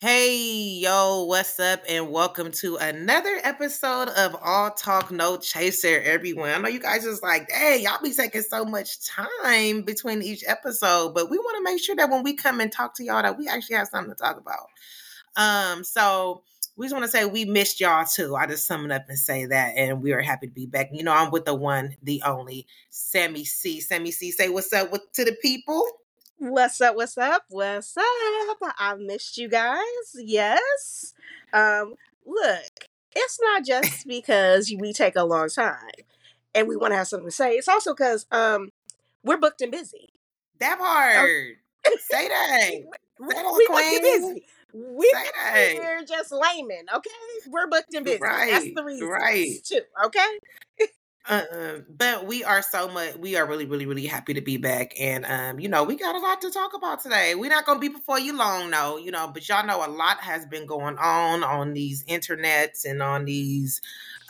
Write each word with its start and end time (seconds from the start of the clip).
Hey, 0.00 0.78
yo, 0.80 1.24
what's 1.24 1.58
up? 1.58 1.82
And 1.88 2.12
welcome 2.12 2.52
to 2.52 2.76
another 2.76 3.40
episode 3.42 4.08
of 4.10 4.36
All 4.40 4.70
Talk 4.70 5.10
No 5.10 5.38
Chaser, 5.38 6.00
everyone. 6.02 6.50
I 6.50 6.58
know 6.58 6.68
you 6.68 6.78
guys 6.78 7.04
is 7.04 7.20
like, 7.20 7.50
hey, 7.50 7.80
y'all 7.82 8.00
be 8.00 8.12
taking 8.12 8.42
so 8.42 8.64
much 8.64 9.04
time 9.04 9.82
between 9.82 10.22
each 10.22 10.44
episode, 10.46 11.14
but 11.14 11.28
we 11.28 11.36
want 11.38 11.56
to 11.56 11.64
make 11.64 11.82
sure 11.82 11.96
that 11.96 12.10
when 12.10 12.22
we 12.22 12.34
come 12.34 12.60
and 12.60 12.70
talk 12.70 12.94
to 12.94 13.04
y'all, 13.04 13.22
that 13.22 13.36
we 13.36 13.48
actually 13.48 13.74
have 13.74 13.88
something 13.88 14.14
to 14.14 14.16
talk 14.16 14.38
about. 14.38 14.68
Um, 15.36 15.82
so 15.82 16.44
we 16.76 16.86
just 16.86 16.94
want 16.94 17.04
to 17.04 17.10
say 17.10 17.24
we 17.24 17.44
missed 17.44 17.80
y'all 17.80 18.04
too. 18.06 18.36
I 18.36 18.46
just 18.46 18.68
sum 18.68 18.84
it 18.84 18.92
up 18.92 19.06
and 19.08 19.18
say 19.18 19.46
that, 19.46 19.72
and 19.76 20.00
we 20.00 20.12
are 20.12 20.20
happy 20.20 20.46
to 20.46 20.52
be 20.52 20.66
back. 20.66 20.90
You 20.92 21.02
know, 21.02 21.12
I'm 21.12 21.32
with 21.32 21.44
the 21.44 21.56
one, 21.56 21.96
the 22.04 22.22
only 22.24 22.68
Sammy 22.88 23.44
C. 23.44 23.80
Sammy 23.80 24.12
C, 24.12 24.30
say 24.30 24.48
what's 24.48 24.72
up 24.72 24.92
with, 24.92 25.10
to 25.14 25.24
the 25.24 25.36
people. 25.42 25.84
What's 26.40 26.80
up? 26.80 26.94
What's 26.94 27.18
up? 27.18 27.42
What's 27.48 27.96
up? 27.96 28.04
I 28.78 28.94
missed 28.96 29.38
you 29.38 29.48
guys. 29.48 29.82
Yes. 30.14 31.12
Um, 31.52 31.94
look, 32.24 32.86
it's 33.16 33.40
not 33.40 33.64
just 33.64 34.06
because 34.06 34.72
we 34.78 34.92
take 34.92 35.16
a 35.16 35.24
long 35.24 35.48
time 35.48 35.74
and 36.54 36.68
we 36.68 36.76
want 36.76 36.92
to 36.92 36.96
have 36.96 37.08
something 37.08 37.28
to 37.28 37.34
say. 37.34 37.54
It's 37.54 37.66
also 37.66 37.92
because 37.92 38.26
um 38.30 38.70
we're 39.24 39.38
booked 39.38 39.62
and 39.62 39.72
busy. 39.72 40.10
That 40.60 40.78
part. 40.78 41.28
say 42.08 42.28
that. 42.28 42.70
we, 43.18 43.26
we 43.26 43.66
booked 43.66 43.80
and 43.80 44.02
busy. 44.02 44.46
We 44.74 45.12
are 45.82 46.04
just 46.04 46.30
laymen, 46.30 46.86
okay? 46.94 47.10
We're 47.48 47.66
booked 47.66 47.94
and 47.94 48.04
busy. 48.04 48.20
Right, 48.22 48.52
That's 48.52 48.74
the 48.76 48.84
reason. 48.84 49.08
Right. 49.08 49.56
Too, 49.64 49.80
okay? 50.04 50.38
Uh, 51.28 51.80
but 51.90 52.26
we 52.26 52.42
are 52.42 52.62
so 52.62 52.88
much 52.88 53.14
we 53.16 53.36
are 53.36 53.44
really 53.46 53.66
really 53.66 53.84
really 53.84 54.06
happy 54.06 54.32
to 54.32 54.40
be 54.40 54.56
back 54.56 54.94
and 54.98 55.26
um 55.26 55.60
you 55.60 55.68
know 55.68 55.84
we 55.84 55.94
got 55.94 56.14
a 56.14 56.18
lot 56.18 56.40
to 56.40 56.50
talk 56.50 56.72
about 56.74 57.02
today 57.02 57.34
we're 57.34 57.50
not 57.50 57.66
gonna 57.66 57.78
be 57.78 57.88
before 57.88 58.18
you 58.18 58.34
long 58.34 58.70
no 58.70 58.96
you 58.96 59.10
know 59.10 59.30
but 59.34 59.46
y'all 59.46 59.66
know 59.66 59.84
a 59.84 59.90
lot 59.90 60.18
has 60.20 60.46
been 60.46 60.64
going 60.64 60.96
on 60.96 61.44
on 61.44 61.74
these 61.74 62.02
internets 62.04 62.86
and 62.86 63.02
on 63.02 63.26
these 63.26 63.82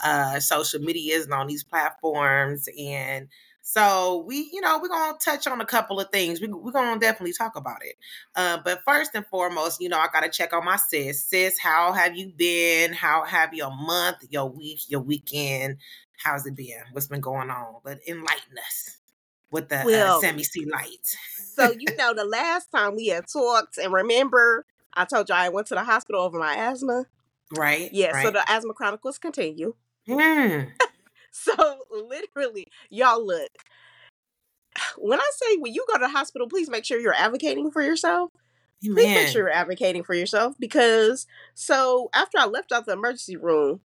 uh 0.03 0.41
social 0.41 0.81
medias 0.81 1.25
and 1.27 1.35
on 1.35 1.47
these 1.47 1.63
platforms 1.63 2.69
and 2.77 3.29
so 3.61 4.25
we, 4.27 4.49
you 4.51 4.63
know, 4.63 4.79
we're 4.81 4.89
gonna 4.89 5.19
touch 5.23 5.47
on 5.47 5.61
a 5.61 5.67
couple 5.67 6.01
of 6.01 6.09
things. 6.11 6.41
We, 6.41 6.49
we're 6.49 6.73
gonna 6.73 6.99
definitely 6.99 7.35
talk 7.35 7.55
about 7.55 7.85
it. 7.85 7.97
Uh, 8.35 8.57
but 8.65 8.81
first 8.83 9.11
and 9.15 9.27
foremost, 9.27 9.79
you 9.83 9.91
know, 9.91 9.99
I 9.99 10.07
gotta 10.11 10.31
check 10.31 10.55
on 10.55 10.65
my 10.65 10.77
sis. 10.77 11.23
Sis, 11.23 11.59
how 11.59 11.93
have 11.93 12.17
you 12.17 12.33
been? 12.35 12.95
How 12.95 13.25
have 13.27 13.53
your 13.53 13.71
month, 13.71 14.25
your 14.31 14.49
week, 14.49 14.81
your 14.89 15.01
weekend? 15.03 15.77
How's 16.23 16.47
it 16.47 16.57
been? 16.57 16.83
What's 16.93 17.07
been 17.07 17.21
going 17.21 17.51
on? 17.51 17.77
But 17.85 17.99
enlighten 18.07 18.59
us 18.59 18.99
with 19.51 19.69
the 19.69 19.81
uh, 19.81 19.85
well, 19.85 20.19
uh, 20.19 20.21
Sammy 20.21 20.43
C 20.43 20.67
light. 20.67 21.17
so 21.55 21.71
you 21.71 21.87
know, 21.99 22.15
the 22.15 22.25
last 22.25 22.71
time 22.71 22.97
we 22.97 23.09
had 23.09 23.27
talked, 23.27 23.79
and 23.79 23.93
remember, 23.93 24.67
I 24.95 25.05
told 25.05 25.29
you 25.29 25.35
I 25.35 25.49
went 25.49 25.69
to 25.69 25.75
the 25.75 25.85
hospital 25.85 26.21
over 26.21 26.39
my 26.39 26.55
asthma. 26.55 27.07
Right. 27.57 27.91
Yeah. 27.93 28.11
Right. 28.11 28.25
So 28.25 28.31
the 28.33 28.45
asthma 28.51 28.75
chronicles 28.75 29.19
continue. 29.19 29.75
Mm. 30.09 30.71
So 31.31 31.55
literally, 31.91 32.69
y'all 32.91 33.25
look. 33.25 33.51
When 34.97 35.21
I 35.21 35.31
say 35.35 35.57
when 35.59 35.73
you 35.73 35.85
go 35.89 35.95
to 35.95 36.01
the 36.01 36.09
hospital, 36.09 36.49
please 36.49 36.69
make 36.69 36.85
sure 36.85 36.99
you're 36.99 37.15
advocating 37.15 37.71
for 37.71 37.83
yourself. 37.83 38.33
Amen. 38.85 38.97
Please 38.97 39.15
make 39.15 39.29
sure 39.29 39.43
you're 39.43 39.51
advocating 39.51 40.05
for 40.05 40.15
yourself 40.15 40.55
because 40.59 41.27
so 41.55 42.11
after 42.15 42.39
I 42.39 42.47
left 42.47 42.73
out 42.73 42.87
the 42.87 42.93
emergency 42.93 43.37
room, 43.37 43.81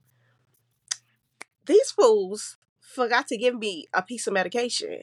these 1.66 1.92
fools 1.92 2.58
forgot 2.80 3.28
to 3.28 3.38
give 3.38 3.56
me 3.56 3.88
a 3.94 4.02
piece 4.02 4.28
of 4.28 4.34
medication. 4.34 5.02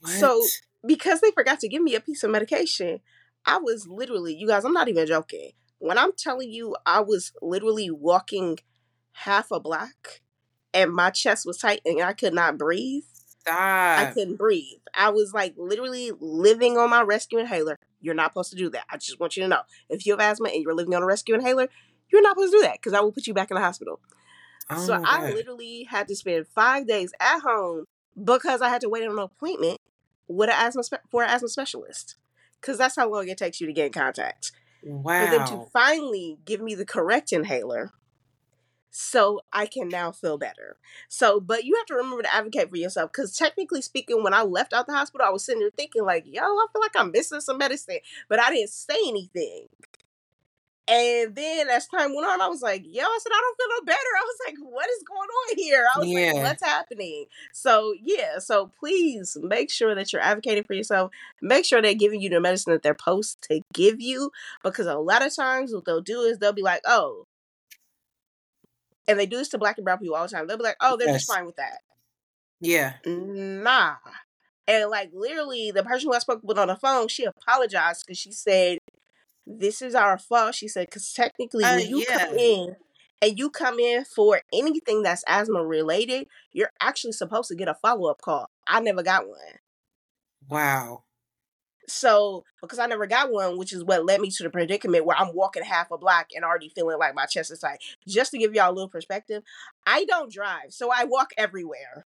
What? 0.00 0.12
So 0.12 0.42
because 0.86 1.20
they 1.20 1.30
forgot 1.30 1.60
to 1.60 1.68
give 1.68 1.82
me 1.82 1.94
a 1.94 2.00
piece 2.00 2.22
of 2.22 2.30
medication, 2.30 3.00
I 3.46 3.58
was 3.58 3.86
literally, 3.86 4.34
you 4.34 4.46
guys, 4.46 4.64
I'm 4.64 4.72
not 4.72 4.88
even 4.88 5.06
joking. 5.06 5.52
When 5.78 5.98
I'm 5.98 6.12
telling 6.12 6.50
you, 6.50 6.76
I 6.86 7.00
was 7.00 7.32
literally 7.42 7.90
walking 7.90 8.58
half 9.12 9.50
a 9.50 9.60
block 9.60 10.20
and 10.72 10.92
my 10.92 11.10
chest 11.10 11.46
was 11.46 11.58
tight 11.58 11.80
and 11.84 12.00
I 12.02 12.12
could 12.12 12.34
not 12.34 12.58
breathe. 12.58 13.04
Stop. 13.40 13.98
I 13.98 14.10
couldn't 14.12 14.36
breathe. 14.36 14.80
I 14.96 15.10
was 15.10 15.34
like 15.34 15.54
literally 15.58 16.12
living 16.18 16.78
on 16.78 16.90
my 16.90 17.02
rescue 17.02 17.38
inhaler. 17.38 17.78
You're 18.00 18.14
not 18.14 18.32
supposed 18.32 18.50
to 18.50 18.56
do 18.56 18.70
that. 18.70 18.84
I 18.90 18.96
just 18.96 19.20
want 19.20 19.36
you 19.36 19.42
to 19.42 19.48
know. 19.48 19.60
If 19.88 20.06
you 20.06 20.12
have 20.12 20.20
asthma 20.20 20.48
and 20.48 20.62
you're 20.62 20.74
living 20.74 20.94
on 20.94 21.02
a 21.02 21.06
rescue 21.06 21.34
inhaler, 21.34 21.68
you're 22.10 22.22
not 22.22 22.36
supposed 22.36 22.52
to 22.52 22.58
do 22.58 22.62
that 22.62 22.74
because 22.74 22.94
I 22.94 23.00
will 23.00 23.12
put 23.12 23.26
you 23.26 23.34
back 23.34 23.50
in 23.50 23.54
the 23.54 23.60
hospital. 23.60 24.00
Oh, 24.70 24.86
so 24.86 25.02
I 25.04 25.32
literally 25.32 25.84
had 25.84 26.08
to 26.08 26.16
spend 26.16 26.46
five 26.48 26.86
days 26.86 27.12
at 27.20 27.40
home 27.40 27.84
because 28.22 28.62
I 28.62 28.68
had 28.68 28.80
to 28.82 28.88
wait 28.88 29.04
on 29.04 29.12
an 29.12 29.18
appointment 29.18 29.80
with 30.28 30.48
an 30.48 30.56
asthma 30.58 30.84
spe- 30.84 31.08
for 31.10 31.22
an 31.22 31.30
asthma 31.30 31.48
specialist 31.48 32.16
because 32.60 32.78
that's 32.78 32.96
how 32.96 33.10
long 33.10 33.28
it 33.28 33.38
takes 33.38 33.60
you 33.60 33.66
to 33.66 33.72
get 33.72 33.86
in 33.86 33.92
contact. 33.92 34.52
Wow. 34.82 35.24
For 35.24 35.30
them 35.30 35.46
to 35.48 35.70
finally 35.72 36.38
give 36.44 36.60
me 36.60 36.74
the 36.74 36.86
correct 36.86 37.32
inhaler 37.32 37.92
so 38.96 39.40
I 39.52 39.66
can 39.66 39.88
now 39.88 40.12
feel 40.12 40.38
better. 40.38 40.76
So, 41.08 41.40
but 41.40 41.64
you 41.64 41.74
have 41.76 41.86
to 41.86 41.94
remember 41.94 42.22
to 42.22 42.32
advocate 42.34 42.70
for 42.70 42.76
yourself 42.76 43.10
because 43.12 43.36
technically 43.36 43.82
speaking, 43.82 44.22
when 44.22 44.32
I 44.32 44.42
left 44.42 44.72
out 44.72 44.86
the 44.86 44.92
hospital, 44.92 45.26
I 45.26 45.30
was 45.30 45.44
sitting 45.44 45.60
there 45.60 45.70
thinking, 45.70 46.04
like, 46.04 46.24
yo, 46.26 46.42
I 46.42 46.66
feel 46.72 46.80
like 46.80 46.94
I'm 46.94 47.10
missing 47.10 47.40
some 47.40 47.58
medicine, 47.58 47.98
but 48.28 48.38
I 48.38 48.50
didn't 48.50 48.70
say 48.70 48.94
anything. 49.06 49.66
And 50.86 51.34
then 51.34 51.70
as 51.70 51.86
time 51.86 52.14
went 52.14 52.28
on, 52.28 52.42
I 52.42 52.48
was 52.48 52.60
like, 52.60 52.84
yo, 52.84 53.02
I 53.02 53.18
said, 53.22 53.32
I 53.32 53.40
don't 53.40 53.56
feel 53.56 53.68
no 53.70 53.84
better. 53.86 53.98
I 53.98 54.24
was 54.24 54.36
like, 54.46 54.56
what 54.60 54.86
is 54.90 55.02
going 55.08 55.18
on 55.28 55.56
here? 55.56 55.86
I 55.94 55.98
was 55.98 56.08
yeah. 56.08 56.32
like, 56.32 56.42
what's 56.42 56.62
happening? 56.62 57.24
So, 57.54 57.94
yeah, 58.02 58.38
so 58.38 58.70
please 58.78 59.36
make 59.42 59.70
sure 59.70 59.94
that 59.94 60.12
you're 60.12 60.20
advocating 60.20 60.64
for 60.64 60.74
yourself. 60.74 61.10
Make 61.40 61.64
sure 61.64 61.80
they're 61.80 61.94
giving 61.94 62.20
you 62.20 62.28
the 62.28 62.40
medicine 62.40 62.74
that 62.74 62.82
they're 62.82 62.96
supposed 62.98 63.40
to 63.48 63.62
give 63.72 64.02
you 64.02 64.30
because 64.62 64.86
a 64.86 64.96
lot 64.96 65.24
of 65.24 65.34
times 65.34 65.72
what 65.72 65.86
they'll 65.86 66.02
do 66.02 66.20
is 66.20 66.38
they'll 66.38 66.52
be 66.52 66.60
like, 66.60 66.82
oh, 66.84 67.24
and 69.08 69.18
they 69.18 69.26
do 69.26 69.36
this 69.36 69.48
to 69.50 69.58
black 69.58 69.78
and 69.78 69.84
brown 69.84 69.98
people 69.98 70.16
all 70.16 70.26
the 70.26 70.28
time. 70.28 70.46
They'll 70.46 70.56
be 70.56 70.64
like, 70.64 70.76
"Oh, 70.80 70.96
they're 70.96 71.08
yes. 71.08 71.26
just 71.26 71.32
fine 71.32 71.46
with 71.46 71.56
that." 71.56 71.78
Yeah. 72.60 72.94
Nah. 73.04 73.96
And 74.66 74.90
like 74.90 75.10
literally, 75.12 75.70
the 75.70 75.82
person 75.82 76.08
who 76.08 76.14
I 76.14 76.20
spoke 76.20 76.40
with 76.42 76.58
on 76.58 76.68
the 76.68 76.76
phone, 76.76 77.08
she 77.08 77.24
apologized 77.24 78.04
because 78.06 78.18
she 78.18 78.32
said, 78.32 78.78
"This 79.46 79.82
is 79.82 79.94
our 79.94 80.18
fault." 80.18 80.54
She 80.54 80.68
said, 80.68 80.88
"Because 80.88 81.12
technically, 81.12 81.64
uh, 81.64 81.76
when 81.76 81.88
you 81.88 82.04
yeah. 82.08 82.26
come 82.26 82.38
in 82.38 82.76
and 83.22 83.38
you 83.38 83.50
come 83.50 83.78
in 83.78 84.04
for 84.04 84.42
anything 84.52 85.02
that's 85.02 85.24
asthma 85.26 85.64
related, 85.64 86.28
you're 86.52 86.72
actually 86.80 87.12
supposed 87.12 87.48
to 87.48 87.54
get 87.54 87.68
a 87.68 87.74
follow 87.74 88.10
up 88.10 88.20
call. 88.20 88.50
I 88.66 88.80
never 88.80 89.02
got 89.02 89.28
one." 89.28 89.58
Wow. 90.48 91.04
So, 91.86 92.44
because 92.62 92.78
I 92.78 92.86
never 92.86 93.06
got 93.06 93.30
one, 93.30 93.58
which 93.58 93.72
is 93.72 93.84
what 93.84 94.06
led 94.06 94.20
me 94.20 94.30
to 94.30 94.42
the 94.42 94.50
predicament 94.50 95.04
where 95.04 95.16
I'm 95.18 95.34
walking 95.34 95.62
half 95.62 95.90
a 95.90 95.98
block 95.98 96.28
and 96.34 96.44
already 96.44 96.70
feeling 96.70 96.98
like 96.98 97.14
my 97.14 97.26
chest 97.26 97.50
is 97.50 97.58
tight. 97.58 97.78
Just 98.08 98.30
to 98.30 98.38
give 98.38 98.54
y'all 98.54 98.70
a 98.70 98.72
little 98.72 98.88
perspective, 98.88 99.42
I 99.86 100.06
don't 100.06 100.32
drive, 100.32 100.72
so 100.72 100.90
I 100.90 101.04
walk 101.04 101.32
everywhere. 101.36 102.06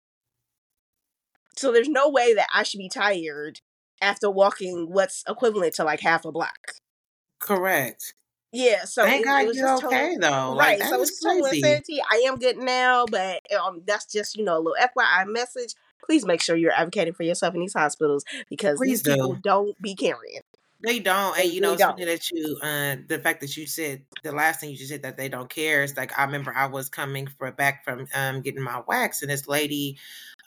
So 1.55 1.71
there's 1.71 1.89
no 1.89 2.09
way 2.09 2.33
that 2.33 2.47
I 2.53 2.63
should 2.63 2.79
be 2.79 2.89
tired 2.89 3.61
after 4.01 4.29
walking 4.29 4.91
what's 4.91 5.23
equivalent 5.27 5.75
to 5.75 5.83
like 5.83 6.01
half 6.01 6.25
a 6.25 6.31
block. 6.31 6.73
Correct. 7.39 8.13
Yeah, 8.53 8.85
so 8.85 9.03
thank 9.03 9.21
it, 9.21 9.25
God 9.25 9.45
it 9.45 9.55
you're 9.55 9.75
okay 9.75 10.15
total, 10.15 10.19
though. 10.19 10.57
Right, 10.57 10.79
like, 10.79 10.89
so 10.89 11.01
it's 11.01 11.21
total 11.21 11.45
insanity. 11.45 11.99
I 12.09 12.23
am 12.27 12.37
good 12.37 12.57
now, 12.57 13.05
but 13.05 13.41
um, 13.53 13.83
that's 13.85 14.05
just 14.05 14.37
you 14.37 14.43
know 14.43 14.57
a 14.57 14.61
little 14.61 14.75
FYI 14.81 15.27
message 15.27 15.73
please 16.07 16.25
make 16.25 16.41
sure 16.41 16.55
you're 16.55 16.71
advocating 16.71 17.13
for 17.13 17.23
yourself 17.23 17.53
in 17.53 17.61
these 17.61 17.73
hospitals 17.73 18.23
because 18.49 18.77
please 18.77 19.03
these 19.03 19.15
people 19.15 19.33
do. 19.33 19.41
don't 19.41 19.81
be 19.81 19.93
carrying. 19.93 20.41
They 20.79 20.99
don't, 20.99 21.37
and 21.39 21.51
you 21.51 21.59
know, 21.59 21.75
something 21.75 22.05
that 22.05 22.29
you, 22.29 22.57
uh, 22.61 22.97
the 23.07 23.19
fact 23.19 23.41
that 23.41 23.57
you 23.57 23.65
said 23.65 24.03
the 24.23 24.31
last 24.31 24.59
thing 24.59 24.69
you 24.69 24.77
just 24.77 24.89
said 24.89 25.01
that 25.03 25.17
they 25.17 25.27
don't 25.27 25.49
care 25.49 25.83
is 25.83 25.97
like 25.97 26.17
I 26.17 26.23
remember 26.23 26.53
I 26.55 26.67
was 26.67 26.87
coming 26.87 27.25
for 27.25 27.51
back 27.51 27.83
from 27.83 28.07
um 28.13 28.41
getting 28.41 28.61
my 28.61 28.83
wax, 28.87 29.23
and 29.23 29.31
this 29.31 29.47
lady, 29.47 29.97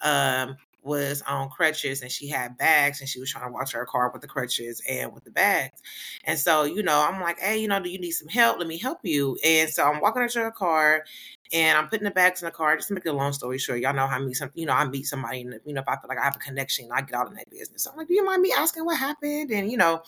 um, 0.02 0.56
was 0.82 1.22
on 1.28 1.50
crutches 1.50 2.02
and 2.02 2.10
she 2.10 2.28
had 2.28 2.56
bags 2.56 3.00
and 3.00 3.08
she 3.08 3.20
was 3.20 3.30
trying 3.30 3.46
to 3.46 3.52
watch 3.52 3.72
her 3.72 3.84
car 3.84 4.10
with 4.12 4.22
the 4.22 4.28
crutches 4.28 4.82
and 4.88 5.12
with 5.12 5.24
the 5.24 5.30
bags. 5.30 5.80
And 6.24 6.38
so, 6.38 6.64
you 6.64 6.82
know, 6.82 7.00
I'm 7.00 7.20
like, 7.20 7.38
hey, 7.38 7.58
you 7.58 7.68
know, 7.68 7.80
do 7.80 7.90
you 7.90 7.98
need 7.98 8.12
some 8.12 8.28
help? 8.28 8.58
Let 8.58 8.66
me 8.66 8.78
help 8.78 8.98
you. 9.02 9.36
And 9.44 9.68
so 9.68 9.84
I'm 9.84 10.00
walking 10.00 10.22
her 10.22 10.28
to 10.28 10.40
her 10.40 10.50
car 10.50 11.04
and 11.52 11.76
I'm 11.76 11.88
putting 11.88 12.04
the 12.04 12.10
bags 12.10 12.42
in 12.42 12.46
the 12.46 12.52
car. 12.52 12.76
Just 12.76 12.88
to 12.88 12.94
make 12.94 13.06
a 13.06 13.12
long 13.12 13.32
story 13.32 13.58
short, 13.58 13.80
y'all 13.80 13.94
know 13.94 14.06
how 14.06 14.16
I 14.16 14.20
meet 14.20 14.36
some, 14.36 14.50
you 14.54 14.66
know, 14.66 14.72
I 14.72 14.84
meet 14.86 15.06
somebody, 15.06 15.40
and 15.40 15.60
you 15.64 15.74
know, 15.74 15.80
if 15.80 15.88
I 15.88 15.94
feel 15.94 16.08
like 16.08 16.18
I 16.18 16.24
have 16.24 16.36
a 16.36 16.38
connection, 16.38 16.88
I 16.92 17.00
get 17.02 17.14
out 17.14 17.28
in 17.28 17.34
that 17.34 17.50
business. 17.50 17.84
So 17.84 17.90
I'm 17.90 17.96
like, 17.96 18.08
do 18.08 18.14
you 18.14 18.24
mind 18.24 18.42
me 18.42 18.52
asking 18.56 18.84
what 18.84 18.98
happened? 18.98 19.50
And 19.50 19.70
you 19.70 19.76
know, 19.76 20.02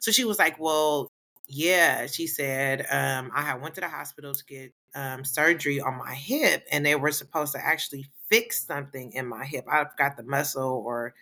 so 0.00 0.10
she 0.10 0.24
was 0.24 0.38
like, 0.38 0.58
well, 0.58 1.10
yeah. 1.50 2.06
She 2.06 2.26
said, 2.26 2.86
um, 2.90 3.30
I 3.34 3.42
had 3.42 3.60
went 3.60 3.74
to 3.74 3.80
the 3.80 3.88
hospital 3.88 4.32
to 4.32 4.44
get 4.44 4.72
um, 4.94 5.24
surgery 5.24 5.80
on 5.80 5.98
my 5.98 6.14
hip, 6.14 6.64
and 6.70 6.84
they 6.84 6.94
were 6.94 7.12
supposed 7.12 7.52
to 7.52 7.64
actually 7.64 8.06
fix 8.28 8.64
something 8.64 9.12
in 9.12 9.26
my 9.26 9.44
hip. 9.44 9.66
I 9.70 9.84
forgot 9.84 10.16
the 10.16 10.22
muscle 10.22 10.82
or 10.86 11.14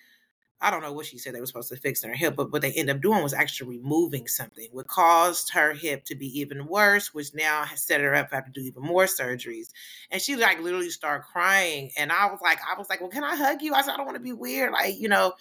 I 0.60 0.70
don't 0.70 0.82
know 0.82 0.92
what 0.92 1.06
she 1.06 1.18
said 1.18 1.34
they 1.34 1.40
were 1.40 1.46
supposed 1.46 1.68
to 1.68 1.76
fix 1.76 2.02
in 2.02 2.10
her 2.10 2.16
hip, 2.16 2.34
but 2.34 2.50
what 2.50 2.62
they 2.62 2.72
ended 2.72 2.96
up 2.96 3.02
doing 3.02 3.22
was 3.22 3.32
actually 3.32 3.78
removing 3.78 4.26
something, 4.26 4.66
which 4.72 4.88
caused 4.88 5.52
her 5.52 5.72
hip 5.72 6.04
to 6.06 6.16
be 6.16 6.26
even 6.40 6.66
worse, 6.66 7.14
which 7.14 7.32
now 7.32 7.62
has 7.64 7.84
set 7.84 8.00
her 8.00 8.12
up 8.14 8.30
to 8.30 8.34
have 8.34 8.46
to 8.46 8.50
do 8.50 8.62
even 8.62 8.82
more 8.82 9.04
surgeries. 9.04 9.68
And 10.10 10.20
she 10.20 10.34
like 10.34 10.60
literally 10.60 10.90
started 10.90 11.24
crying. 11.24 11.92
And 11.96 12.10
I 12.10 12.26
was 12.26 12.40
like, 12.42 12.58
I 12.68 12.76
was 12.76 12.88
like, 12.90 13.00
well, 13.00 13.08
can 13.08 13.22
I 13.22 13.36
hug 13.36 13.62
you? 13.62 13.72
I 13.72 13.82
said, 13.82 13.92
I 13.94 13.96
don't 13.98 14.06
want 14.06 14.16
to 14.16 14.22
be 14.22 14.32
weird. 14.32 14.72
Like, 14.72 14.98
you 14.98 15.08
know, 15.08 15.34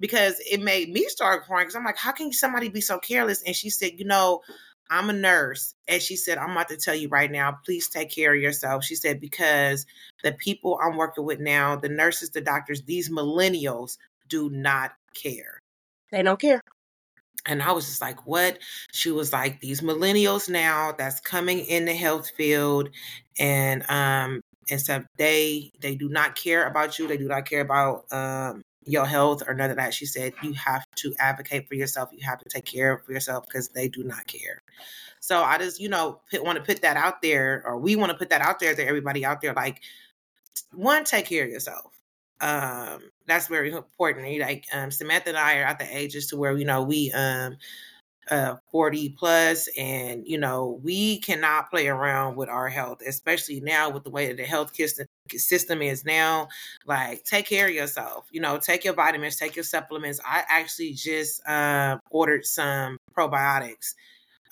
because 0.00 0.40
it 0.50 0.60
made 0.60 0.90
me 0.90 1.04
start 1.08 1.44
crying 1.44 1.66
because 1.66 1.76
I'm 1.76 1.84
like, 1.84 1.98
how 1.98 2.12
can 2.12 2.32
somebody 2.32 2.68
be 2.68 2.80
so 2.80 2.98
careless? 2.98 3.42
And 3.42 3.54
she 3.54 3.70
said, 3.70 3.92
you 3.98 4.06
know, 4.06 4.40
I'm 4.90 5.08
a 5.08 5.12
nurse. 5.12 5.74
And 5.86 6.02
she 6.02 6.16
said, 6.16 6.38
I'm 6.38 6.50
about 6.50 6.68
to 6.68 6.76
tell 6.76 6.94
you 6.94 7.08
right 7.08 7.30
now, 7.30 7.58
please 7.64 7.88
take 7.88 8.10
care 8.10 8.34
of 8.34 8.40
yourself. 8.40 8.82
She 8.82 8.96
said, 8.96 9.20
because 9.20 9.86
the 10.24 10.32
people 10.32 10.80
I'm 10.82 10.96
working 10.96 11.24
with 11.24 11.38
now, 11.38 11.76
the 11.76 11.88
nurses, 11.88 12.30
the 12.30 12.40
doctors, 12.40 12.82
these 12.82 13.08
millennials 13.08 13.98
do 14.28 14.50
not 14.50 14.92
care. 15.14 15.60
They 16.10 16.22
don't 16.22 16.40
care. 16.40 16.60
And 17.46 17.62
I 17.62 17.72
was 17.72 17.86
just 17.86 18.00
like, 18.00 18.26
what? 18.26 18.58
She 18.92 19.10
was 19.10 19.32
like, 19.32 19.60
these 19.60 19.80
millennials 19.80 20.48
now 20.48 20.92
that's 20.92 21.20
coming 21.20 21.60
in 21.60 21.84
the 21.84 21.94
health 21.94 22.30
field 22.30 22.90
and 23.38 23.88
um 23.88 24.40
and 24.70 24.80
so 24.80 25.02
they 25.16 25.72
they 25.80 25.94
do 25.94 26.08
not 26.08 26.36
care 26.36 26.66
about 26.66 26.98
you. 26.98 27.08
They 27.08 27.16
do 27.16 27.28
not 27.28 27.46
care 27.46 27.60
about 27.60 28.04
um 28.12 28.62
your 28.90 29.06
health 29.06 29.42
or 29.46 29.54
none 29.54 29.70
of 29.70 29.76
that. 29.76 29.94
She 29.94 30.06
said 30.06 30.32
you 30.42 30.52
have 30.54 30.84
to 30.96 31.14
advocate 31.18 31.68
for 31.68 31.74
yourself. 31.74 32.10
You 32.12 32.24
have 32.26 32.38
to 32.40 32.48
take 32.48 32.64
care 32.64 32.92
of 32.92 33.08
yourself 33.08 33.46
because 33.46 33.68
they 33.68 33.88
do 33.88 34.02
not 34.04 34.26
care. 34.26 34.62
So 35.20 35.42
I 35.42 35.58
just, 35.58 35.80
you 35.80 35.88
know, 35.88 36.20
want 36.32 36.56
to 36.56 36.64
put 36.64 36.82
that 36.82 36.96
out 36.96 37.22
there, 37.22 37.62
or 37.66 37.78
we 37.78 37.94
want 37.96 38.10
to 38.10 38.18
put 38.18 38.30
that 38.30 38.40
out 38.40 38.58
there 38.58 38.74
to 38.74 38.86
everybody 38.86 39.24
out 39.24 39.40
there. 39.40 39.52
Like, 39.52 39.80
one, 40.72 41.04
take 41.04 41.26
care 41.26 41.44
of 41.44 41.50
yourself. 41.50 41.92
Um, 42.40 43.10
that's 43.26 43.48
very 43.48 43.70
important. 43.70 44.40
Like 44.40 44.66
um, 44.72 44.90
Samantha 44.90 45.28
and 45.28 45.38
I 45.38 45.58
are 45.58 45.64
at 45.64 45.78
the 45.78 45.96
ages 45.96 46.28
to 46.28 46.36
where 46.36 46.56
you 46.56 46.64
know 46.64 46.82
we 46.82 47.12
um 47.12 47.56
uh 48.30 48.56
40 48.70 49.10
plus 49.10 49.68
and 49.78 50.26
you 50.26 50.38
know 50.38 50.78
we 50.82 51.18
cannot 51.20 51.70
play 51.70 51.88
around 51.88 52.36
with 52.36 52.48
our 52.48 52.68
health 52.68 53.00
especially 53.06 53.60
now 53.60 53.88
with 53.90 54.04
the 54.04 54.10
way 54.10 54.28
that 54.28 54.36
the 54.36 54.44
health 54.44 54.72
system 55.36 55.82
is 55.82 56.04
now 56.04 56.48
like 56.86 57.24
take 57.24 57.46
care 57.46 57.66
of 57.66 57.72
yourself 57.72 58.26
you 58.30 58.40
know 58.40 58.58
take 58.58 58.84
your 58.84 58.94
vitamins 58.94 59.36
take 59.36 59.56
your 59.56 59.64
supplements. 59.64 60.20
I 60.24 60.44
actually 60.48 60.92
just 60.92 61.46
uh, 61.46 61.98
ordered 62.10 62.44
some 62.44 62.98
probiotics 63.16 63.94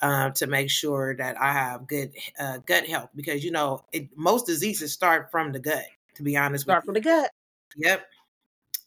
uh, 0.01 0.29
to 0.31 0.47
make 0.47 0.69
sure 0.69 1.15
that 1.15 1.39
i 1.41 1.51
have 1.51 1.87
good 1.87 2.11
uh, 2.39 2.57
gut 2.65 2.85
health 2.85 3.09
because 3.15 3.43
you 3.43 3.51
know 3.51 3.83
it, 3.91 4.07
most 4.15 4.45
diseases 4.45 4.93
start 4.93 5.29
from 5.31 5.51
the 5.51 5.59
gut 5.59 5.85
to 6.15 6.23
be 6.23 6.37
honest 6.37 6.63
start 6.63 6.85
from 6.85 6.93
the 6.93 7.01
gut. 7.01 7.29
Yep 7.77 8.05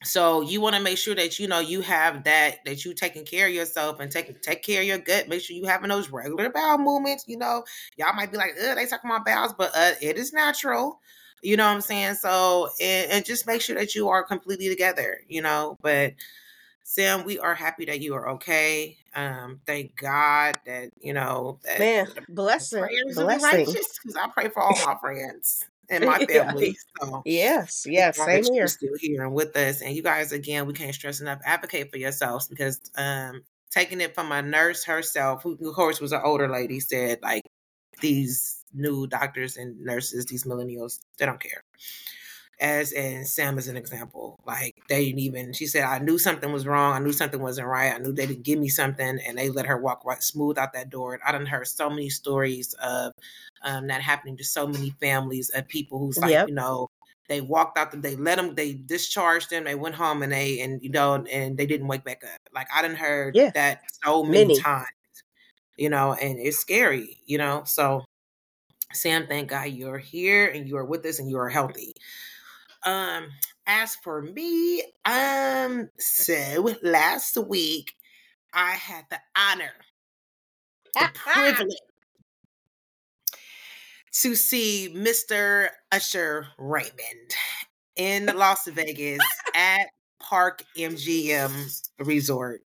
so 0.05 0.41
you 0.41 0.61
want 0.61 0.77
to 0.77 0.83
make 0.83 0.99
sure 0.99 1.15
that 1.15 1.39
you 1.39 1.49
know 1.49 1.61
you 1.61 1.81
have 1.81 2.25
that 2.25 2.65
that 2.65 2.85
you 2.85 2.95
taking 2.95 3.25
care 3.25 3.47
of 3.47 3.55
yourself 3.55 4.01
and 4.01 4.11
taking 4.11 4.37
take 4.43 4.63
care 4.63 4.81
of 4.81 4.87
your 4.87 4.99
gut. 4.99 5.29
Make 5.29 5.43
sure 5.43 5.57
you 5.57 5.65
having 5.65 5.91
those 5.91 6.11
regular 6.11 6.51
bowel 6.51 6.79
movements 6.79 7.25
you 7.27 7.37
know. 7.37 7.65
Y'all 7.97 8.15
might 8.15 8.31
be 8.31 8.39
like 8.39 8.53
they 8.57 8.87
talking 8.87 9.11
about 9.11 9.25
bowels 9.25 9.55
but 9.57 9.71
uh, 9.75 9.93
it 10.01 10.17
is 10.17 10.33
natural 10.33 11.01
you 11.43 11.57
know 11.57 11.67
what 11.67 11.75
i'm 11.75 11.81
saying? 11.81 12.15
So 12.15 12.69
and, 12.81 13.11
and 13.11 13.25
just 13.25 13.47
make 13.47 13.61
sure 13.61 13.77
that 13.77 13.95
you 13.95 14.09
are 14.09 14.23
completely 14.23 14.69
together 14.69 15.21
you 15.29 15.43
know? 15.43 15.79
But 15.83 16.15
Sam, 16.85 17.25
we 17.25 17.39
are 17.39 17.55
happy 17.55 17.85
that 17.87 18.01
you 18.01 18.15
are 18.15 18.29
okay. 18.31 18.99
Um, 19.15 19.61
thank 19.67 19.97
God 19.97 20.59
that 20.67 20.91
you 21.01 21.13
know 21.13 21.59
that 21.65 21.79
man, 21.79 22.07
blessing, 22.29 22.85
blessing. 23.15 23.65
Because 23.67 24.17
I 24.17 24.29
pray 24.29 24.49
for 24.49 24.63
all 24.63 24.77
my 24.85 24.97
friends 25.01 25.67
and 25.93 26.05
my 26.05 26.25
family. 26.31 26.77
So 27.01 27.23
yes, 27.25 27.87
yes, 27.89 28.17
same 28.17 28.45
here. 28.53 28.67
Still 28.67 28.95
here 28.99 29.25
and 29.25 29.35
with 29.35 29.57
us, 29.57 29.83
and 29.83 29.95
you 29.95 30.03
guys 30.03 30.33
again, 30.33 30.67
we 30.67 30.73
can't 30.73 30.95
stress 30.95 31.21
enough. 31.21 31.41
Advocate 31.45 31.91
for 31.91 31.99
yourselves 31.99 32.49
because 32.49 32.81
um, 32.97 33.43
taking 33.71 34.01
it 34.01 34.15
from 34.15 34.33
a 34.33 34.43
nurse 34.43 34.85
herself, 34.85 35.43
who 35.43 35.57
of 35.69 35.75
course 35.75 36.01
was 36.01 36.13
an 36.13 36.21
older 36.25 36.49
lady, 36.49 36.81
said 36.81 37.19
like 37.23 37.45
these 38.01 38.65
new 38.75 39.07
doctors 39.07 39.57
and 39.57 39.79
nurses, 39.81 40.27
these 40.27 40.45
millennials, 40.45 40.99
they 41.19 41.27
don't 41.27 41.41
care 41.41 41.63
as 42.63 42.93
and 42.93 43.27
Sam 43.27 43.59
as 43.59 43.67
an 43.67 43.77
example. 43.77 44.39
Like 44.47 44.81
they 44.89 45.07
didn't 45.07 45.19
even 45.19 45.53
she 45.53 45.67
said, 45.67 45.85
I 45.85 45.99
knew 45.99 46.17
something 46.17 46.53
was 46.53 46.67
wrong, 46.67 46.95
I 46.95 47.01
knew 47.01 47.13
something 47.13 47.43
wasn't 47.43 47.67
right, 47.67 47.93
I 47.93 47.99
knew 47.99 48.13
they 48.13 48.27
didn't 48.27 48.45
give 48.45 48.59
me 48.59 48.69
something 48.69 49.19
and 49.27 49.37
they 49.37 49.51
let 49.51 49.67
her 49.67 49.77
walk 49.77 50.05
right 50.05 50.23
smooth 50.23 50.57
out 50.57 50.73
that 50.73 50.89
door. 50.89 51.19
I 51.27 51.33
done 51.33 51.45
heard 51.45 51.67
so 51.67 51.91
many 51.91 52.09
stories 52.09 52.73
of 52.75 53.13
um, 53.65 53.89
that 53.89 54.01
happening 54.01 54.37
to 54.37 54.45
so 54.45 54.67
many 54.67 54.91
families 55.01 55.51
of 55.51 55.69
people 55.69 55.99
who's 55.99 56.19
like, 56.19 56.31
yep. 56.31 56.49
you 56.49 56.55
know, 56.55 56.89
they 57.29 57.41
walked 57.41 57.79
out, 57.79 58.01
they 58.01 58.17
let 58.17 58.37
them, 58.37 58.55
they 58.55 58.75
discharged 58.75 59.51
them, 59.51 59.65
they 59.65 59.75
went 59.75 59.97
home 59.97 60.23
and 60.23 60.33
they, 60.33 60.61
and 60.61 60.81
you 60.83 60.91
know, 60.91 61.25
and 61.31 61.57
they 61.57 61.67
didn't 61.67 61.89
wake 61.89 62.05
back 62.05 62.23
up. 62.25 62.41
Like 62.55 62.69
I 62.75 62.81
done 62.83 62.95
heard 62.95 63.35
yeah. 63.35 63.51
that 63.55 63.83
so 64.05 64.23
many, 64.23 64.47
many 64.47 64.61
times, 64.61 64.87
you 65.77 65.91
know, 65.91 66.15
and 66.15 66.39
it's 66.39 66.59
scary, 66.59 67.19
you 67.27 67.39
know. 67.39 67.63
So 67.67 68.05
Sam, 68.93 69.27
thank 69.27 69.49
God 69.49 69.69
you're 69.71 69.99
here 69.99 70.47
and 70.47 70.69
you 70.69 70.77
are 70.77 70.85
with 70.85 71.05
us 71.07 71.19
and 71.19 71.29
you 71.29 71.39
are 71.39 71.49
healthy. 71.49 71.95
Um, 72.85 73.29
as 73.67 73.95
for 73.97 74.23
me, 74.23 74.83
um, 75.05 75.89
so 75.99 76.75
last 76.83 77.37
week 77.37 77.95
I 78.53 78.73
had 78.73 79.05
the 79.11 79.21
honor, 79.37 79.73
the 80.95 81.11
privilege 81.15 81.77
to 84.13 84.35
see 84.35 84.93
Mr. 84.95 85.69
Usher 85.91 86.49
Raymond 86.59 87.35
in 87.97 88.27
Las 88.27 88.67
Vegas 88.67 89.21
at 89.55 89.87
Park 90.21 90.63
MGM 90.77 91.89
Resort. 91.99 92.63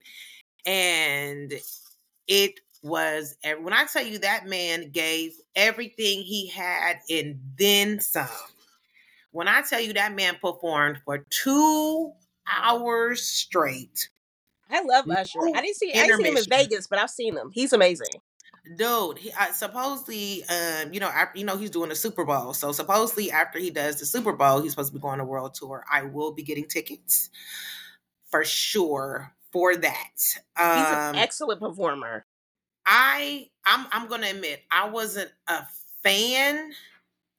And 0.65 1.53
it 2.27 2.61
was 2.83 3.37
when 3.61 3.73
I 3.73 3.85
tell 3.85 4.05
you 4.05 4.19
that 4.19 4.47
man 4.47 4.91
gave 4.91 5.33
everything 5.55 6.23
he 6.23 6.49
had 6.49 6.99
and 7.09 7.41
then 7.59 8.01
some. 8.01 8.29
When 9.37 9.49
I 9.49 9.61
tell 9.61 9.83
you 9.83 9.93
that 9.93 10.15
man 10.15 10.39
performed 10.41 11.03
for 11.05 11.27
two 11.29 12.13
hours 12.51 13.21
straight. 13.21 14.09
I 14.71 14.83
love 14.83 15.11
Usher. 15.11 15.41
I 15.55 15.61
didn't 15.61 15.77
see 15.77 15.93
I 15.93 16.07
didn't 16.07 16.23
see 16.23 16.29
him 16.31 16.37
in 16.39 16.45
Vegas, 16.49 16.87
but 16.87 16.99
I've 16.99 17.11
seen 17.11 17.37
him. 17.37 17.51
He's 17.53 17.75
amazing. 17.75 18.09
Dude, 18.77 19.19
he, 19.19 19.31
I, 19.39 19.51
supposedly, 19.51 20.43
um, 20.45 20.91
you 20.91 21.01
know, 21.01 21.09
after, 21.09 21.39
you 21.39 21.45
know, 21.45 21.59
he's 21.59 21.69
doing 21.69 21.91
the 21.91 21.95
Super 21.95 22.25
Bowl. 22.25 22.55
So 22.55 22.73
supposedly, 22.73 23.31
after 23.31 23.59
he 23.59 23.69
does 23.69 24.01
the 24.01 24.07
Super 24.07 24.33
Bowl, 24.33 24.63
he's 24.63 24.73
supposed 24.73 24.89
to 24.93 24.99
be 24.99 25.03
going 25.03 25.19
to 25.19 25.25
world 25.27 25.53
tour. 25.53 25.85
I 25.93 26.05
will 26.05 26.33
be 26.33 26.43
getting 26.43 26.65
tickets 26.65 27.29
for 28.31 28.43
sure 28.43 29.35
for 29.53 29.77
that. 29.77 30.35
Um, 30.57 30.79
he's 30.79 30.89
an 30.89 31.11
um, 31.11 31.15
excellent 31.17 31.61
performer. 31.61 32.25
I, 32.87 33.51
I'm, 33.67 33.87
I'm 33.93 34.09
going 34.09 34.23
to 34.23 34.31
admit, 34.31 34.63
I 34.71 34.89
wasn't 34.89 35.31
a 35.47 35.65
fan 36.03 36.73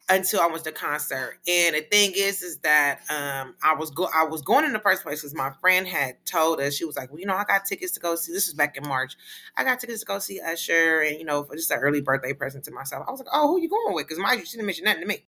until 0.09 0.39
I 0.39 0.48
went 0.48 0.63
to 0.63 0.71
concert. 0.71 1.38
And 1.48 1.75
the 1.75 1.81
thing 1.81 2.13
is, 2.15 2.42
is 2.42 2.57
that 2.59 3.01
um, 3.09 3.56
I 3.62 3.75
was 3.75 3.92
go 3.92 4.07
I 4.13 4.24
was 4.24 4.42
going 4.42 4.65
in 4.65 4.74
the 4.74 4.80
first 4.80 5.04
place 5.04 5.21
because 5.21 5.36
my 5.36 5.51
friend 5.59 5.88
had 5.88 6.25
told 6.25 6.59
us 6.62 6.75
she 6.75 6.86
was 6.86 6.95
like, 6.95 7.12
well, 7.12 7.19
you 7.19 7.25
know, 7.25 7.36
I 7.36 7.44
got 7.44 7.65
tickets 7.65 7.92
to 7.94 8.00
go 8.00 8.15
see. 8.15 8.31
This 8.31 8.48
was 8.48 8.54
back 8.54 8.77
in 8.77 8.88
March. 8.88 9.16
I 9.57 9.64
got 9.64 9.80
tickets 9.80 10.02
to 10.02 10.06
go 10.06 10.19
see 10.19 10.40
Usher, 10.40 11.02
and 11.02 11.18
you 11.19 11.26
know, 11.26 11.44
for 11.44 11.56
just 11.56 11.71
an 11.71 11.80
early 11.80 12.02
birthday 12.02 12.33
present 12.33 12.64
to 12.66 12.71
myself. 12.71 13.06
I 13.07 13.11
was 13.11 13.19
like, 13.19 13.30
oh, 13.33 13.47
who 13.47 13.61
you 13.61 13.69
going 13.69 13.94
with? 13.95 14.07
Because 14.07 14.19
my 14.19 14.37
she 14.37 14.57
didn't 14.57 14.66
mention 14.66 14.85
nothing 14.85 15.02
to 15.02 15.07
me. 15.07 15.26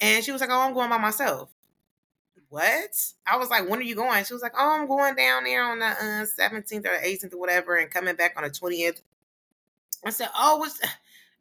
And 0.00 0.24
she 0.24 0.32
was 0.32 0.40
like, 0.40 0.50
oh, 0.50 0.60
I'm 0.60 0.74
going 0.74 0.90
by 0.90 0.98
myself. 0.98 1.50
What? 2.48 2.90
I 3.26 3.38
was 3.38 3.48
like, 3.48 3.68
when 3.68 3.78
are 3.78 3.82
you 3.82 3.94
going? 3.94 4.24
She 4.24 4.34
was 4.34 4.42
like, 4.42 4.52
oh, 4.58 4.78
I'm 4.78 4.86
going 4.86 5.14
down 5.14 5.44
there 5.44 5.64
on 5.64 5.78
the 5.78 5.86
uh, 5.86 6.26
17th 6.38 6.86
or 6.86 7.00
the 7.00 7.06
18th 7.06 7.32
or 7.32 7.38
whatever, 7.38 7.76
and 7.76 7.90
coming 7.90 8.14
back 8.14 8.34
on 8.36 8.42
the 8.42 8.50
20th. 8.50 9.00
I 10.04 10.10
said, 10.10 10.28
oh, 10.36 10.56
what's 10.56 10.80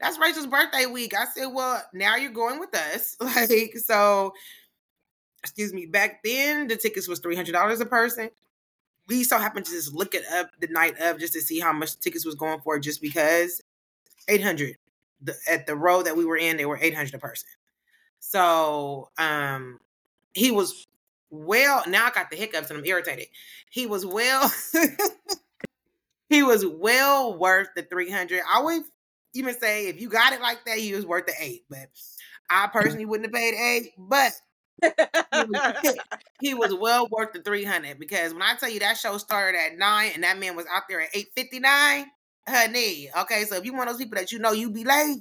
that's 0.01 0.20
Rachel's 0.20 0.48
birthday 0.48 0.88
week. 0.88 1.13
I 1.15 1.25
said, 1.25 1.48
well, 1.48 1.81
now 1.93 2.15
you're 2.15 2.31
going 2.31 2.60
with 2.60 2.75
us. 2.75 3.15
Like, 3.22 3.77
so, 3.77 4.34
excuse 5.43 5.74
me, 5.74 5.86
back 5.86 6.24
then 6.24 6.67
the 6.67 6.75
tickets 6.75 7.08
was 7.08 7.22
$300 7.22 7.79
a 7.79 7.86
person. 7.86 8.29
We 9.08 9.24
so 9.24 9.38
happened 9.38 9.65
to 9.67 9.72
just 9.72 9.93
look 9.93 10.15
it 10.15 10.24
up 10.34 10.50
the 10.60 10.67
night 10.67 11.00
of 11.00 11.20
just 11.20 11.34
to 11.34 11.41
see 11.41 11.60
how 11.60 11.74
much 11.74 12.00
tickets 12.00 12.25
was 12.25 12.36
going 12.36 12.62
for 12.62 12.79
just 12.79 13.01
because 13.01 13.62
800 14.27 14.77
the, 15.22 15.36
at 15.50 15.67
the 15.67 15.75
row 15.75 16.01
that 16.01 16.17
we 16.17 16.25
were 16.25 16.38
in, 16.38 16.58
they 16.58 16.65
were 16.65 16.79
800 16.81 17.13
a 17.13 17.17
person. 17.20 17.50
So, 18.20 19.10
um, 19.17 19.79
he 20.34 20.51
was 20.51 20.88
well, 21.31 21.84
now 21.88 22.08
I 22.08 22.12
got 22.12 22.29
the 22.29 22.36
hiccups 22.36 22.70
and 22.70 22.79
I'm 22.79 22.86
irritated. 22.86 23.27
He 23.70 23.88
was 23.88 24.05
well, 24.05 24.51
he 26.29 26.43
was 26.43 26.65
well 26.65 27.38
worth 27.38 27.70
the 27.75 27.84
300. 27.84 28.41
I 28.41 28.58
always 28.58 28.84
even 29.33 29.57
say 29.59 29.88
if 29.88 30.00
you 30.01 30.09
got 30.09 30.33
it 30.33 30.41
like 30.41 30.65
that, 30.65 30.77
he 30.77 30.93
was 30.93 31.05
worth 31.05 31.25
the 31.25 31.33
eight. 31.39 31.63
But 31.69 31.89
I 32.50 32.67
mm. 32.67 32.71
personally 32.71 33.05
wouldn't 33.05 33.27
have 33.27 33.33
paid 33.33 33.55
eight, 33.55 33.91
but 33.97 34.33
he, 34.81 34.89
was, 35.33 35.97
he 36.41 36.53
was 36.53 36.73
well 36.73 37.07
worth 37.11 37.33
the 37.33 37.41
300 37.41 38.00
because 38.00 38.33
when 38.33 38.41
I 38.41 38.55
tell 38.55 38.69
you 38.69 38.79
that 38.79 38.97
show 38.97 39.17
started 39.17 39.57
at 39.57 39.77
nine 39.77 40.11
and 40.13 40.23
that 40.23 40.39
man 40.39 40.55
was 40.55 40.65
out 40.71 40.83
there 40.89 41.01
at 41.01 41.15
859, 41.15 42.05
honey. 42.47 43.09
Okay, 43.19 43.43
so 43.45 43.55
if 43.55 43.65
you 43.65 43.73
one 43.73 43.88
of 43.88 43.93
those 43.93 44.03
people 44.03 44.17
that 44.17 44.31
you 44.31 44.39
know 44.39 44.51
you 44.51 44.71
be 44.71 44.83
late, 44.83 45.19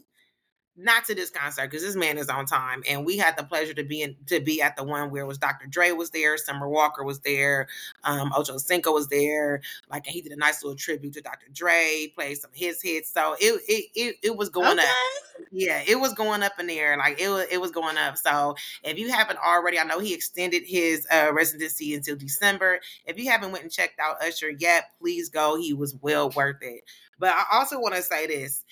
not 0.80 1.04
to 1.06 1.14
this 1.14 1.30
concert 1.30 1.70
because 1.70 1.82
this 1.82 1.96
man 1.96 2.18
is 2.18 2.28
on 2.28 2.46
time, 2.46 2.82
and 2.88 3.04
we 3.04 3.18
had 3.18 3.36
the 3.36 3.44
pleasure 3.44 3.74
to 3.74 3.84
be 3.84 4.02
in 4.02 4.16
to 4.26 4.40
be 4.40 4.62
at 4.62 4.76
the 4.76 4.84
one 4.84 5.10
where 5.10 5.22
it 5.22 5.26
was 5.26 5.38
Dr. 5.38 5.66
Dre 5.66 5.92
was 5.92 6.10
there, 6.10 6.36
Summer 6.36 6.68
Walker 6.68 7.04
was 7.04 7.20
there, 7.20 7.68
um, 8.04 8.32
Ocho 8.34 8.56
Cinco 8.58 8.92
was 8.92 9.08
there. 9.08 9.60
Like 9.90 10.06
he 10.06 10.20
did 10.20 10.32
a 10.32 10.36
nice 10.36 10.62
little 10.62 10.76
tribute 10.76 11.14
to 11.14 11.20
Dr. 11.20 11.46
Dre, 11.52 12.12
played 12.14 12.38
some 12.38 12.50
of 12.50 12.56
his 12.56 12.80
hits. 12.82 13.12
So 13.12 13.36
it 13.38 13.60
it 13.68 13.84
it, 13.94 14.16
it 14.22 14.36
was 14.36 14.48
going 14.48 14.78
okay. 14.78 14.88
up. 14.88 15.46
yeah, 15.52 15.82
it 15.86 15.98
was 15.98 16.14
going 16.14 16.42
up 16.42 16.58
in 16.58 16.66
there. 16.66 16.96
Like 16.96 17.20
it 17.20 17.28
was, 17.28 17.46
it 17.50 17.60
was 17.60 17.70
going 17.70 17.98
up. 17.98 18.16
So 18.16 18.56
if 18.82 18.98
you 18.98 19.10
haven't 19.10 19.38
already, 19.38 19.78
I 19.78 19.84
know 19.84 19.98
he 19.98 20.14
extended 20.14 20.62
his 20.66 21.06
uh, 21.12 21.32
residency 21.32 21.94
until 21.94 22.16
December. 22.16 22.80
If 23.06 23.18
you 23.18 23.30
haven't 23.30 23.52
went 23.52 23.64
and 23.64 23.72
checked 23.72 24.00
out 24.00 24.22
Usher 24.22 24.50
yet, 24.50 24.92
please 24.98 25.28
go. 25.28 25.56
He 25.56 25.74
was 25.74 25.94
well 26.00 26.30
worth 26.30 26.62
it. 26.62 26.84
But 27.18 27.34
I 27.34 27.58
also 27.58 27.78
want 27.78 27.94
to 27.94 28.02
say 28.02 28.26
this, 28.26 28.64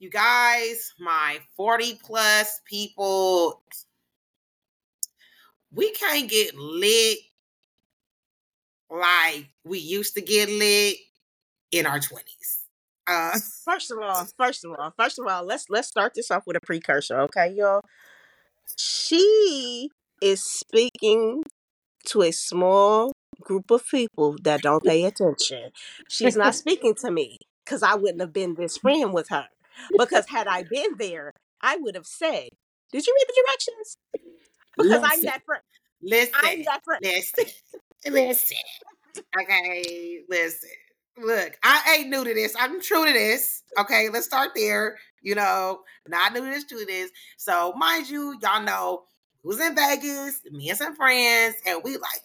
you 0.00 0.10
guys, 0.10 0.92
my 0.98 1.38
forty 1.56 1.98
plus 2.02 2.60
people, 2.64 3.62
we 5.72 5.92
can't 5.92 6.28
get 6.28 6.56
lit 6.56 7.18
like 8.90 9.46
we 9.64 9.78
used 9.78 10.14
to 10.14 10.20
get 10.20 10.48
lit 10.48 10.96
in 11.70 11.86
our 11.86 11.98
20s. 11.98 12.64
Uh, 13.06 13.38
first 13.64 13.90
of 13.90 13.98
all, 14.02 14.26
first 14.36 14.64
of 14.64 14.72
all, 14.76 14.92
first 14.98 15.18
of 15.18 15.26
all, 15.26 15.44
let's 15.44 15.66
let's 15.68 15.88
start 15.88 16.12
this 16.14 16.30
off 16.30 16.46
with 16.46 16.56
a 16.56 16.60
precursor, 16.60 17.20
okay, 17.20 17.52
y'all. 17.56 17.82
She 18.76 19.90
is 20.22 20.42
speaking 20.42 21.42
to 22.06 22.22
a 22.22 22.30
small 22.30 23.12
group 23.40 23.70
of 23.70 23.86
people 23.86 24.36
that 24.42 24.62
don't 24.62 24.84
pay 24.84 25.04
attention. 25.04 25.70
She's 26.08 26.36
not 26.36 26.54
speaking 26.64 26.94
to 26.96 27.10
me 27.10 27.38
because 27.64 27.82
I 27.82 27.94
wouldn't 27.94 28.20
have 28.20 28.32
been 28.32 28.54
this 28.54 28.78
friend 28.78 29.12
with 29.12 29.28
her. 29.30 29.48
Because 29.96 30.26
had 30.28 30.46
I 30.46 30.62
been 30.70 30.96
there, 30.98 31.32
I 31.60 31.76
would 31.76 31.94
have 31.94 32.06
said, 32.06 32.48
"Did 32.92 33.06
you 33.06 33.14
read 33.18 33.26
the 33.28 33.42
directions?" 33.46 33.96
Because 34.76 34.90
listen, 34.90 35.04
I'm 35.04 35.22
that 35.22 35.44
friend. 35.44 35.62
Listen, 36.02 36.34
I'm 36.34 36.64
that 36.64 36.84
friend. 36.84 37.00
Listen, 37.02 37.44
listen. 38.06 38.56
Okay, 39.40 40.20
listen 40.28 40.70
look, 41.22 41.58
I 41.62 41.98
ain't 41.98 42.10
new 42.10 42.24
to 42.24 42.34
this. 42.34 42.54
I'm 42.58 42.80
true 42.80 43.06
to 43.06 43.12
this. 43.12 43.62
Okay, 43.78 44.08
let's 44.08 44.26
start 44.26 44.50
there. 44.54 44.98
You 45.22 45.34
know, 45.34 45.80
not 46.08 46.32
new 46.32 46.44
to 46.44 46.50
this, 46.50 46.64
true 46.64 46.80
to 46.80 46.86
this. 46.86 47.10
So, 47.36 47.72
mind 47.74 48.08
you, 48.08 48.36
y'all 48.42 48.62
know 48.62 49.04
who's 49.42 49.60
in 49.60 49.74
Vegas, 49.74 50.40
me 50.50 50.70
and 50.70 50.78
some 50.78 50.96
friends, 50.96 51.56
and 51.66 51.80
we 51.84 51.92
like, 51.92 52.22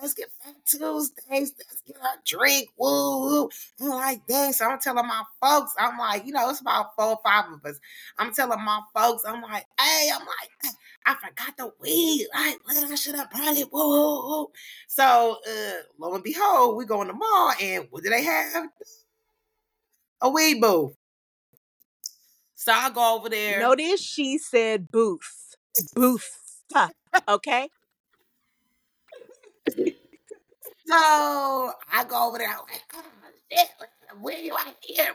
let's 0.00 0.14
get 0.14 0.30
Fat 0.42 0.54
Tuesdays, 0.66 1.54
let's 1.58 1.82
get 1.86 1.96
a 1.96 2.18
drink, 2.24 2.70
woo, 2.76 3.20
woo. 3.20 3.48
I'm 3.80 3.88
like, 3.88 4.26
dang, 4.26 4.52
so 4.52 4.66
I'm 4.66 4.78
telling 4.78 5.06
my 5.06 5.22
folks, 5.40 5.72
I'm 5.78 5.98
like, 5.98 6.26
you 6.26 6.32
know, 6.32 6.50
it's 6.50 6.60
about 6.60 6.94
four 6.96 7.06
or 7.06 7.18
five 7.24 7.44
of 7.52 7.64
us. 7.64 7.78
I'm 8.18 8.32
telling 8.32 8.64
my 8.64 8.80
folks, 8.94 9.22
I'm 9.26 9.42
like, 9.42 9.66
hey, 9.80 10.10
I'm 10.14 10.20
like, 10.20 10.74
I 11.04 11.14
forgot 11.14 11.56
the 11.56 11.72
weed. 11.80 12.26
Like, 12.34 12.58
I 12.68 12.94
should 12.96 13.14
have 13.14 13.30
brought 13.30 13.56
it. 13.56 13.68
Whoa, 13.70 13.88
whoa, 13.88 14.28
whoa. 14.28 14.50
So, 14.88 15.38
uh, 15.48 15.82
lo 15.98 16.14
and 16.14 16.24
behold, 16.24 16.76
we 16.76 16.84
go 16.84 17.02
in 17.02 17.08
the 17.08 17.14
mall, 17.14 17.52
and 17.60 17.86
what 17.90 18.02
do 18.02 18.10
they 18.10 18.24
have? 18.24 18.68
A 20.20 20.30
weed 20.30 20.60
booth. 20.60 20.96
So 22.54 22.72
I 22.72 22.90
go 22.90 23.16
over 23.16 23.28
there. 23.28 23.60
Notice 23.60 24.00
she 24.00 24.38
said 24.38 24.90
booth. 24.90 25.54
Booth. 25.94 26.62
Okay. 27.28 27.68
so 30.86 31.72
I 31.92 32.04
go 32.08 32.28
over 32.28 32.38
there. 32.38 32.48
I'm 32.48 32.58
like, 32.58 32.82
oh, 32.94 33.02
shit, 33.50 33.68
where 34.20 34.38
you 34.38 34.54
at 34.54 34.76
here? 34.80 35.14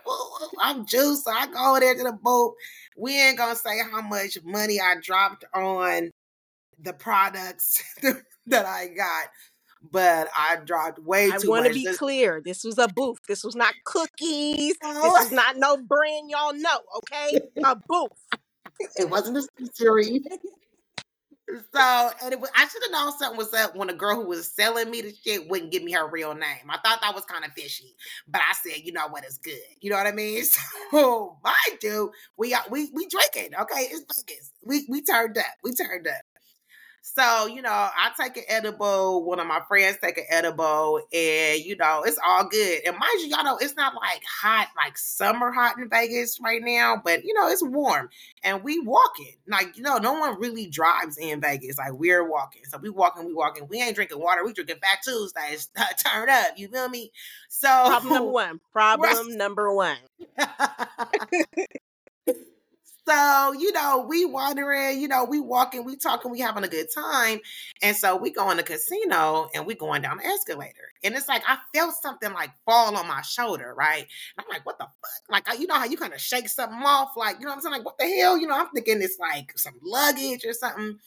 I'm 0.60 0.86
juiced. 0.86 1.26
So 1.26 1.32
I 1.32 1.48
go 1.48 1.72
over 1.72 1.80
there 1.80 1.96
to 1.96 2.04
the 2.04 2.18
booth. 2.22 2.54
We 2.98 3.20
ain't 3.20 3.38
gonna 3.38 3.56
say 3.56 3.80
how 3.92 4.02
much 4.02 4.38
money 4.44 4.80
I 4.80 4.96
dropped 5.02 5.46
on 5.54 6.12
the 6.80 6.94
products 6.94 7.84
that 8.48 8.66
I 8.66 8.88
got, 8.88 9.28
but 9.92 10.30
I 10.38 10.58
dropped 10.58 11.00
way 11.00 11.28
too 11.28 11.34
much. 11.34 11.46
I 11.46 11.48
want 11.48 11.68
to 11.68 11.74
be 11.74 11.86
this- 11.86 11.98
clear. 11.98 12.42
This 12.44 12.64
was 12.64 12.78
a 12.78 12.88
booth. 12.88 13.20
This 13.28 13.44
was 13.44 13.56
not 13.56 13.74
cookies. 13.86 14.76
This 14.82 15.26
is 15.26 15.32
not 15.32 15.58
no 15.58 15.78
brand 15.78 16.30
y'all 16.30 16.54
know. 16.54 16.80
Okay, 16.98 17.40
a 17.64 17.76
booth. 17.76 18.12
It 18.98 19.12
wasn't 19.12 19.38
a 19.38 19.44
series. 19.74 20.24
So, 21.74 22.10
and 22.24 22.32
it 22.34 22.40
was, 22.40 22.50
I 22.56 22.68
should 22.68 22.82
have 22.84 22.92
known 22.92 23.12
something 23.18 23.38
was 23.38 23.54
up 23.54 23.76
when 23.76 23.90
a 23.90 23.94
girl 23.94 24.16
who 24.16 24.28
was 24.28 24.48
selling 24.54 24.90
me 24.90 25.02
the 25.02 25.14
shit 25.14 25.50
wouldn't 25.50 25.72
give 25.72 25.84
me 25.84 25.92
her 25.92 26.08
real 26.08 26.34
name. 26.34 26.70
I 26.70 26.78
thought 26.78 27.02
that 27.02 27.14
was 27.14 27.26
kind 27.26 27.44
of 27.44 27.52
fishy, 27.54 27.94
but 28.28 28.42
I 28.42 28.54
said, 28.64 28.84
you 28.86 28.94
know 28.94 29.08
what, 29.10 29.26
it's 29.26 29.38
good. 29.38 29.60
You 29.82 29.90
know 29.90 29.98
what 29.98 30.08
I 30.08 30.12
mean? 30.12 30.44
So, 30.92 31.38
mind 31.44 31.80
you, 31.84 32.12
we 32.38 32.56
we 32.70 32.90
we 32.94 33.08
drinking. 33.08 33.56
Okay, 33.60 33.88
it's 33.92 34.24
Vegas. 34.24 34.52
We 34.64 34.86
we 34.90 35.02
turned 35.02 35.38
up. 35.38 35.46
We 35.64 35.74
turned 35.74 36.08
up. 36.08 36.21
So, 37.04 37.48
you 37.48 37.64
know, 37.64 37.70
I 37.72 38.12
take 38.20 38.38
an 38.38 38.44
edible, 38.48 39.24
one 39.26 39.40
of 39.40 39.48
my 39.48 39.60
friends 39.68 39.98
take 40.02 40.20
an 40.20 40.26
edible, 40.30 41.02
and 41.12 41.60
you 41.60 41.76
know, 41.76 42.04
it's 42.06 42.20
all 42.26 42.48
good. 42.48 42.82
And 42.86 42.96
mind 42.96 43.22
you, 43.22 43.28
y'all 43.28 43.44
know 43.44 43.58
it's 43.58 43.76
not 43.76 43.96
like 43.96 44.22
hot, 44.24 44.68
like 44.78 44.98
summer 45.00 45.52
hot 45.52 45.80
in 45.80 45.90
Vegas 45.90 46.40
right 46.40 46.62
now, 46.64 47.02
but 47.04 47.26
you 47.26 47.34
know, 47.34 47.48
it's 47.50 47.64
warm. 47.64 48.10
And 48.44 48.64
we 48.64 48.80
walking. 48.80 49.36
Like, 49.48 49.76
you 49.76 49.84
know, 49.84 49.98
no 49.98 50.14
one 50.14 50.40
really 50.40 50.68
drives 50.68 51.18
in 51.18 51.42
Vegas. 51.42 51.80
Like 51.80 51.94
we're 51.94 52.28
walking. 52.28 52.62
So 52.66 52.78
we 52.78 52.90
walking, 52.90 53.26
we 53.26 53.34
walking. 53.34 53.68
We 53.68 53.82
ain't 53.82 53.96
drinking 53.96 54.20
water, 54.20 54.46
we 54.46 54.54
drinking 54.54 54.78
Fat 54.82 55.00
Tuesdays. 55.04 55.70
Turn 56.06 56.30
up. 56.30 56.58
You 56.58 56.68
feel 56.68 56.88
me? 56.88 57.12
So 57.50 57.68
problem 57.68 58.14
number 58.14 58.32
one. 58.32 58.60
Problem 58.72 59.38
number 59.38 59.74
one. 59.74 59.98
So, 63.12 63.52
you 63.54 63.74
know, 63.74 64.06
we 64.08 64.24
wandering, 64.24 65.02
you 65.02 65.08
know, 65.10 65.26
we 65.26 65.42
walking, 65.42 65.84
we 65.84 65.98
talking, 65.98 66.32
we 66.32 66.40
having 66.40 66.64
a 66.64 66.70
good 66.70 66.88
time. 66.96 67.42
And 67.82 67.96
so 67.96 68.16
we 68.16 68.32
go 68.32 68.50
in 68.52 68.58
the 68.58 68.64
casino 68.64 69.50
and 69.54 69.66
we 69.66 69.76
going 69.76 70.02
down 70.02 70.18
the 70.18 70.26
escalator. 70.26 70.94
And 71.04 71.14
it's 71.16 71.28
like 71.28 71.44
I 71.46 71.58
felt 71.76 71.96
something 71.96 72.32
like 72.32 72.52
fall 72.66 72.96
on 72.96 73.08
my 73.08 73.22
shoulder, 73.22 73.74
right? 73.76 74.08
And 74.38 74.40
I'm 74.40 74.46
like, 74.50 74.66
what 74.66 74.78
the 74.78 74.86
fuck? 74.86 75.30
Like, 75.30 75.60
you 75.60 75.68
know 75.68 75.76
how 75.76 75.86
you 75.86 75.98
kind 75.98 76.14
of 76.14 76.22
shake 76.22 76.48
something 76.48 76.80
off, 76.86 77.18
like, 77.18 77.38
you 77.40 77.46
know 77.46 77.50
what 77.50 77.56
I'm 77.58 77.62
saying? 77.62 77.74
Like, 77.74 77.86
what 77.86 77.98
the 77.98 78.08
hell? 78.08 78.38
You 78.38 78.48
know, 78.48 78.56
I'm 78.58 78.70
thinking 78.70 79.02
it's 79.02 79.20
like 79.20 79.58
some 79.58 79.76
luggage 79.84 80.46
or 80.46 80.54
something. 80.54 80.98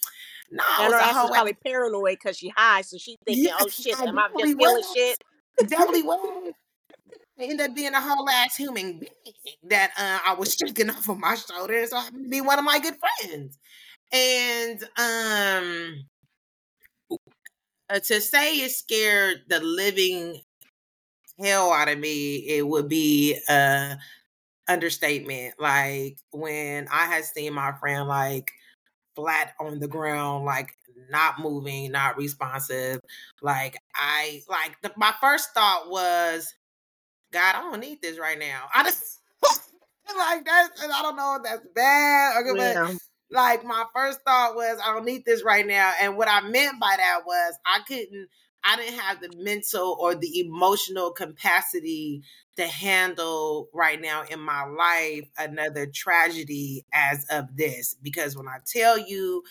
No, 0.50 0.64
and 0.80 0.92
her 0.92 0.99
ass 0.99 1.25
is 1.25 1.30
probably 1.30 1.54
paranoid 1.54 2.18
because 2.23 2.37
she 2.37 2.52
high, 2.54 2.82
so 2.82 2.99
she 2.99 3.16
thinking, 3.25 3.50
oh 3.58 3.68
shit, 3.68 3.99
I 3.99 4.04
am 4.04 4.18
I 4.18 4.28
just 4.38 4.58
feeling 4.58 4.84
shit? 4.94 5.25
Definitely 5.58 6.02
was 6.02 6.52
ended 7.38 7.71
up 7.71 7.75
being 7.76 7.95
a 7.95 8.00
whole 8.00 8.29
ass 8.29 8.57
human 8.57 8.99
being 9.00 9.35
that 9.69 9.93
uh, 9.99 10.19
I 10.31 10.35
was 10.35 10.55
shaking 10.55 10.91
off 10.91 11.09
of 11.09 11.19
my 11.19 11.35
shoulders. 11.35 11.91
So 11.91 11.97
I 11.97 12.05
happened 12.05 12.25
to 12.25 12.31
be 12.31 12.41
one 12.41 12.59
of 12.59 12.64
my 12.64 12.79
good 12.79 12.97
friends. 13.21 13.59
And 14.12 14.83
um 14.99 16.05
uh, 17.91 18.00
to 18.00 18.21
say 18.21 18.57
it 18.61 18.71
scared 18.71 19.43
the 19.49 19.61
living 19.61 20.41
hell 21.41 21.73
out 21.73 21.88
of 21.88 21.99
me, 21.99 22.37
it 22.49 22.67
would 22.67 22.88
be 22.88 23.38
a 23.49 23.97
understatement. 24.69 25.55
Like 25.61 26.19
when 26.33 26.88
I 26.93 27.07
had 27.07 27.25
seen 27.25 27.55
my 27.55 27.73
friend 27.81 28.09
like 28.09 28.50
flat 29.17 29.55
on 29.61 29.81
the 29.81 29.88
ground, 29.88 30.45
like 30.47 30.71
not 31.11 31.41
moving, 31.41 31.93
not 31.93 32.19
responsive. 32.19 33.00
Like 33.43 33.79
I 33.97 34.43
like 34.49 34.76
the, 34.83 34.93
my 34.97 35.14
first 35.21 35.50
thought 35.55 35.91
was 35.91 36.53
God, 37.35 37.57
I 37.57 37.61
don't 37.62 37.81
need 37.81 38.00
this 38.00 38.17
right 38.17 38.38
now. 38.38 38.69
I 38.73 38.85
just 38.85 39.21
like 39.43 40.45
that's 40.45 40.83
I 40.83 41.03
don't 41.03 41.17
know 41.17 41.37
if 41.37 41.43
that's 41.43 41.67
bad 41.75 42.37
or 42.37 42.57
yeah. 42.57 42.87
but 42.87 42.97
like 43.31 43.64
my 43.64 43.85
first 43.93 44.21
thought 44.25 44.55
was 44.55 44.79
I 44.83 44.95
don't 44.95 45.05
need 45.05 45.25
this 45.26 45.43
right 45.43 45.67
now. 45.67 45.93
And 46.00 46.17
what 46.17 46.29
I 46.29 46.43
meant 46.43 46.81
by 46.81 46.95
that 46.97 47.23
was 47.26 47.55
I 47.67 47.81
couldn't 47.88 48.29
I 48.62 48.76
didn't 48.76 49.00
have 49.00 49.21
the 49.21 49.31
mental 49.37 49.97
or 50.00 50.14
the 50.14 50.38
emotional 50.38 51.11
capacity 51.11 52.23
to 52.57 52.69
handle 52.69 53.69
right 53.75 54.00
now 54.00 54.23
in 54.31 54.38
my 54.38 54.64
life 54.64 55.29
another 55.37 55.87
tragedy 55.93 56.87
as 56.93 57.26
of 57.31 57.57
this. 57.57 57.97
Because 58.00 58.37
when 58.37 58.47
I 58.47 58.59
tell 58.64 58.97
you 58.97 59.43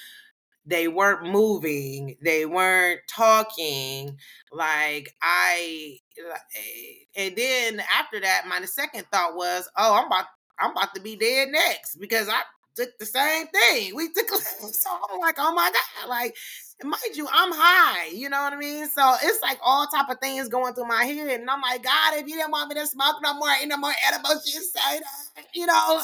they 0.66 0.88
weren't 0.88 1.24
moving 1.24 2.16
they 2.24 2.46
weren't 2.46 3.02
talking 3.10 4.18
like 4.52 5.14
i 5.22 5.98
eh, 6.18 6.94
and 7.16 7.36
then 7.36 7.82
after 8.00 8.20
that 8.20 8.46
my 8.48 8.64
second 8.66 9.06
thought 9.12 9.36
was 9.36 9.70
oh 9.78 9.96
i'm 9.96 10.08
about 10.08 10.26
i'm 10.60 10.72
about 10.72 10.94
to 10.96 11.02
be 11.02 11.16
dead 11.16 11.50
next 11.50 11.98
because 11.98 12.30
i 12.30 12.42
took 12.76 12.98
the 13.00 13.06
same 13.06 13.48
thing. 13.48 13.96
We 13.96 14.12
took 14.14 14.30
so 14.30 14.90
i'm 15.12 15.20
like 15.20 15.36
oh 15.38 15.54
my 15.54 15.72
god 15.72 16.10
like 16.10 16.36
mind 16.84 17.16
you 17.16 17.28
i'm 17.32 17.52
high 17.54 18.08
you 18.14 18.30
know 18.30 18.42
what 18.42 18.54
i 18.54 18.58
mean? 18.58 18.90
So 18.90 19.16
it's 19.22 19.42
like 19.42 19.60
all 19.64 19.88
type 19.88 20.10
of 20.10 20.20
things 20.20 20.50
going 20.50 20.74
through 20.74 20.88
my 20.88 21.06
head 21.06 21.40
and 21.40 21.50
i'm 21.50 21.62
like 21.62 21.84
god 21.84 22.16
if 22.16 22.28
you 22.28 22.36
didn't 22.36 22.52
want 22.52 22.70
me 22.70 22.76
to 22.82 22.88
smoke 22.88 23.18
no 23.22 23.34
more 23.36 23.50
no 23.68 23.78
more 23.78 23.94
edible 24.08 24.32
shit 24.46 24.64
say 24.64 25.00
that 25.00 25.46
you 25.54 25.66
know? 25.66 26.02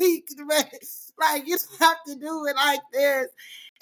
Like 1.20 1.46
you 1.46 1.56
have 1.80 1.98
to 2.08 2.16
do 2.16 2.46
it 2.46 2.56
like 2.56 2.80
this 2.92 3.28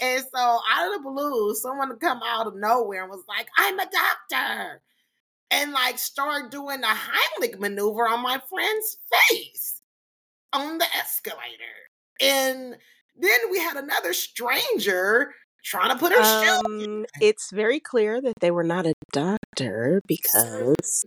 and 0.03 0.25
so 0.35 0.59
out 0.69 0.89
of 0.89 1.03
the 1.03 1.09
blue, 1.09 1.55
someone 1.55 1.97
come 1.99 2.21
out 2.27 2.49
of 2.49 2.57
nowhere 2.57 3.03
and 3.03 3.11
was 3.11 3.23
like, 3.29 3.47
I'm 3.57 3.79
a 3.79 3.85
doctor. 3.85 4.83
And 5.53 5.73
like 5.73 5.99
start 5.99 6.51
doing 6.51 6.81
the 6.81 6.89
Heimlich 6.89 7.61
maneuver 7.61 8.09
on 8.09 8.23
my 8.23 8.41
friend's 8.51 8.97
face 9.13 9.81
on 10.53 10.79
the 10.79 10.87
escalator. 10.99 11.39
And 12.21 12.77
then 13.17 13.39
we 13.51 13.61
had 13.61 13.77
another 13.77 14.13
stranger 14.13 15.35
trying 15.63 15.91
to 15.91 15.97
put 15.97 16.13
her 16.13 16.61
um, 16.65 17.07
It's 17.21 17.53
very 17.53 17.79
clear 17.79 18.21
that 18.21 18.41
they 18.41 18.51
were 18.51 18.65
not 18.65 18.87
a 18.87 18.95
doctor 19.13 20.03
because 20.09 21.05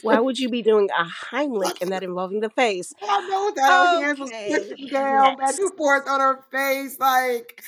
why 0.00 0.18
would 0.18 0.38
you 0.38 0.48
be 0.48 0.62
doing 0.62 0.88
a 0.98 1.04
Heimlich 1.04 1.82
and 1.82 1.92
that 1.92 2.02
involving 2.02 2.40
the 2.40 2.50
face? 2.50 2.92
I 3.02 3.28
know 3.28 3.52
that 3.54 3.96
okay. 3.96 4.06
hands 4.06 4.18
was 4.18 4.30
pushing 4.30 4.88
down 4.88 5.36
back 5.36 5.58
and 5.58 5.76
forth 5.76 6.08
on 6.08 6.20
her 6.20 6.44
face, 6.50 6.98
like 6.98 7.62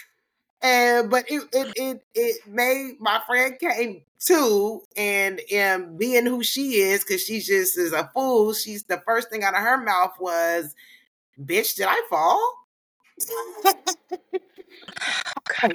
and 0.63 1.11
but 1.11 1.25
it 1.29 1.43
it 1.53 1.73
it, 1.77 2.03
it 2.15 2.49
made 2.49 2.97
my 3.01 3.21
friend 3.27 3.59
came 3.59 4.03
too, 4.19 4.83
and 4.97 5.41
and 5.53 5.99
being 5.99 6.27
who 6.27 6.43
she 6.43 6.77
is, 6.77 7.05
because 7.05 7.23
she 7.23 7.41
just 7.41 7.79
is 7.79 7.93
a 7.93 8.11
fool. 8.15 8.53
She's 8.53 8.85
the 8.85 9.03
first 9.07 9.31
thing 9.31 9.45
out 9.45 9.55
of 9.55 9.61
her 9.61 9.83
mouth 9.83 10.15
was, 10.19 10.75
"Bitch, 11.41 11.77
did 11.77 11.87
I 11.89 12.03
fall?" 12.09 12.55
oh, 13.59 13.75
God. 15.63 15.73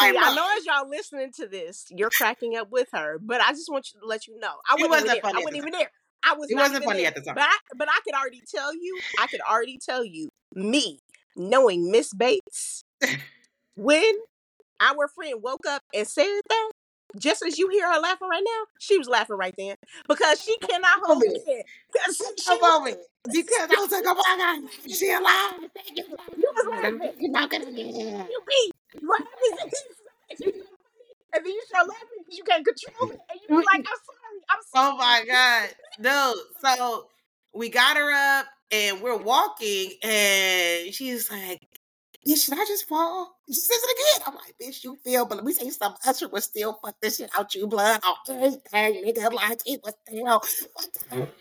See, 0.00 0.18
I 0.18 0.34
know 0.34 0.48
as 0.56 0.66
y'all 0.66 0.88
listening 0.88 1.30
to 1.32 1.46
this, 1.46 1.86
you're 1.90 2.10
cracking 2.10 2.56
up 2.56 2.70
with 2.70 2.88
her, 2.92 3.18
but 3.20 3.40
I 3.40 3.50
just 3.52 3.70
want 3.70 3.90
you 3.92 4.00
to 4.00 4.06
let 4.06 4.26
you 4.26 4.38
know 4.38 4.54
I 4.68 4.76
wasn't, 4.76 5.06
even 5.06 5.06
there. 5.06 5.20
I 5.24 5.38
wasn't 5.38 5.56
even 5.56 5.72
there. 5.72 5.90
I 6.24 6.34
was. 6.34 6.50
It 6.50 6.56
wasn't 6.56 6.84
funny 6.84 7.06
at 7.06 7.14
the 7.14 7.20
time, 7.20 7.34
but 7.34 7.44
I, 7.44 7.56
but 7.76 7.88
I 7.88 8.00
could 8.04 8.14
already 8.14 8.42
tell 8.52 8.74
you. 8.74 8.98
I 9.18 9.26
could 9.26 9.40
already 9.40 9.78
tell 9.78 10.04
you. 10.04 10.30
Me 10.54 11.00
knowing 11.36 11.90
Miss 11.90 12.12
Bates, 12.14 12.84
when 13.76 14.14
our 14.80 15.08
friend 15.08 15.42
woke 15.42 15.66
up 15.68 15.82
and 15.92 16.06
said 16.06 16.40
that, 16.48 16.70
just 17.18 17.44
as 17.44 17.58
you 17.58 17.68
hear 17.68 17.92
her 17.92 18.00
laughing 18.00 18.28
right 18.28 18.42
now, 18.44 18.64
she 18.78 18.98
was 18.98 19.08
laughing 19.08 19.36
right 19.36 19.54
then 19.56 19.76
because 20.08 20.40
she 20.40 20.56
cannot 20.58 21.00
hold 21.04 21.22
it. 21.24 21.64
A 22.50 22.60
moment. 22.60 22.98
Because 23.32 23.70
I 23.70 23.80
was 23.80 23.90
like, 23.90 24.04
oh 24.06 24.14
my 24.14 24.36
God, 24.38 24.92
she 24.92 25.12
alive. 25.12 25.70
You 25.96 26.52
was 26.54 26.66
laughing. 26.70 27.12
You're 27.20 27.30
not 27.30 27.50
gonna 27.50 27.72
get 27.72 27.86
it. 27.86 28.30
You 28.30 28.40
beat. 28.46 28.72
What 29.02 29.22
and 31.34 31.44
then 31.44 31.52
you 31.52 31.62
start 31.66 31.88
laughing 31.88 32.08
because 32.18 32.38
you 32.38 32.44
can't 32.44 32.64
control 32.64 33.10
it. 33.10 33.20
And 33.30 33.40
you 33.42 33.48
be 33.48 33.54
like, 33.54 33.80
I'm 33.80 33.84
sorry. 33.84 34.23
I'm 34.50 34.60
sorry. 34.74 34.92
Oh 34.92 34.96
my 34.96 35.24
God. 35.28 35.68
No. 35.98 36.34
So 36.62 37.08
we 37.54 37.68
got 37.68 37.96
her 37.96 38.12
up 38.12 38.46
and 38.70 39.00
we're 39.00 39.16
walking 39.16 39.92
and 40.02 40.92
she's 40.92 41.30
like, 41.30 41.60
bitch, 42.26 42.44
should 42.44 42.54
I 42.54 42.64
just 42.64 42.88
fall? 42.88 43.36
She 43.48 43.54
says 43.54 43.78
it 43.82 44.18
again. 44.18 44.26
I'm 44.26 44.34
like, 44.34 44.54
bitch, 44.60 44.84
you 44.84 44.96
feel, 45.04 45.26
but 45.26 45.36
let 45.36 45.44
me 45.44 45.52
say 45.52 45.70
something. 45.70 46.00
Usher 46.06 46.28
was 46.28 46.44
still 46.44 46.78
fuck 46.84 46.96
this 47.00 47.18
shit 47.18 47.30
out 47.36 47.54
you 47.54 47.66
blood 47.66 48.00
on 48.04 48.16
everything, 48.28 49.04
nigga. 49.06 49.32
Like, 49.32 49.60
he 49.64 49.78
was 49.82 49.94
still. 50.06 50.42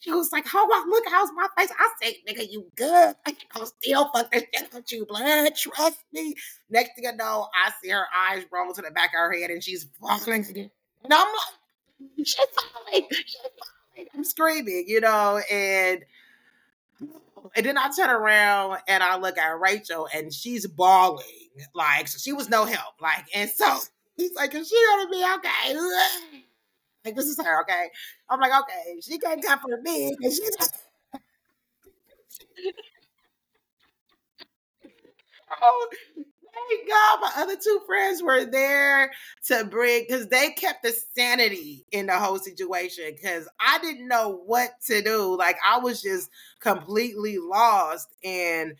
She 0.00 0.12
was 0.12 0.30
like, 0.30 0.46
"How 0.46 0.64
oh, 0.70 0.84
look 0.88 1.02
how's 1.08 1.30
my 1.34 1.48
face?" 1.58 1.72
I 1.76 1.90
said, 2.00 2.14
"Nigga, 2.28 2.48
you 2.48 2.70
good? 2.76 3.16
I 3.26 3.32
can 3.32 3.66
still 3.66 4.08
fuck 4.14 4.30
this 4.30 4.44
shit 4.54 4.72
out 4.72 4.92
you, 4.92 5.04
blood. 5.04 5.56
Trust 5.56 5.98
me." 6.12 6.36
Next 6.70 6.90
thing 6.94 7.08
I 7.08 7.10
know, 7.10 7.48
I 7.52 7.72
see 7.82 7.90
her 7.90 8.04
eyes 8.14 8.44
roll 8.52 8.72
to 8.72 8.82
the 8.82 8.92
back 8.92 9.08
of 9.08 9.18
her 9.18 9.32
head, 9.32 9.50
and 9.50 9.64
she's 9.64 9.88
falling 10.00 10.44
again. 10.48 10.70
And 11.02 11.12
I'm 11.12 11.26
like, 11.26 11.54
"She's 12.16 12.34
falling, 12.34 13.06
she's 13.10 13.36
falling." 13.42 14.08
I'm 14.14 14.24
screaming, 14.24 14.84
you 14.88 15.00
know, 15.00 15.40
and 15.50 16.04
and 17.54 17.64
then 17.66 17.78
I 17.78 17.90
turn 17.96 18.10
around 18.10 18.78
and 18.88 19.02
I 19.02 19.16
look 19.18 19.38
at 19.38 19.60
Rachel, 19.60 20.08
and 20.14 20.32
she's 20.32 20.66
bawling, 20.66 21.24
like 21.74 22.08
so 22.08 22.18
she 22.18 22.32
was 22.32 22.48
no 22.48 22.64
help, 22.64 22.94
like, 23.00 23.24
and 23.34 23.48
so 23.50 23.78
he's 24.16 24.34
like, 24.34 24.54
"Is 24.54 24.68
she 24.68 24.84
gonna 24.90 25.10
be 25.10 25.24
okay?" 25.36 25.76
Like 27.04 27.14
this 27.14 27.26
is 27.26 27.38
her, 27.40 27.62
okay? 27.62 27.90
I'm 28.28 28.40
like, 28.40 28.52
okay, 28.62 29.00
she 29.00 29.18
can't 29.18 29.40
come 29.42 29.60
for 29.60 29.80
me 29.80 30.14
because 30.18 30.36
she's. 30.36 30.56
oh, 35.62 35.88
thank 36.56 36.88
God, 36.88 37.18
my 37.20 37.42
other 37.42 37.56
two 37.56 37.80
friends 37.86 38.22
were 38.22 38.44
there 38.44 39.12
to 39.46 39.64
bring 39.64 40.04
because 40.08 40.28
they 40.28 40.50
kept 40.50 40.82
the 40.82 40.94
sanity 41.14 41.84
in 41.92 42.06
the 42.06 42.18
whole 42.18 42.38
situation 42.38 43.04
because 43.14 43.48
I 43.60 43.78
didn't 43.78 44.08
know 44.08 44.42
what 44.46 44.70
to 44.86 45.02
do. 45.02 45.36
Like 45.36 45.56
I 45.66 45.78
was 45.78 46.02
just 46.02 46.30
completely 46.60 47.38
lost 47.38 48.08
and 48.24 48.74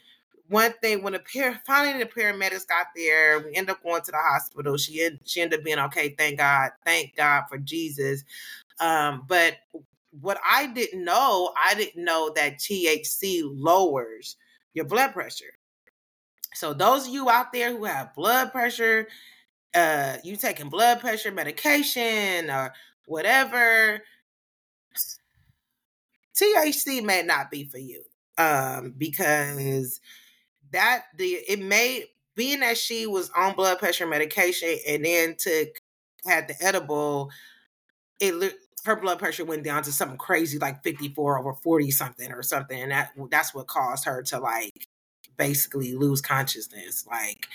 one 0.48 0.72
thing 0.80 1.02
when 1.02 1.12
the 1.12 1.18
pair 1.18 1.60
finally 1.66 2.02
the 2.02 2.08
paramedics 2.08 2.68
got 2.68 2.86
there, 2.94 3.40
we 3.40 3.54
ended 3.56 3.70
up 3.70 3.82
going 3.82 4.02
to 4.02 4.12
the 4.12 4.18
hospital. 4.18 4.76
She 4.76 5.10
she 5.24 5.40
ended 5.40 5.60
up 5.60 5.64
being 5.64 5.78
okay. 5.80 6.10
Thank 6.16 6.38
God. 6.38 6.70
Thank 6.84 7.16
God 7.16 7.44
for 7.48 7.58
Jesus. 7.58 8.22
Um, 8.78 9.24
but 9.26 9.56
what 10.20 10.38
I 10.48 10.68
didn't 10.68 11.04
know, 11.04 11.52
I 11.62 11.74
didn't 11.74 12.04
know 12.04 12.30
that 12.36 12.58
THC 12.58 13.42
lowers 13.44 14.36
your 14.72 14.84
blood 14.84 15.12
pressure. 15.12 15.54
So 16.56 16.72
those 16.72 17.06
of 17.06 17.12
you 17.12 17.28
out 17.28 17.52
there 17.52 17.70
who 17.70 17.84
have 17.84 18.14
blood 18.14 18.50
pressure, 18.50 19.08
uh, 19.74 20.16
you 20.24 20.36
taking 20.36 20.70
blood 20.70 21.00
pressure 21.00 21.30
medication 21.30 22.48
or 22.48 22.72
whatever, 23.04 24.00
THC 26.34 27.04
may 27.04 27.22
not 27.22 27.50
be 27.50 27.64
for 27.64 27.76
you 27.76 28.02
um, 28.38 28.94
because 28.96 30.00
that 30.72 31.04
the 31.18 31.26
it 31.46 31.60
made 31.60 32.06
being 32.34 32.60
that 32.60 32.78
she 32.78 33.06
was 33.06 33.30
on 33.36 33.54
blood 33.54 33.78
pressure 33.78 34.06
medication 34.06 34.78
and 34.88 35.04
then 35.04 35.36
took 35.38 35.68
had 36.26 36.48
the 36.48 36.54
edible, 36.62 37.30
it 38.18 38.54
her 38.86 38.96
blood 38.96 39.18
pressure 39.18 39.44
went 39.44 39.62
down 39.62 39.82
to 39.82 39.92
something 39.92 40.16
crazy 40.16 40.58
like 40.58 40.82
54 40.82 41.38
over 41.38 41.52
40 41.52 41.90
something 41.90 42.32
or 42.32 42.42
something 42.42 42.80
and 42.80 42.92
that 42.92 43.10
that's 43.30 43.52
what 43.52 43.66
caused 43.66 44.04
her 44.04 44.22
to 44.22 44.38
like 44.38 44.86
basically 45.36 45.94
lose 45.94 46.20
consciousness 46.20 47.06
like 47.06 47.46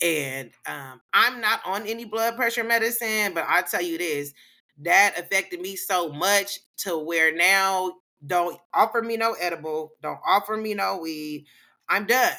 and 0.00 0.50
um 0.66 1.00
i'm 1.12 1.40
not 1.40 1.60
on 1.66 1.86
any 1.86 2.04
blood 2.04 2.36
pressure 2.36 2.64
medicine 2.64 3.32
but 3.34 3.44
i 3.48 3.62
tell 3.62 3.82
you 3.82 3.98
this 3.98 4.32
that 4.80 5.18
affected 5.18 5.60
me 5.60 5.74
so 5.74 6.12
much 6.12 6.60
to 6.76 6.98
where 6.98 7.34
now 7.34 7.92
don't 8.26 8.58
offer 8.74 9.02
me 9.02 9.16
no 9.16 9.34
edible 9.40 9.92
don't 10.02 10.20
offer 10.26 10.56
me 10.56 10.74
no 10.74 10.98
weed 10.98 11.44
I'm 11.88 12.06
done. 12.06 12.32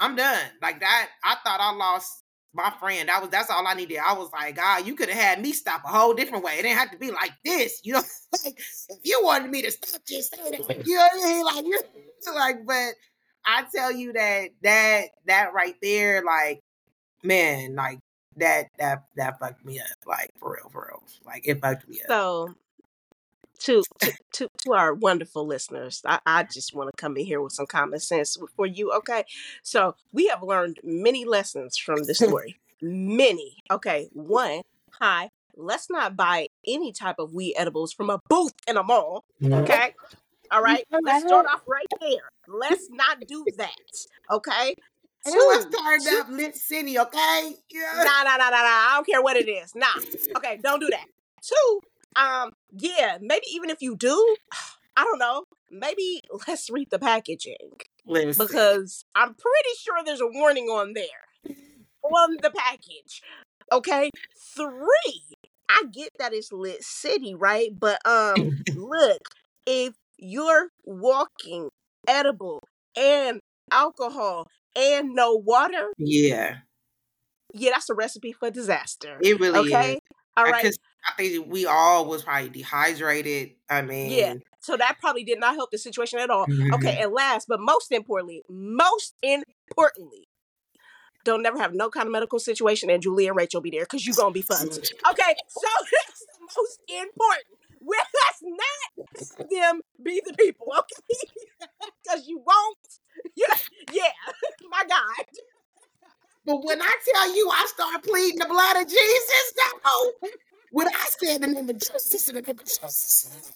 I'm 0.00 0.16
done. 0.16 0.44
Like 0.62 0.80
that, 0.80 1.08
I 1.24 1.36
thought 1.44 1.60
I 1.60 1.72
lost 1.74 2.24
my 2.54 2.72
friend. 2.80 3.08
That 3.08 3.20
was 3.20 3.30
that's 3.30 3.50
all 3.50 3.66
I 3.66 3.74
needed. 3.74 3.98
I 4.04 4.14
was 4.14 4.30
like, 4.32 4.56
God, 4.56 4.86
you 4.86 4.94
could 4.94 5.08
have 5.08 5.18
had 5.18 5.42
me 5.42 5.52
stop 5.52 5.82
a 5.84 5.88
whole 5.88 6.14
different 6.14 6.44
way. 6.44 6.54
It 6.54 6.62
didn't 6.62 6.78
have 6.78 6.90
to 6.92 6.98
be 6.98 7.10
like 7.10 7.32
this. 7.44 7.80
You 7.84 7.94
know, 7.94 8.02
like 8.44 8.58
if 8.88 8.98
you 9.02 9.20
wanted 9.22 9.50
me 9.50 9.62
to 9.62 9.70
stop, 9.70 10.00
just 10.06 10.34
say 10.34 10.50
that. 10.50 10.86
You 10.86 10.94
know 10.96 11.08
what 11.12 11.12
I 11.12 11.32
mean? 11.32 11.44
Like 11.44 11.64
you're 11.66 12.34
like, 12.34 12.66
but 12.66 12.92
I 13.44 13.64
tell 13.74 13.92
you 13.92 14.12
that 14.12 14.50
that 14.62 15.04
that 15.26 15.52
right 15.54 15.74
there, 15.82 16.22
like, 16.24 16.60
man, 17.22 17.74
like 17.74 17.98
that 18.36 18.66
that 18.78 19.04
that 19.16 19.38
fucked 19.38 19.64
me 19.64 19.80
up. 19.80 19.86
Like 20.06 20.30
for 20.38 20.52
real, 20.52 20.70
for 20.70 20.88
real. 20.90 21.02
Like 21.24 21.46
it 21.46 21.60
fucked 21.60 21.88
me 21.88 22.00
up. 22.02 22.08
So 22.08 22.54
to, 23.60 23.82
to 24.00 24.12
to 24.32 24.48
to 24.64 24.72
our 24.72 24.94
wonderful 24.94 25.46
listeners, 25.46 26.02
I, 26.06 26.20
I 26.26 26.42
just 26.44 26.74
want 26.74 26.90
to 26.90 27.00
come 27.00 27.16
in 27.16 27.26
here 27.26 27.40
with 27.40 27.52
some 27.52 27.66
common 27.66 28.00
sense 28.00 28.36
for 28.56 28.66
you. 28.66 28.92
Okay, 28.92 29.24
so 29.62 29.94
we 30.12 30.26
have 30.28 30.42
learned 30.42 30.78
many 30.82 31.24
lessons 31.24 31.76
from 31.76 32.04
this 32.04 32.18
story. 32.26 32.56
many. 32.80 33.56
Okay, 33.70 34.08
one. 34.12 34.62
Hi. 35.00 35.30
Let's 35.60 35.90
not 35.90 36.16
buy 36.16 36.50
any 36.64 36.92
type 36.92 37.16
of 37.18 37.34
weed 37.34 37.56
edibles 37.56 37.92
from 37.92 38.10
a 38.10 38.20
booth 38.28 38.52
in 38.68 38.76
a 38.76 38.84
mall. 38.84 39.24
Okay. 39.44 39.92
All 40.50 40.62
right. 40.62 40.84
Let's 41.02 41.26
start 41.26 41.46
off 41.46 41.62
right 41.66 41.86
there. 42.00 42.28
Let's 42.46 42.88
not 42.90 43.20
do 43.26 43.44
that. 43.58 43.70
Okay. 44.30 44.74
Two, 45.26 45.46
let's 45.48 45.66
start 45.66 46.00
up 46.20 46.28
Lit 46.30 46.56
City, 46.56 46.98
okay? 46.98 47.54
Yeah. 47.70 47.92
Nah, 47.96 48.22
nah, 48.22 48.36
nah, 48.36 48.50
nah, 48.50 48.62
nah. 48.62 48.62
I 48.62 48.92
don't 48.94 49.06
care 49.06 49.20
what 49.20 49.36
it 49.36 49.48
is. 49.48 49.74
Nah. 49.74 49.86
Okay, 50.36 50.58
don't 50.62 50.80
do 50.80 50.88
that. 50.90 51.06
Two, 51.42 51.80
um, 52.16 52.52
yeah, 52.72 53.18
maybe 53.20 53.46
even 53.52 53.68
if 53.68 53.82
you 53.82 53.96
do, 53.96 54.36
I 54.96 55.04
don't 55.04 55.18
know, 55.18 55.44
maybe 55.70 56.20
let's 56.46 56.70
read 56.70 56.88
the 56.90 56.98
packaging. 56.98 57.56
Listen. 58.06 58.46
Because 58.46 59.04
I'm 59.14 59.34
pretty 59.34 59.74
sure 59.78 59.96
there's 60.04 60.20
a 60.20 60.26
warning 60.26 60.66
on 60.66 60.94
there. 60.94 61.54
on 62.02 62.36
the 62.40 62.50
package. 62.50 63.22
Okay? 63.70 64.10
Three. 64.56 65.36
I 65.68 65.82
get 65.92 66.10
that 66.18 66.32
it's 66.32 66.52
lit 66.52 66.82
city, 66.82 67.34
right? 67.34 67.70
But 67.78 68.00
um 68.06 68.62
look, 68.74 69.20
if 69.66 69.94
you're 70.18 70.68
walking 70.84 71.70
edible 72.06 72.62
and 72.96 73.40
alcohol 73.70 74.48
and 74.76 75.14
no 75.14 75.34
water. 75.34 75.92
Yeah. 75.98 76.58
Yeah, 77.54 77.70
that's 77.72 77.88
a 77.88 77.94
recipe 77.94 78.32
for 78.32 78.50
disaster. 78.50 79.18
It 79.22 79.40
really 79.40 79.70
okay? 79.70 79.94
is. 79.94 80.00
All 80.36 80.44
right. 80.44 80.72
I 81.08 81.12
think 81.16 81.46
we 81.48 81.66
all 81.66 82.04
was 82.06 82.24
probably 82.24 82.50
dehydrated. 82.50 83.52
I 83.70 83.82
mean, 83.82 84.10
yeah. 84.10 84.34
So 84.60 84.76
that 84.76 84.98
probably 85.00 85.24
did 85.24 85.40
not 85.40 85.54
help 85.54 85.70
the 85.70 85.78
situation 85.78 86.18
at 86.18 86.30
all. 86.30 86.46
Mm-hmm. 86.46 86.74
Okay, 86.74 86.98
and 87.00 87.12
last 87.12 87.46
but 87.48 87.60
most 87.60 87.90
importantly, 87.92 88.42
most 88.50 89.14
importantly, 89.22 90.28
don't 91.24 91.42
never 91.42 91.58
have 91.58 91.72
no 91.72 91.88
kind 91.88 92.06
of 92.06 92.12
medical 92.12 92.38
situation, 92.38 92.90
and 92.90 93.02
Julie 93.02 93.28
and 93.28 93.36
Rachel 93.36 93.60
be 93.60 93.70
there 93.70 93.84
because 93.84 94.06
you're 94.06 94.16
gonna 94.16 94.32
be 94.32 94.42
fun. 94.42 94.68
Mm. 94.68 94.78
Okay, 95.10 95.34
so 95.48 95.68
that's 96.06 96.26
the 96.26 96.48
most 96.56 96.80
important. 96.88 97.46
That 97.80 98.06
let's 98.14 98.42
not 99.38 99.50
them 99.50 99.80
be 100.04 100.22
the 100.24 100.34
people, 100.34 100.66
okay? 100.78 101.28
Because 102.04 102.26
you 102.28 102.38
won't. 102.38 102.78
Yeah, 103.36 103.54
yeah, 103.92 104.12
my 104.70 104.84
God. 104.88 105.26
But 106.46 106.64
when 106.64 106.80
I 106.82 106.96
tell 107.12 107.36
you 107.36 107.50
I 107.50 107.66
start 107.68 108.02
pleading 108.04 108.38
the 108.40 108.46
blood 108.46 108.76
of 108.76 108.88
Jesus, 108.88 109.54
no. 109.84 110.12
When 110.72 110.88
I 110.88 111.06
said 111.22 111.42
the 111.42 111.48
name 111.48 111.68
of 111.70 111.78
Jesus 111.78 112.28
in 112.28 112.36
the 112.36 112.42
name 112.42 112.58
of 112.58 112.64
Jesus. 112.64 113.52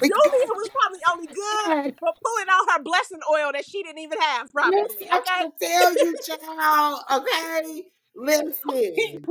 Julia 0.00 0.48
was 0.54 0.70
probably 0.70 1.00
only 1.12 1.26
good 1.28 1.94
for 1.98 2.12
pulling 2.24 2.46
out 2.50 2.72
her 2.72 2.82
blessing 2.82 3.20
oil 3.32 3.52
that 3.52 3.64
she 3.66 3.82
didn't 3.82 4.00
even 4.00 4.20
have, 4.20 4.52
probably. 4.52 4.80
Okay? 4.80 5.10
I 5.10 5.50
tell 5.60 5.94
you, 5.94 6.16
child, 6.18 7.00
okay? 7.12 7.84
Listen. 8.16 9.24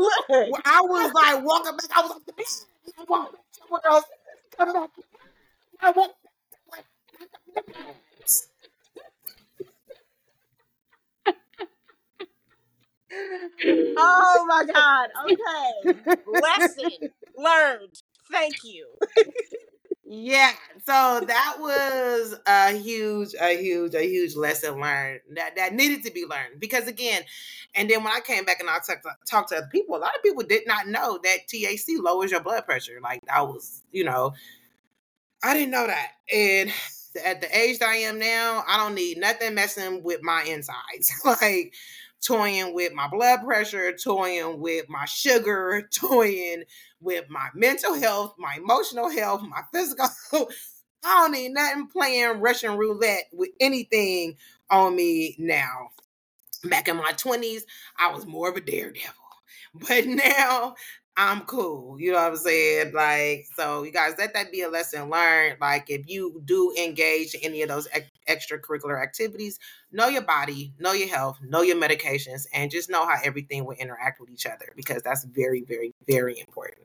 I 0.65 0.81
was 0.81 1.13
like 1.13 1.43
walking 1.45 1.77
back, 1.77 1.89
I 1.95 2.01
was 2.01 2.11
like, 2.11 2.47
Else. 3.85 4.05
Come 4.57 4.73
back. 4.73 4.89
I 5.81 5.93
oh 13.97 14.45
my 14.47 14.65
God. 14.73 15.09
Okay. 15.25 15.99
Lesson 16.27 16.91
learned. 17.37 18.01
Thank 18.31 18.63
you. 18.63 18.87
Yeah. 20.05 20.51
So 20.85 21.21
that 21.25 21.55
was 21.59 22.35
a 22.45 22.77
huge, 22.77 23.33
a 23.39 23.59
huge, 23.59 23.95
a 23.95 24.07
huge 24.07 24.35
lesson 24.35 24.79
learned 24.79 25.21
that, 25.35 25.55
that 25.55 25.73
needed 25.73 26.03
to 26.03 26.11
be 26.11 26.25
learned. 26.25 26.59
Because 26.59 26.87
again, 26.87 27.23
and 27.73 27.89
then 27.89 28.03
when 28.03 28.13
I 28.13 28.19
came 28.19 28.45
back 28.45 28.59
and 28.59 28.69
I 28.69 28.77
talked 29.27 29.49
to, 29.49 29.57
other 29.57 29.69
people, 29.71 29.95
a 29.95 29.97
lot 29.97 30.15
of 30.15 30.21
people 30.21 30.43
did 30.43 30.67
not 30.67 30.87
know 30.87 31.19
that 31.23 31.47
THC 31.51 31.99
lowers 32.01 32.31
your 32.31 32.41
blood 32.41 32.65
pressure. 32.65 32.99
Like 33.01 33.21
I 33.33 33.41
was, 33.41 33.81
you 33.91 34.03
know, 34.03 34.33
I 35.43 35.53
didn't 35.55 35.71
know 35.71 35.87
that. 35.87 36.11
And 36.31 36.71
at 37.25 37.41
the 37.41 37.57
age 37.57 37.79
that 37.79 37.89
I 37.89 37.97
am 37.97 38.19
now, 38.19 38.63
I 38.67 38.77
don't 38.77 38.95
need 38.95 39.17
nothing 39.17 39.55
messing 39.55 40.03
with 40.03 40.21
my 40.21 40.43
insides. 40.43 41.11
like 41.25 41.73
toying 42.25 42.73
with 42.73 42.93
my 42.93 43.07
blood 43.07 43.41
pressure, 43.43 43.93
toying 43.95 44.59
with 44.59 44.89
my 44.89 45.05
sugar, 45.05 45.87
toying 45.93 46.63
with 47.05 47.29
my 47.29 47.49
mental 47.55 47.95
health, 47.95 48.35
my 48.39 48.55
emotional 48.57 49.09
health, 49.09 49.43
my 49.43 49.63
physical. 49.73 50.09
I 51.03 51.21
don't 51.21 51.33
need 51.33 51.51
nothing 51.53 51.87
playing 51.87 52.41
Russian 52.41 52.77
roulette 52.77 53.25
with 53.33 53.51
anything 53.61 54.37
on 54.71 54.95
me 54.95 55.35
now. 55.39 55.89
Back 56.65 56.87
in 56.87 56.97
my 56.97 57.13
20s, 57.13 57.63
I 57.97 58.13
was 58.13 58.25
more 58.25 58.49
of 58.49 58.57
a 58.57 58.61
daredevil. 58.61 59.13
But 59.87 60.05
now 60.07 60.75
I'm 61.17 61.41
cool. 61.41 61.99
You 61.99 62.11
know 62.13 62.17
what 62.17 62.31
I'm 62.31 62.37
saying? 62.37 62.93
Like, 62.93 63.45
so 63.55 63.83
you 63.83 63.91
guys 63.91 64.13
let 64.17 64.33
that 64.33 64.51
be 64.51 64.61
a 64.61 64.69
lesson 64.69 65.09
learned. 65.09 65.57
Like, 65.61 65.89
if 65.89 66.07
you 66.09 66.41
do 66.45 66.73
engage 66.77 67.35
in 67.35 67.41
any 67.43 67.61
of 67.61 67.69
those 67.69 67.87
ex- 67.91 68.09
extracurricular 68.29 69.01
activities, 69.01 69.59
know 69.91 70.07
your 70.07 70.21
body, 70.23 70.73
know 70.79 70.93
your 70.93 71.09
health, 71.09 71.39
know 71.41 71.61
your 71.61 71.77
medications, 71.77 72.47
and 72.53 72.71
just 72.71 72.89
know 72.89 73.05
how 73.05 73.17
everything 73.23 73.65
will 73.65 73.75
interact 73.77 74.19
with 74.21 74.29
each 74.29 74.45
other 74.45 74.71
because 74.75 75.03
that's 75.03 75.25
very, 75.25 75.61
very, 75.63 75.93
very 76.07 76.39
important. 76.39 76.84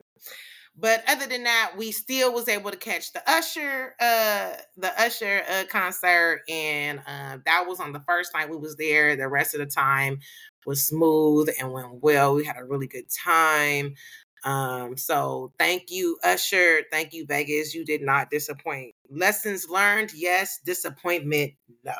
But 0.77 1.03
other 1.07 1.27
than 1.27 1.43
that, 1.43 1.73
we 1.77 1.91
still 1.91 2.33
was 2.33 2.47
able 2.47 2.71
to 2.71 2.77
catch 2.77 3.11
the 3.11 3.21
Usher, 3.29 3.93
uh, 3.99 4.53
the 4.77 4.91
Usher 4.99 5.43
uh, 5.49 5.63
concert, 5.69 6.41
and 6.47 6.99
uh, 7.05 7.39
that 7.45 7.67
was 7.67 7.79
on 7.79 7.91
the 7.91 7.99
first 8.07 8.33
night 8.33 8.49
we 8.49 8.55
was 8.55 8.77
there. 8.77 9.15
The 9.15 9.27
rest 9.27 9.53
of 9.53 9.59
the 9.59 9.65
time 9.65 10.19
was 10.65 10.85
smooth 10.85 11.49
and 11.59 11.73
went 11.73 12.01
well. 12.01 12.35
We 12.35 12.45
had 12.45 12.57
a 12.57 12.63
really 12.63 12.87
good 12.87 13.09
time. 13.09 13.95
Um, 14.43 14.97
so 14.97 15.51
thank 15.59 15.91
you, 15.91 16.17
Usher. 16.23 16.83
Thank 16.89 17.13
you, 17.13 17.25
Vegas. 17.25 17.75
You 17.75 17.85
did 17.85 18.01
not 18.01 18.31
disappoint. 18.31 18.95
Lessons 19.09 19.69
learned, 19.69 20.13
yes. 20.15 20.59
Disappointment, 20.65 21.53
no. 21.83 21.93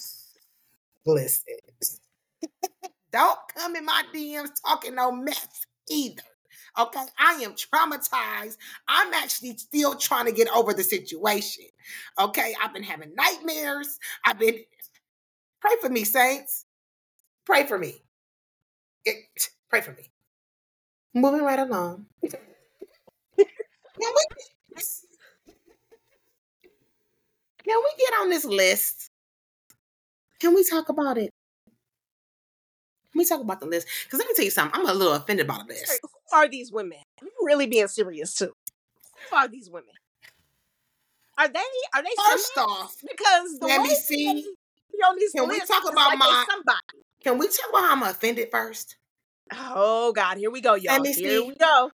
Listen, 1.07 1.55
don't 3.13 3.39
come 3.57 3.75
in 3.75 3.85
my 3.87 4.05
DMs 4.15 4.51
talking 4.65 4.95
no 4.95 5.11
mess 5.11 5.65
either. 5.90 6.22
Okay, 6.79 7.05
I 7.18 7.42
am 7.42 7.55
traumatized. 7.55 8.57
I'm 8.87 9.12
actually 9.12 9.57
still 9.57 9.96
trying 9.96 10.27
to 10.27 10.33
get 10.33 10.48
over 10.55 10.72
the 10.72 10.85
situation. 10.85 11.64
Okay, 12.18 12.55
I've 12.62 12.72
been 12.72 12.85
having 12.85 13.14
nightmares. 13.16 13.98
I've 14.24 14.38
been 14.38 14.61
pray 15.61 15.72
for 15.81 15.88
me, 15.88 16.05
saints. 16.05 16.66
Pray 17.44 17.66
for 17.66 17.79
me. 17.79 18.05
It, 19.05 19.16
pray 19.70 19.81
for 19.81 19.92
me. 19.92 20.11
Moving 21.14 21.42
right 21.42 21.59
along. 21.59 22.07
can 22.22 22.37
we 23.98 24.22
can 27.68 27.83
we 27.85 27.90
get 27.98 28.14
on 28.20 28.31
this 28.31 28.44
list? 28.44 29.11
Can 30.40 30.55
we 30.55 30.64
talk 30.64 30.88
about 30.88 31.18
it? 31.18 31.35
Can 33.12 33.18
we 33.21 33.25
talk 33.25 33.40
about 33.40 33.61
the 33.61 33.66
list? 33.66 33.87
Because 34.05 34.18
let 34.18 34.29
me 34.29 34.35
tell 34.35 34.44
you 34.44 34.51
something. 34.51 34.79
I'm 34.79 34.88
a 34.88 34.92
little 34.92 35.14
offended 35.14 35.47
about 35.47 35.66
this. 35.66 35.99
Who 36.03 36.37
are 36.37 36.49
these 36.49 36.71
women? 36.71 36.99
I'm 37.23 37.29
really 37.42 37.66
being 37.66 37.88
serious 37.88 38.35
too. 38.35 38.53
Who 39.31 39.37
are 39.37 39.49
these 39.49 39.71
women? 39.71 39.94
Are 41.38 41.49
they? 41.49 41.61
Are 41.94 42.03
they? 42.03 42.11
First 42.31 42.55
somebody? 42.55 42.73
off, 42.73 42.97
because 43.01 43.59
the 43.61 43.66
let 43.66 43.83
me 43.83 43.94
see. 43.94 44.44
On 45.07 45.16
these 45.16 45.33
can 45.33 45.49
we 45.49 45.61
talk 45.61 45.85
about 45.85 46.09
like 46.09 46.18
my? 46.18 46.44
Somebody. 46.51 47.05
Can 47.23 47.38
we 47.38 47.47
talk 47.47 47.71
about 47.71 47.85
how 47.85 47.92
I'm 47.92 48.03
offended 48.03 48.49
first? 48.51 48.97
Oh 49.53 50.12
God, 50.12 50.37
here 50.38 50.51
we 50.51 50.61
go, 50.61 50.75
y'all. 50.75 51.03
Here 51.05 51.14
see. 51.14 51.47
we 51.47 51.55
go. 51.55 51.90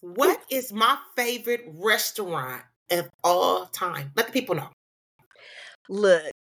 What 0.00 0.40
is 0.50 0.72
my 0.72 0.98
favorite 1.16 1.64
restaurant 1.66 2.62
of 2.90 3.08
all 3.22 3.66
time? 3.66 4.12
Let 4.14 4.26
the 4.26 4.32
people 4.32 4.54
know. 4.54 4.68
Look, 5.88 6.32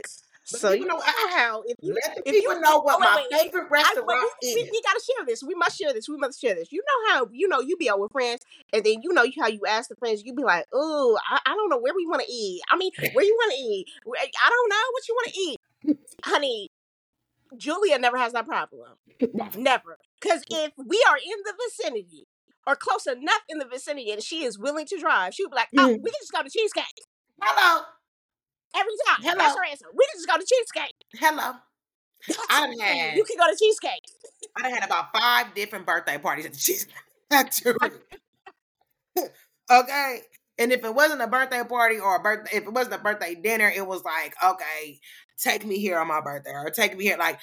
so 0.43 0.71
you 0.71 0.85
know 0.85 0.99
how 0.99 1.63
if 1.65 1.77
you, 1.81 1.93
let 1.93 2.15
the 2.15 2.29
if 2.29 2.35
people 2.35 2.55
you, 2.55 2.61
know 2.61 2.79
what 2.81 2.97
oh, 2.97 2.99
my 2.99 3.25
wait, 3.31 3.41
favorite 3.41 3.69
restaurant 3.69 4.09
I, 4.09 4.29
we, 4.41 4.47
is. 4.49 4.55
We, 4.55 4.63
we, 4.71 4.81
gotta 4.81 4.99
share 4.99 5.25
this. 5.25 5.43
We 5.43 5.55
must 5.55 5.79
share 5.79 5.93
this. 5.93 6.09
We 6.09 6.17
must 6.17 6.41
share 6.41 6.53
this. 6.53 6.71
You 6.71 6.81
know 6.81 7.13
how 7.13 7.29
you 7.31 7.47
know 7.47 7.61
you 7.61 7.77
be 7.77 7.89
out 7.89 7.99
with 7.99 8.11
friends, 8.11 8.41
and 8.73 8.83
then 8.83 9.01
you 9.01 9.13
know 9.13 9.25
how 9.39 9.47
you 9.47 9.61
ask 9.67 9.89
the 9.89 9.95
friends. 9.95 10.23
You 10.23 10.33
be 10.33 10.43
like, 10.43 10.65
"Oh, 10.73 11.17
I, 11.29 11.39
I 11.45 11.53
don't 11.55 11.69
know 11.69 11.79
where 11.79 11.93
we 11.95 12.05
want 12.05 12.23
to 12.23 12.31
eat. 12.31 12.61
I 12.69 12.75
mean, 12.75 12.91
where 13.13 13.25
you 13.25 13.35
want 13.39 13.53
to 13.53 13.59
eat? 13.59 13.87
I 14.05 14.49
don't 14.49 14.69
know 14.69 14.85
what 14.91 15.07
you 15.07 15.15
want 15.15 15.33
to 15.33 15.39
eat, 15.39 15.97
honey." 16.23 16.69
Julia 17.57 17.99
never 17.99 18.17
has 18.17 18.33
that 18.33 18.47
problem. 18.47 18.93
never. 19.55 19.97
Because 20.19 20.43
if 20.49 20.71
we 20.77 21.03
are 21.09 21.17
in 21.17 21.37
the 21.45 21.53
vicinity 21.67 22.27
or 22.65 22.75
close 22.75 23.05
enough 23.07 23.41
in 23.49 23.59
the 23.59 23.65
vicinity 23.65 24.11
and 24.11 24.23
she 24.23 24.43
is 24.43 24.57
willing 24.57 24.85
to 24.87 24.99
drive, 24.99 25.33
she'll 25.33 25.49
be 25.49 25.55
like, 25.55 25.67
oh, 25.77 25.89
mm. 25.89 26.01
we 26.01 26.09
can 26.09 26.19
just 26.19 26.31
go 26.31 26.41
to 26.41 26.49
Cheesecake. 26.49 27.05
Hello. 27.41 27.83
Every 28.75 28.93
time. 29.07 29.21
Hello. 29.21 29.37
That's 29.37 29.55
her 29.55 29.65
answer. 29.69 29.85
We 29.95 30.05
can 30.11 30.17
just 30.17 30.27
go 30.27 30.37
to 30.37 30.45
Cheesecake. 30.45 30.95
Hello. 31.15 31.53
I've 32.49 32.79
had, 32.79 33.17
you 33.17 33.23
can 33.23 33.37
go 33.37 33.51
to 33.51 33.57
Cheesecake. 33.57 34.03
I 34.61 34.69
had 34.69 34.83
about 34.83 35.15
five 35.17 35.53
different 35.53 35.85
birthday 35.85 36.17
parties 36.17 36.45
at 36.45 36.53
the 36.53 36.59
Cheesecake. 36.59 36.95
Factory. 37.29 37.75
Okay. 39.71 40.19
And 40.59 40.71
if 40.71 40.83
it 40.83 40.93
wasn't 40.93 41.21
a 41.21 41.27
birthday 41.27 41.63
party 41.67 41.99
or 41.99 42.17
a 42.17 42.19
birthday, 42.19 42.57
if 42.57 42.63
it 42.63 42.73
wasn't 42.73 42.95
a 42.95 42.97
birthday 42.99 43.33
dinner, 43.33 43.71
it 43.73 43.87
was 43.87 44.03
like, 44.03 44.35
okay, 44.43 44.99
take 45.37 45.65
me 45.65 45.79
here 45.79 45.97
on 45.97 46.07
my 46.07 46.21
birthday 46.21 46.51
or 46.51 46.69
take 46.69 46.97
me 46.97 47.05
here. 47.05 47.17
Like, 47.17 47.39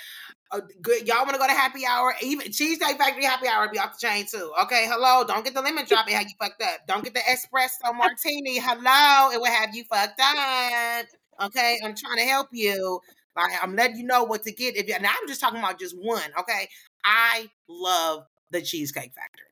uh, 0.53 0.61
good, 0.81 1.09
y'all 1.09 1.25
want 1.25 1.33
to 1.33 1.39
go 1.39 1.47
to 1.47 1.53
happy 1.53 1.87
hour? 1.87 2.15
Even 2.23 2.53
Cheesecake 2.53 2.99
Factory 2.99 3.25
happy 3.25 3.49
hour 3.49 3.69
be 3.73 3.79
off 3.79 3.99
the 3.99 4.07
chain 4.07 4.27
too. 4.31 4.53
Okay, 4.63 4.87
hello, 4.89 5.25
don't 5.27 5.45
get 5.45 5.55
the 5.55 5.63
lemon 5.63 5.87
drop. 5.89 6.09
It 6.09 6.13
have 6.15 6.25
you 6.25 6.35
fucked 6.41 6.63
up. 6.63 6.87
Don't 6.87 7.03
get 7.03 7.15
the 7.15 7.21
espresso 7.21 7.95
martini. 7.97 8.59
Hello, 8.61 9.33
it 9.33 9.41
will 9.41 9.47
have 9.47 9.75
you 9.75 9.85
fucked 9.85 10.21
up. 10.21 11.07
Okay, 11.41 11.79
I'm 11.85 11.95
trying 11.95 12.19
to 12.19 12.25
help 12.25 12.49
you. 12.53 13.01
Like, 13.37 13.53
I'm 13.63 13.77
letting 13.77 13.97
you 13.97 14.05
know 14.05 14.25
what 14.25 14.43
to 14.45 14.53
get. 14.53 14.77
If 14.77 14.89
you, 14.89 14.99
now 15.01 15.11
I'm 15.21 15.29
just 15.29 15.41
talking 15.41 15.59
about 15.59 15.79
just 15.79 15.97
one. 15.97 16.31
Okay, 16.39 16.69
I 17.05 17.49
love 17.69 18.25
the 18.51 18.61
Cheesecake 18.61 19.13
Factory. 19.15 19.47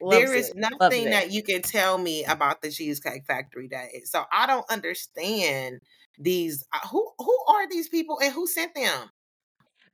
Loves 0.00 0.16
there 0.16 0.34
is 0.34 0.50
it. 0.50 0.56
nothing 0.56 1.10
that 1.10 1.30
you 1.30 1.42
can 1.42 1.62
tell 1.62 1.98
me 1.98 2.24
about 2.24 2.60
the 2.62 2.70
Cheesecake 2.70 3.24
Factory 3.24 3.68
that 3.68 3.94
is. 3.94 4.10
So 4.10 4.24
I 4.30 4.46
don't 4.46 4.68
understand 4.70 5.80
these. 6.18 6.64
Uh, 6.72 6.86
who 6.88 7.10
who 7.18 7.38
are 7.48 7.68
these 7.68 7.88
people 7.88 8.18
and 8.22 8.32
who 8.32 8.46
sent 8.46 8.74
them? 8.74 9.10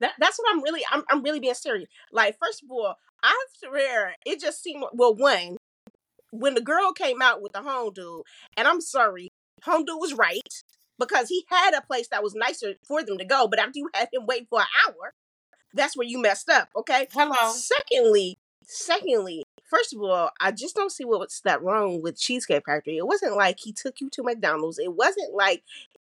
That, 0.00 0.12
that's 0.18 0.38
what 0.38 0.52
I'm 0.52 0.62
really 0.62 0.82
I'm, 0.90 1.04
I'm 1.08 1.22
really 1.22 1.40
being 1.40 1.54
serious. 1.54 1.88
Like 2.12 2.36
first 2.42 2.62
of 2.64 2.70
all, 2.70 2.96
I 3.22 3.44
swear 3.64 4.14
it 4.26 4.40
just 4.40 4.62
seemed 4.62 4.84
well 4.92 5.14
one 5.14 5.56
when 6.30 6.54
the 6.54 6.60
girl 6.60 6.92
came 6.92 7.22
out 7.22 7.40
with 7.40 7.52
the 7.52 7.62
home 7.62 7.92
dude, 7.92 8.22
and 8.56 8.66
I'm 8.66 8.80
sorry, 8.80 9.30
home 9.62 9.84
dude 9.84 10.00
was 10.00 10.14
right 10.14 10.40
because 10.98 11.28
he 11.28 11.44
had 11.48 11.74
a 11.74 11.82
place 11.82 12.08
that 12.08 12.22
was 12.22 12.34
nicer 12.34 12.74
for 12.86 13.02
them 13.02 13.18
to 13.18 13.24
go, 13.24 13.48
but 13.48 13.58
after 13.58 13.78
you 13.78 13.88
had 13.94 14.08
him 14.12 14.26
wait 14.26 14.46
for 14.48 14.60
an 14.60 14.66
hour, 14.86 15.14
that's 15.74 15.96
where 15.96 16.06
you 16.06 16.20
messed 16.20 16.48
up. 16.48 16.68
Okay. 16.76 17.06
Hello. 17.12 17.52
Secondly, 17.52 18.38
secondly, 18.64 19.44
first 19.64 19.94
of 19.94 20.02
all, 20.02 20.30
I 20.40 20.52
just 20.52 20.74
don't 20.74 20.92
see 20.92 21.04
what's 21.04 21.40
that 21.40 21.62
wrong 21.62 22.02
with 22.02 22.18
Cheesecake 22.18 22.64
Factory. 22.66 22.98
It 22.98 23.06
wasn't 23.06 23.36
like 23.36 23.58
he 23.60 23.72
took 23.72 24.00
you 24.00 24.10
to 24.10 24.22
McDonald's. 24.22 24.78
It 24.78 24.94
wasn't 24.94 25.34
like 25.34 25.62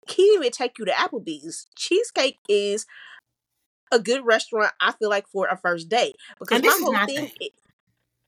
he 0.08 0.23
didn't 0.23 0.43
even 0.43 0.52
take 0.52 0.80
you 0.80 0.86
to 0.86 0.91
Applebee's. 0.91 1.67
Cheesecake 1.76 2.38
is 2.47 2.86
a 3.91 4.00
good 4.00 4.26
restaurant, 4.26 4.71
I 4.80 4.93
feel 4.93 5.10
like, 5.10 5.28
for 5.28 5.47
a 5.47 5.58
first 5.58 5.89
date. 5.89 6.15
Because 6.39 6.62
my 6.62 6.80
whole 6.82 7.06
thing 7.06 7.32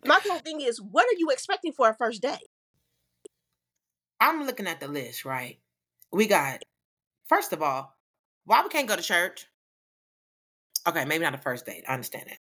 My 0.06 0.19
whole 0.26 0.39
thing 0.39 0.62
is, 0.62 0.82
what 0.82 1.06
are 1.06 1.17
you 1.17 1.30
expecting 1.30 1.74
for 1.74 1.89
a 1.89 1.93
first 1.93 2.22
date? 2.22 2.48
I'm 4.22 4.45
looking 4.45 4.67
at 4.67 4.80
the 4.80 4.88
list, 4.88 5.26
right? 5.26 5.60
We 6.12 6.28
got, 6.28 6.63
first 7.28 7.54
of 7.54 7.62
all, 7.62 7.95
why 8.45 8.63
we 8.63 8.69
can't 8.69 8.88
go 8.88 8.95
to 8.95 9.02
church? 9.02 9.45
Okay, 10.88 11.06
maybe 11.06 11.24
not 11.24 11.36
a 11.36 11.38
first 11.38 11.65
date. 11.65 11.84
I 11.88 11.93
understand 11.93 12.26
that. 12.30 12.38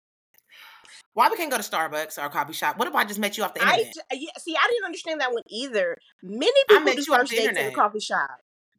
Why 1.14 1.28
we 1.30 1.36
can't 1.36 1.50
go 1.50 1.56
to 1.56 1.62
Starbucks 1.62 2.18
or 2.18 2.26
a 2.26 2.30
coffee 2.30 2.52
shop? 2.52 2.76
What 2.76 2.88
if 2.88 2.94
I 2.94 3.04
just 3.04 3.20
met 3.20 3.38
you 3.38 3.44
off 3.44 3.54
the 3.54 3.60
internet? 3.60 3.92
I, 4.10 4.14
yeah, 4.14 4.30
see, 4.38 4.56
I 4.56 4.68
didn't 4.68 4.84
understand 4.84 5.20
that 5.20 5.32
one 5.32 5.42
either. 5.48 5.96
Many 6.22 6.52
people 6.68 6.82
I 6.82 6.84
met 6.84 6.96
do 6.96 7.04
first 7.04 7.30
dates 7.30 7.56
in 7.56 7.56
a 7.56 7.70
coffee 7.70 8.00
shop. 8.00 8.30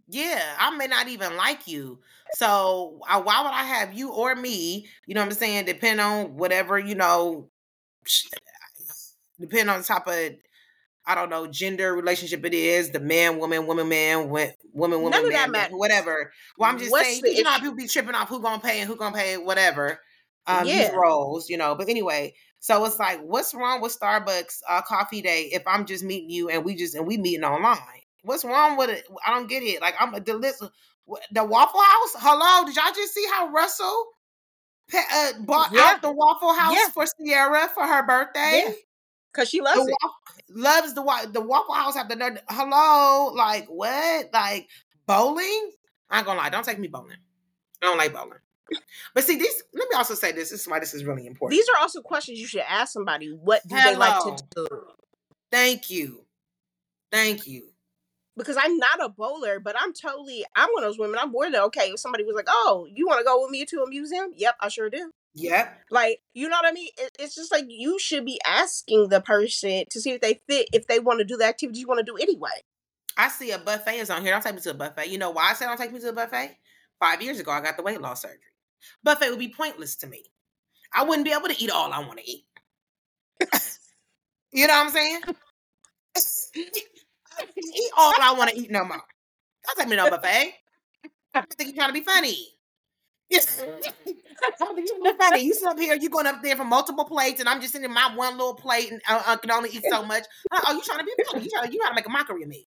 Yeah, 0.07 0.43
I 0.59 0.75
may 0.75 0.87
not 0.87 1.07
even 1.07 1.35
like 1.37 1.67
you. 1.67 1.99
So 2.33 2.99
uh, 3.09 3.21
why 3.21 3.41
would 3.41 3.53
I 3.53 3.63
have 3.63 3.93
you 3.93 4.11
or 4.11 4.35
me? 4.35 4.87
You 5.07 5.15
know 5.15 5.21
what 5.21 5.27
I'm 5.27 5.33
saying? 5.33 5.65
Depend 5.65 6.01
on 6.01 6.35
whatever 6.35 6.77
you 6.77 6.93
know. 6.93 7.49
Depend 9.39 9.69
on 9.69 9.79
the 9.79 9.85
type 9.85 10.07
of 10.07 10.35
I 11.07 11.15
don't 11.15 11.29
know 11.29 11.47
gender 11.47 11.95
relationship 11.95 12.43
it 12.45 12.53
is. 12.53 12.89
The 12.89 12.99
man, 12.99 13.37
woman, 13.37 13.67
woman, 13.67 13.87
man, 13.87 14.29
woman, 14.29 14.53
woman, 14.73 15.09
None 15.09 15.29
man, 15.29 15.51
man 15.51 15.71
whatever. 15.71 16.31
Well, 16.57 16.69
I'm 16.69 16.79
just 16.79 16.91
What's 16.91 17.05
saying. 17.05 17.21
You 17.25 17.43
know 17.43 17.55
people 17.59 17.75
be 17.75 17.87
tripping 17.87 18.15
off 18.15 18.29
who 18.29 18.41
gonna 18.41 18.61
pay 18.61 18.79
and 18.79 18.89
who 18.89 18.95
gonna 18.95 19.15
pay 19.15 19.37
whatever. 19.37 19.99
Um, 20.47 20.67
yeah. 20.67 20.87
these 20.87 20.91
roles, 20.95 21.49
you 21.49 21.57
know. 21.57 21.75
But 21.75 21.89
anyway, 21.89 22.33
so 22.59 22.83
it's 22.85 22.99
like, 22.99 23.19
what's 23.21 23.53
wrong 23.53 23.81
with 23.81 23.97
Starbucks 23.99 24.59
uh, 24.67 24.81
coffee 24.81 25.21
day 25.21 25.49
if 25.51 25.63
I'm 25.67 25.85
just 25.85 26.03
meeting 26.03 26.29
you 26.29 26.49
and 26.49 26.63
we 26.63 26.75
just 26.75 26.95
and 26.95 27.05
we 27.05 27.17
meeting 27.17 27.43
online? 27.43 27.77
What's 28.23 28.43
wrong 28.43 28.77
with 28.77 28.89
it? 28.89 29.05
I 29.25 29.33
don't 29.33 29.47
get 29.47 29.61
it. 29.61 29.81
Like 29.81 29.95
I'm 29.99 30.13
a 30.13 30.19
delicious. 30.19 30.69
The 31.31 31.45
Waffle 31.45 31.79
House. 31.79 32.15
Hello, 32.17 32.65
did 32.65 32.75
y'all 32.75 32.93
just 32.95 33.13
see 33.13 33.25
how 33.31 33.49
Russell 33.49 34.07
uh, 34.93 35.33
bought 35.41 35.71
yeah. 35.71 35.81
out 35.81 36.01
the 36.01 36.11
Waffle 36.11 36.53
House 36.53 36.73
yeah. 36.73 36.89
for 36.89 37.05
Ciara 37.05 37.69
for 37.73 37.83
her 37.83 38.05
birthday? 38.05 38.73
Yeah. 39.35 39.41
Cause 39.41 39.49
she 39.49 39.61
loves 39.61 39.85
the 39.85 39.91
it. 39.91 40.55
loves 40.55 40.93
the 40.93 41.29
the 41.31 41.41
Waffle 41.41 41.73
House. 41.73 41.95
Have 41.95 42.09
the 42.09 42.15
nerd. 42.15 42.39
Hello, 42.49 43.33
like 43.33 43.67
what? 43.67 44.29
Like 44.33 44.69
bowling? 45.05 45.71
I 46.09 46.17
ain't 46.17 46.25
gonna 46.25 46.39
lie. 46.39 46.49
Don't 46.49 46.65
take 46.65 46.79
me 46.79 46.87
bowling. 46.87 47.17
I 47.81 47.87
don't 47.87 47.97
like 47.97 48.13
bowling. 48.13 48.39
But 49.13 49.23
see, 49.23 49.37
these. 49.37 49.63
Let 49.73 49.89
me 49.89 49.95
also 49.95 50.15
say 50.15 50.31
this. 50.31 50.49
This 50.49 50.61
is 50.61 50.67
why 50.67 50.79
this 50.79 50.93
is 50.93 51.03
really 51.03 51.27
important. 51.27 51.57
These 51.57 51.69
are 51.69 51.81
also 51.81 52.01
questions 52.01 52.39
you 52.39 52.47
should 52.47 52.63
ask 52.67 52.93
somebody. 52.93 53.29
What 53.29 53.61
do 53.67 53.75
Hello. 53.75 53.91
they 53.91 53.97
like 53.97 54.37
to 54.37 54.43
do? 54.55 54.67
Thank 55.51 55.89
you. 55.89 56.25
Thank 57.11 57.47
you 57.47 57.69
because 58.37 58.57
I'm 58.59 58.77
not 58.77 59.03
a 59.03 59.09
bowler, 59.09 59.59
but 59.59 59.75
I'm 59.79 59.93
totally 59.93 60.45
I'm 60.55 60.69
one 60.73 60.83
of 60.83 60.89
those 60.89 60.99
women. 60.99 61.17
I'm 61.19 61.31
more 61.31 61.49
than 61.49 61.61
okay 61.61 61.89
if 61.89 61.99
somebody 61.99 62.23
was 62.23 62.35
like, 62.35 62.47
"Oh, 62.49 62.87
you 62.93 63.07
want 63.07 63.19
to 63.19 63.23
go 63.23 63.41
with 63.41 63.51
me 63.51 63.65
to 63.65 63.83
a 63.83 63.89
museum?" 63.89 64.31
Yep, 64.35 64.55
I 64.59 64.67
sure 64.69 64.89
do. 64.89 65.11
Yep. 65.35 65.81
Like 65.91 66.21
you 66.33 66.47
know 66.47 66.55
what 66.55 66.65
I 66.65 66.71
mean? 66.71 66.89
It, 66.97 67.11
it's 67.19 67.35
just 67.35 67.51
like 67.51 67.65
you 67.67 67.99
should 67.99 68.25
be 68.25 68.39
asking 68.47 69.09
the 69.09 69.21
person 69.21 69.83
to 69.89 69.99
see 70.01 70.11
if 70.11 70.21
they 70.21 70.41
fit, 70.47 70.69
if 70.73 70.87
they 70.87 70.99
want 70.99 71.19
to 71.19 71.25
do 71.25 71.35
the 71.37 71.45
activity 71.45 71.79
you 71.79 71.87
want 71.87 71.99
to 71.99 72.11
do 72.11 72.17
anyway. 72.17 72.63
I 73.17 73.29
see 73.29 73.51
a 73.51 73.57
buffet 73.57 73.99
is 73.99 74.09
on 74.09 74.21
here. 74.21 74.31
Don't 74.31 74.41
take 74.41 74.55
me 74.55 74.61
to 74.61 74.71
a 74.71 74.73
buffet. 74.73 75.07
You 75.07 75.17
know 75.17 75.31
why 75.31 75.51
I 75.51 75.53
said 75.53 75.67
don't 75.67 75.77
take 75.77 75.91
me 75.91 75.99
to 75.99 76.09
a 76.09 76.13
buffet? 76.13 76.57
Five 76.99 77.21
years 77.21 77.39
ago, 77.39 77.51
I 77.51 77.61
got 77.61 77.75
the 77.75 77.83
weight 77.83 78.01
loss 78.01 78.21
surgery. 78.21 78.39
Buffet 79.03 79.29
would 79.29 79.39
be 79.39 79.53
pointless 79.53 79.97
to 79.97 80.07
me. 80.07 80.23
I 80.93 81.03
wouldn't 81.03 81.25
be 81.25 81.33
able 81.33 81.49
to 81.49 81.61
eat 81.61 81.69
all 81.69 81.91
I 81.91 81.99
want 81.99 82.19
to 82.19 82.29
eat. 82.29 82.45
you 84.53 84.67
know 84.67 84.73
what 84.73 84.85
I'm 84.85 84.91
saying? 84.91 85.21
eat 86.55 87.91
all 87.97 88.13
I 88.21 88.33
want 88.37 88.51
to 88.51 88.57
eat 88.57 88.71
no 88.71 88.85
more. 88.85 89.01
Don't 89.65 89.77
take 89.77 89.89
me 89.89 89.97
no 89.97 90.09
buffet. 90.09 90.53
I 91.33 91.41
think 91.57 91.75
you're 91.75 91.75
trying 91.75 91.89
to 91.89 91.99
be 91.99 92.05
funny. 92.05 92.54
Yes. 93.29 93.63
funny. 94.59 95.41
You 95.45 95.53
sit 95.53 95.67
up 95.67 95.79
here, 95.79 95.95
you're 95.95 96.09
going 96.09 96.27
up 96.27 96.41
there 96.43 96.55
for 96.55 96.63
multiple 96.63 97.05
plates, 97.05 97.39
and 97.39 97.49
I'm 97.49 97.59
just 97.59 97.73
sitting 97.73 97.85
in 97.85 97.93
my 97.93 98.11
one 98.15 98.37
little 98.37 98.53
plate 98.53 98.91
and 98.91 99.01
I, 99.07 99.23
I 99.27 99.35
can 99.37 99.51
only 99.51 99.69
eat 99.69 99.83
so 99.89 100.03
much. 100.03 100.23
Oh, 100.51 100.73
you 100.73 100.81
trying 100.81 100.99
to 100.99 101.05
be 101.05 101.13
funny? 101.29 101.43
You 101.43 101.49
trying 101.49 101.67
to, 101.67 101.73
you 101.73 101.79
trying 101.79 101.91
to 101.91 101.95
make 101.95 102.05
a 102.05 102.09
mockery 102.09 102.43
of 102.43 102.49
me? 102.49 102.67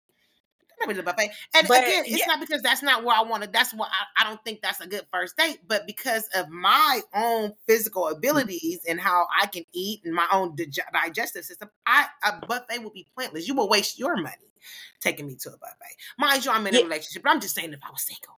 Not 0.87 0.95
the 0.95 1.03
buffet. 1.03 1.31
And 1.55 1.67
but, 1.67 1.83
again, 1.83 2.05
it's 2.07 2.21
yeah. 2.21 2.27
not 2.27 2.41
because 2.41 2.63
that's 2.63 2.83
not 2.83 3.05
where 3.05 3.17
I 3.17 3.23
want 3.23 3.43
to. 3.43 3.51
That's 3.51 3.75
why 3.75 3.87
I, 3.87 4.23
I, 4.23 4.29
don't 4.29 4.43
think 4.45 4.61
that's 4.63 4.81
a 4.81 4.87
good 4.87 5.07
first 5.13 5.37
date. 5.37 5.59
But 5.67 5.87
because 5.87 6.29
of 6.37 6.49
my 6.51 7.01
own 7.15 7.53
physical 7.67 8.09
abilities 8.09 8.81
and 8.89 9.01
how 9.01 9.27
I 9.41 9.47
can 9.47 9.65
eat 9.73 10.03
and 10.05 10.15
my 10.15 10.27
own 10.33 10.57
digestive 10.93 11.45
system, 11.45 11.71
I 11.87 12.07
a 12.25 12.47
buffet 12.47 12.79
would 12.83 12.93
be 12.93 13.07
pointless. 13.17 13.49
You 13.49 13.55
will 13.55 13.69
waste 13.69 13.99
your 13.99 14.17
money 14.17 14.53
taking 15.01 15.27
me 15.27 15.37
to 15.37 15.49
a 15.49 15.57
buffet. 15.57 15.97
Mind 16.19 16.45
you, 16.45 16.53
I'm 16.53 16.67
in 16.67 16.75
yeah. 16.75 16.81
a 16.81 16.85
relationship, 16.85 17.23
but 17.23 17.31
I'm 17.31 17.41
just 17.41 17.55
saying 17.55 17.73
if 17.73 17.81
I 17.83 17.91
was 17.91 18.03
single. 18.03 18.38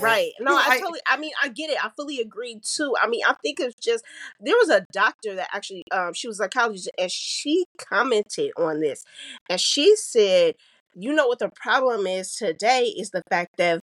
Right. 0.00 0.32
No, 0.40 0.56
I 0.56 0.78
totally 0.80 1.00
I 1.06 1.16
mean, 1.16 1.32
I 1.42 1.48
get 1.48 1.70
it. 1.70 1.82
I 1.82 1.90
fully 1.96 2.20
agree 2.20 2.60
too. 2.62 2.94
I 3.00 3.08
mean, 3.08 3.22
I 3.26 3.34
think 3.42 3.60
it's 3.60 3.74
just 3.76 4.04
there 4.40 4.54
was 4.56 4.68
a 4.68 4.86
doctor 4.92 5.34
that 5.34 5.48
actually 5.52 5.84
um 5.92 6.12
she 6.14 6.26
was 6.26 6.40
a 6.40 6.44
psychologist 6.44 6.90
and 6.98 7.10
she 7.10 7.64
commented 7.78 8.52
on 8.56 8.80
this. 8.80 9.04
And 9.48 9.60
she 9.60 9.96
said 9.96 10.54
you 10.94 11.12
know 11.12 11.28
what 11.28 11.38
the 11.38 11.50
problem 11.54 12.06
is 12.06 12.34
today 12.34 12.86
is 12.86 13.10
the 13.10 13.22
fact 13.30 13.56
that 13.58 13.80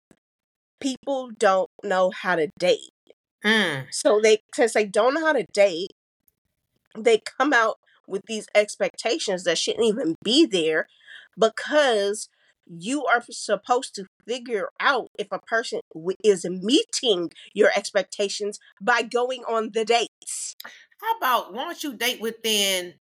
people 0.81 1.31
don't 1.39 1.71
know 1.83 2.11
how 2.11 2.37
to 2.37 2.49
date. 2.59 2.91
Mm. 3.45 3.87
So 3.91 4.21
they 4.23 4.39
since 4.55 4.73
they 4.73 4.87
don't 4.87 5.15
know 5.15 5.27
how 5.27 5.33
to 5.33 5.45
date, 5.53 5.91
they 6.97 7.19
come 7.19 7.53
out 7.53 7.79
with 8.07 8.23
these 8.27 8.47
expectations 8.55 9.45
that 9.45 9.59
shouldn't 9.59 9.85
even 9.85 10.17
be 10.23 10.47
there 10.47 10.87
because 11.39 12.29
you 12.67 13.05
are 13.05 13.23
supposed 13.31 13.95
to 13.97 14.07
figure 14.27 14.69
out 14.81 15.09
if 15.19 15.29
a 15.31 15.39
person 15.39 15.81
is 16.23 16.45
meeting 16.45 17.31
your 17.53 17.71
expectations 17.77 18.59
by 18.81 19.03
going 19.03 19.43
on 19.45 19.71
the 19.73 19.85
dates. 19.85 20.57
How 21.01 21.17
about 21.19 21.55
once 21.55 21.85
you 21.85 21.95
date 21.95 22.21
within 22.21 22.95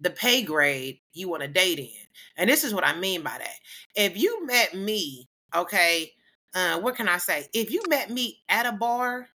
the 0.00 0.10
pay 0.10 0.42
grade 0.42 0.98
you 1.12 1.28
want 1.28 1.42
to 1.42 1.48
date 1.48 1.78
in. 1.78 1.88
And 2.36 2.48
this 2.48 2.64
is 2.64 2.74
what 2.74 2.86
I 2.86 2.98
mean 2.98 3.22
by 3.22 3.36
that. 3.38 3.54
If 3.94 4.16
you 4.16 4.46
met 4.46 4.74
me, 4.74 5.28
okay, 5.54 6.12
uh, 6.54 6.80
what 6.80 6.96
can 6.96 7.08
I 7.08 7.18
say? 7.18 7.46
If 7.52 7.70
you 7.70 7.82
met 7.88 8.10
me 8.10 8.38
at 8.48 8.66
a 8.66 8.72
bar, 8.72 9.28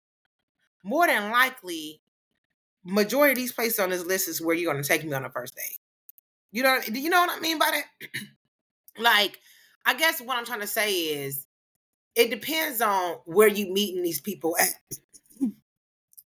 more 0.84 1.06
than 1.06 1.32
likely, 1.32 2.02
majority 2.84 3.34
of 3.34 3.38
these 3.38 3.52
places 3.52 3.80
on 3.80 3.90
this 3.90 4.06
list 4.06 4.28
is 4.28 4.42
where 4.42 4.56
you're 4.56 4.72
going 4.72 4.82
to 4.82 4.88
take 4.88 5.04
me 5.04 5.14
on 5.14 5.26
a 5.26 5.30
first 5.30 5.56
date. 5.56 5.80
You 6.52 6.64
know, 6.64 6.80
do 6.86 7.00
you 7.00 7.10
know 7.10 7.22
what 7.22 7.38
I 7.38 7.40
mean 7.40 7.60
by 7.60 7.72
that? 7.72 8.10
like, 8.98 9.40
I 9.86 9.96
guess 9.96 10.22
what 10.22 10.38
I'm 10.38 10.46
trying 10.46 10.62
to 10.62 10.68
say 10.68 10.94
is, 10.94 11.46
it 12.16 12.30
depends 12.30 12.80
on 12.82 13.16
where 13.26 13.48
you 13.48 13.74
meeting 13.74 14.04
these 14.04 14.22
people 14.22 14.56
at, 14.58 14.76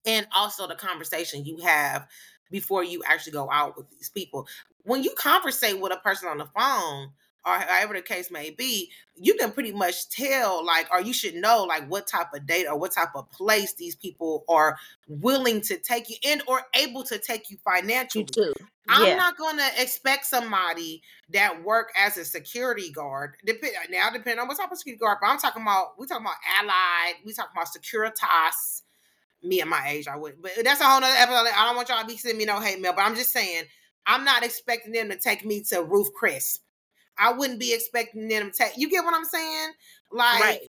and 0.07 0.27
also 0.35 0.67
the 0.67 0.75
conversation 0.75 1.45
you 1.45 1.59
have 1.59 2.07
before 2.51 2.83
you 2.85 3.03
actually 3.07 3.33
go 3.33 3.51
out 3.51 3.77
with 3.77 3.91
these 3.91 4.11
people. 4.11 4.47
When 4.83 5.03
you 5.03 5.13
conversate 5.17 5.81
with 5.81 5.93
a 5.93 5.97
person 5.97 6.29
on 6.29 6.39
the 6.39 6.47
phone, 6.47 7.11
or 7.47 7.55
however 7.55 7.95
the 7.95 8.03
case 8.03 8.31
may 8.31 8.51
be, 8.51 8.91
you 9.17 9.35
can 9.35 9.53
pretty 9.53 9.73
much 9.73 10.09
tell, 10.09 10.65
like, 10.65 10.91
or 10.91 11.01
you 11.01 11.13
should 11.13 11.35
know, 11.35 11.65
like, 11.65 11.87
what 11.89 12.07
type 12.07 12.29
of 12.35 12.47
date 12.47 12.67
or 12.67 12.79
what 12.79 12.93
type 12.93 13.11
of 13.15 13.31
place 13.31 13.75
these 13.75 13.95
people 13.95 14.45
are 14.49 14.77
willing 15.09 15.61
to 15.63 15.79
take 15.79 16.09
you 16.09 16.17
in 16.23 16.43
or 16.49 16.63
able 16.75 17.05
to 17.05 17.19
take 17.19 17.51
you 17.51 17.57
financially. 17.65 18.27
You 18.37 18.53
I'm 18.89 19.17
not 19.17 19.37
going 19.39 19.57
to 19.57 19.69
expect 19.79 20.27
somebody 20.27 21.03
that 21.31 21.63
work 21.65 21.91
as 21.97 22.19
a 22.19 22.25
security 22.25 22.91
guard. 22.93 23.37
Depend 23.47 23.73
now, 23.91 24.11
depending 24.11 24.41
on 24.41 24.49
what 24.49 24.59
type 24.59 24.71
of 24.71 24.79
security 24.79 25.01
guard. 25.01 25.19
But 25.21 25.29
I'm 25.29 25.39
talking 25.39 25.63
about, 25.63 25.99
we 25.99 26.07
talking 26.07 26.27
about 26.27 26.37
allied. 26.61 27.15
We 27.25 27.33
talking 27.33 27.53
about 27.55 27.69
Securitas 27.69 28.83
me 29.43 29.61
at 29.61 29.69
my 29.69 29.87
age, 29.89 30.09
I 30.09 30.17
would. 30.17 30.41
But 30.41 30.53
that's 30.65 30.81
a 30.81 30.85
whole 30.85 31.01
nother 31.01 31.15
episode. 31.17 31.49
I 31.55 31.67
don't 31.67 31.77
want 31.77 31.89
y'all 31.89 32.01
to 32.01 32.07
be 32.07 32.17
sending 32.17 32.39
me 32.39 32.45
no 32.47 32.61
hate 32.61 32.81
mail, 32.81 32.95
but 32.95 33.03
I'm 33.03 33.15
just 33.15 33.33
saying, 33.33 33.65
I'm 34.07 34.25
not 34.25 34.43
expecting 34.43 34.93
them 34.93 35.11
to 35.11 35.17
take 35.17 35.45
me 35.45 35.63
to 35.71 35.83
Ruth's 35.83 36.11
Chris. 36.15 36.61
I 37.19 37.33
wouldn't 37.33 37.61
be 37.61 37.73
expecting 37.73 38.29
them 38.29 38.51
to 38.51 38.57
take. 38.57 38.77
You 38.77 38.91
get 38.91 39.05
what 39.05 39.15
I'm 39.15 39.25
saying? 39.25 39.71
Like 40.13 40.41
right. 40.41 40.61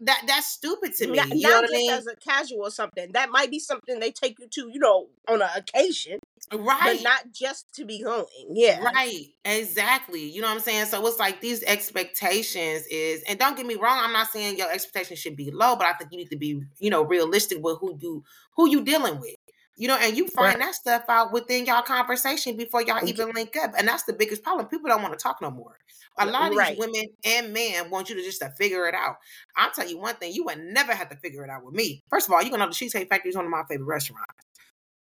that. 0.00 0.22
That's 0.26 0.46
stupid 0.46 0.94
to 0.94 1.08
me. 1.08 1.16
Not, 1.16 1.28
you 1.28 1.48
not 1.48 1.62
just 1.62 1.74
I 1.74 1.76
mean? 1.76 1.90
as 1.90 2.06
a 2.06 2.16
casual 2.16 2.60
or 2.60 2.70
something. 2.70 3.12
That 3.12 3.30
might 3.30 3.50
be 3.50 3.58
something 3.58 3.98
they 4.00 4.10
take 4.10 4.38
you 4.38 4.48
to, 4.48 4.70
you 4.72 4.78
know, 4.78 5.08
on 5.28 5.42
an 5.42 5.48
occasion. 5.56 6.20
Uh, 6.52 6.58
right. 6.58 6.96
But 6.96 7.02
not 7.02 7.32
just 7.32 7.66
to 7.74 7.84
be 7.84 8.02
going. 8.02 8.24
Yeah. 8.50 8.82
Right. 8.82 9.26
Exactly. 9.44 10.22
You 10.22 10.40
know 10.40 10.48
what 10.48 10.54
I'm 10.54 10.60
saying? 10.60 10.86
So 10.86 11.06
it's 11.06 11.18
like 11.18 11.40
these 11.40 11.62
expectations 11.64 12.86
is, 12.90 13.22
and 13.28 13.38
don't 13.38 13.56
get 13.56 13.66
me 13.66 13.74
wrong, 13.74 13.98
I'm 14.00 14.12
not 14.12 14.28
saying 14.28 14.56
your 14.56 14.70
expectations 14.70 15.18
should 15.18 15.36
be 15.36 15.50
low, 15.50 15.76
but 15.76 15.86
I 15.86 15.92
think 15.94 16.12
you 16.12 16.18
need 16.18 16.30
to 16.30 16.38
be, 16.38 16.62
you 16.78 16.90
know, 16.90 17.02
realistic 17.02 17.58
with 17.60 17.78
who 17.80 17.98
you 18.00 18.24
who 18.56 18.68
you 18.68 18.82
dealing 18.82 19.20
with. 19.20 19.36
You 19.78 19.86
know, 19.86 19.96
and 19.96 20.16
you 20.16 20.26
find 20.26 20.54
right. 20.54 20.58
that 20.58 20.74
stuff 20.74 21.04
out 21.08 21.32
within 21.32 21.64
y'all 21.64 21.82
conversation 21.82 22.56
before 22.56 22.82
y'all 22.82 23.08
even 23.08 23.30
link 23.30 23.56
up. 23.56 23.74
And 23.78 23.86
that's 23.86 24.02
the 24.02 24.12
biggest 24.12 24.42
problem. 24.42 24.66
People 24.66 24.88
don't 24.88 25.02
want 25.02 25.16
to 25.16 25.22
talk 25.22 25.40
no 25.40 25.52
more. 25.52 25.78
A 26.18 26.26
lot 26.26 26.50
of 26.50 26.58
right. 26.58 26.76
these 26.76 26.78
women 26.78 27.04
and 27.24 27.52
men 27.52 27.88
want 27.88 28.10
you 28.10 28.16
to 28.16 28.22
just 28.22 28.40
to 28.40 28.50
figure 28.58 28.88
it 28.88 28.94
out. 28.94 29.18
I'll 29.56 29.70
tell 29.70 29.88
you 29.88 29.96
one 29.96 30.16
thing, 30.16 30.32
you 30.32 30.44
would 30.46 30.58
never 30.58 30.92
have 30.92 31.10
to 31.10 31.16
figure 31.16 31.44
it 31.44 31.50
out 31.50 31.64
with 31.64 31.74
me. 31.74 32.02
First 32.10 32.26
of 32.26 32.34
all, 32.34 32.42
you're 32.42 32.50
gonna 32.50 32.64
know 32.64 32.70
the 32.70 32.74
Cheesecake 32.74 33.08
Factory 33.08 33.30
is 33.30 33.36
one 33.36 33.44
of 33.44 33.52
my 33.52 33.62
favorite 33.70 33.86
restaurants. 33.86 34.34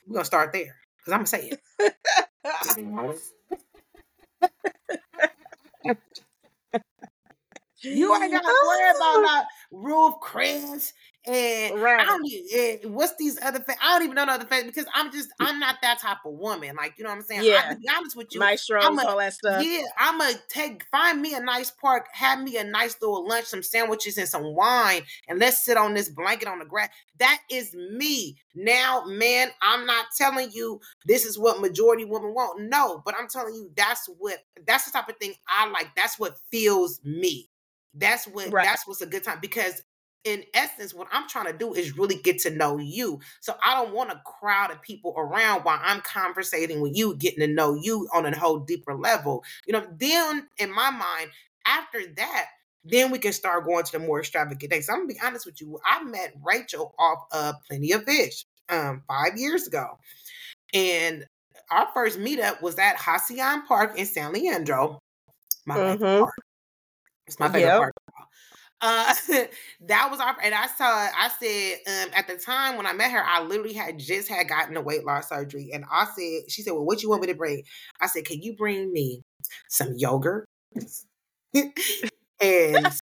We're 0.06 0.16
gonna 0.16 0.26
start 0.26 0.52
there. 0.52 0.76
Because 0.98 1.12
I'm 1.12 1.20
gonna 1.20 1.26
say 1.26 1.48
it. 1.48 1.60
you 7.80 8.14
ain't 8.14 8.32
gotta 8.32 8.54
worry 8.66 8.90
about 8.90 9.22
that 9.26 9.46
Ruth 9.70 10.14
Chris 10.20 10.92
And 11.28 11.82
right. 11.82 12.00
I 12.00 12.04
don't 12.04 12.92
what's 12.92 13.14
these 13.16 13.38
other 13.42 13.60
fa- 13.60 13.76
I 13.82 13.98
don't 13.98 14.04
even 14.04 14.14
know 14.14 14.24
the 14.24 14.32
other 14.32 14.46
facts 14.46 14.64
because 14.64 14.86
I'm 14.94 15.12
just 15.12 15.28
I'm 15.38 15.60
not 15.60 15.76
that 15.82 15.98
type 15.98 16.18
of 16.24 16.32
woman. 16.32 16.74
Like 16.74 16.94
you 16.96 17.04
know 17.04 17.10
what 17.10 17.16
I'm 17.16 17.22
saying? 17.22 17.44
Yeah. 17.44 17.62
I, 17.66 17.74
to 17.74 17.78
be 17.78 17.88
honest 17.94 18.16
with 18.16 18.28
you, 18.32 18.40
Mastro's, 18.40 18.84
I'm 18.84 18.98
a, 18.98 19.02
all 19.06 19.18
that 19.18 19.34
stuff. 19.34 19.62
Yeah, 19.62 19.82
I'm 19.98 20.18
gonna 20.18 20.34
take 20.48 20.84
find 20.90 21.20
me 21.20 21.34
a 21.34 21.40
nice 21.40 21.70
park, 21.70 22.06
have 22.14 22.40
me 22.42 22.56
a 22.56 22.64
nice 22.64 22.96
little 23.02 23.28
lunch, 23.28 23.44
some 23.44 23.62
sandwiches 23.62 24.16
and 24.16 24.26
some 24.26 24.54
wine, 24.54 25.02
and 25.28 25.38
let's 25.38 25.62
sit 25.62 25.76
on 25.76 25.92
this 25.92 26.08
blanket 26.08 26.48
on 26.48 26.60
the 26.60 26.64
grass. 26.64 26.88
That 27.18 27.40
is 27.50 27.74
me. 27.74 28.36
Now, 28.54 29.04
man, 29.06 29.50
I'm 29.60 29.84
not 29.84 30.06
telling 30.16 30.50
you 30.52 30.80
this 31.04 31.26
is 31.26 31.38
what 31.38 31.60
majority 31.60 32.06
women 32.06 32.32
want. 32.32 32.62
No, 32.62 33.02
but 33.04 33.14
I'm 33.18 33.28
telling 33.28 33.54
you 33.54 33.70
that's 33.76 34.08
what 34.18 34.38
that's 34.66 34.86
the 34.86 34.92
type 34.92 35.08
of 35.10 35.18
thing 35.18 35.34
I 35.46 35.68
like. 35.68 35.94
That's 35.94 36.18
what 36.18 36.38
feels 36.50 37.00
me. 37.04 37.50
That's 37.94 38.26
what 38.26 38.50
right. 38.50 38.64
that's 38.64 38.86
what's 38.86 39.02
a 39.02 39.06
good 39.06 39.24
time 39.24 39.38
because 39.40 39.82
in 40.24 40.44
essence, 40.54 40.92
what 40.92 41.08
I'm 41.12 41.28
trying 41.28 41.46
to 41.46 41.56
do 41.56 41.74
is 41.74 41.96
really 41.96 42.16
get 42.16 42.38
to 42.40 42.50
know 42.50 42.78
you. 42.78 43.20
So 43.40 43.54
I 43.64 43.74
don't 43.74 43.94
want 43.94 44.10
a 44.10 44.20
crowd 44.24 44.70
of 44.70 44.82
people 44.82 45.14
around 45.16 45.62
while 45.62 45.80
I'm 45.82 46.00
conversating 46.00 46.80
with 46.80 46.96
you, 46.96 47.16
getting 47.16 47.40
to 47.40 47.46
know 47.46 47.74
you 47.74 48.08
on 48.12 48.26
a 48.26 48.36
whole 48.36 48.58
deeper 48.58 48.94
level. 48.94 49.44
You 49.66 49.74
know, 49.74 49.86
then 49.96 50.48
in 50.58 50.74
my 50.74 50.90
mind, 50.90 51.30
after 51.66 52.00
that, 52.16 52.46
then 52.84 53.10
we 53.10 53.18
can 53.18 53.32
start 53.32 53.64
going 53.66 53.84
to 53.84 53.92
the 53.92 53.98
more 53.98 54.20
extravagant 54.20 54.70
days. 54.70 54.86
So 54.86 54.92
I'm 54.92 55.00
gonna 55.00 55.14
be 55.14 55.20
honest 55.22 55.46
with 55.46 55.60
you. 55.60 55.78
I 55.84 56.02
met 56.04 56.34
Rachel 56.42 56.94
off 56.98 57.24
of 57.32 57.56
Plenty 57.68 57.92
of 57.92 58.04
Fish 58.04 58.44
um, 58.68 59.02
five 59.06 59.36
years 59.36 59.66
ago. 59.66 59.98
And 60.74 61.26
our 61.70 61.88
first 61.92 62.18
meetup 62.18 62.62
was 62.62 62.78
at 62.78 62.96
Hacian 62.96 63.66
Park 63.66 63.98
in 63.98 64.06
San 64.06 64.32
Leandro. 64.32 65.00
My 65.66 65.76
mm-hmm. 65.76 65.92
favorite 65.92 66.20
park. 66.20 66.34
It's 67.26 67.38
my 67.38 67.48
favorite 67.48 67.60
yep. 67.62 67.78
park. 67.78 67.94
Uh, 68.80 69.14
that 69.80 70.08
was 70.10 70.20
our, 70.20 70.36
and 70.42 70.54
I 70.54 70.66
saw, 70.66 70.84
I 70.86 71.30
said, 71.40 71.78
um, 71.86 72.10
at 72.14 72.28
the 72.28 72.36
time 72.36 72.76
when 72.76 72.86
I 72.86 72.92
met 72.92 73.10
her, 73.10 73.22
I 73.24 73.42
literally 73.42 73.74
had 73.74 73.98
just 73.98 74.28
had 74.28 74.48
gotten 74.48 74.76
a 74.76 74.80
weight 74.82 75.04
loss 75.04 75.28
surgery. 75.28 75.70
And 75.72 75.84
I 75.90 76.04
said, 76.16 76.50
she 76.50 76.62
said, 76.62 76.72
well, 76.72 76.84
what 76.84 77.02
you 77.02 77.08
want 77.10 77.22
me 77.22 77.28
to 77.28 77.34
bring? 77.34 77.62
I 78.00 78.06
said, 78.06 78.24
can 78.24 78.40
you 78.42 78.54
bring 78.56 78.92
me 78.92 79.22
some 79.68 79.94
yogurt 79.96 80.46
and, 81.54 81.66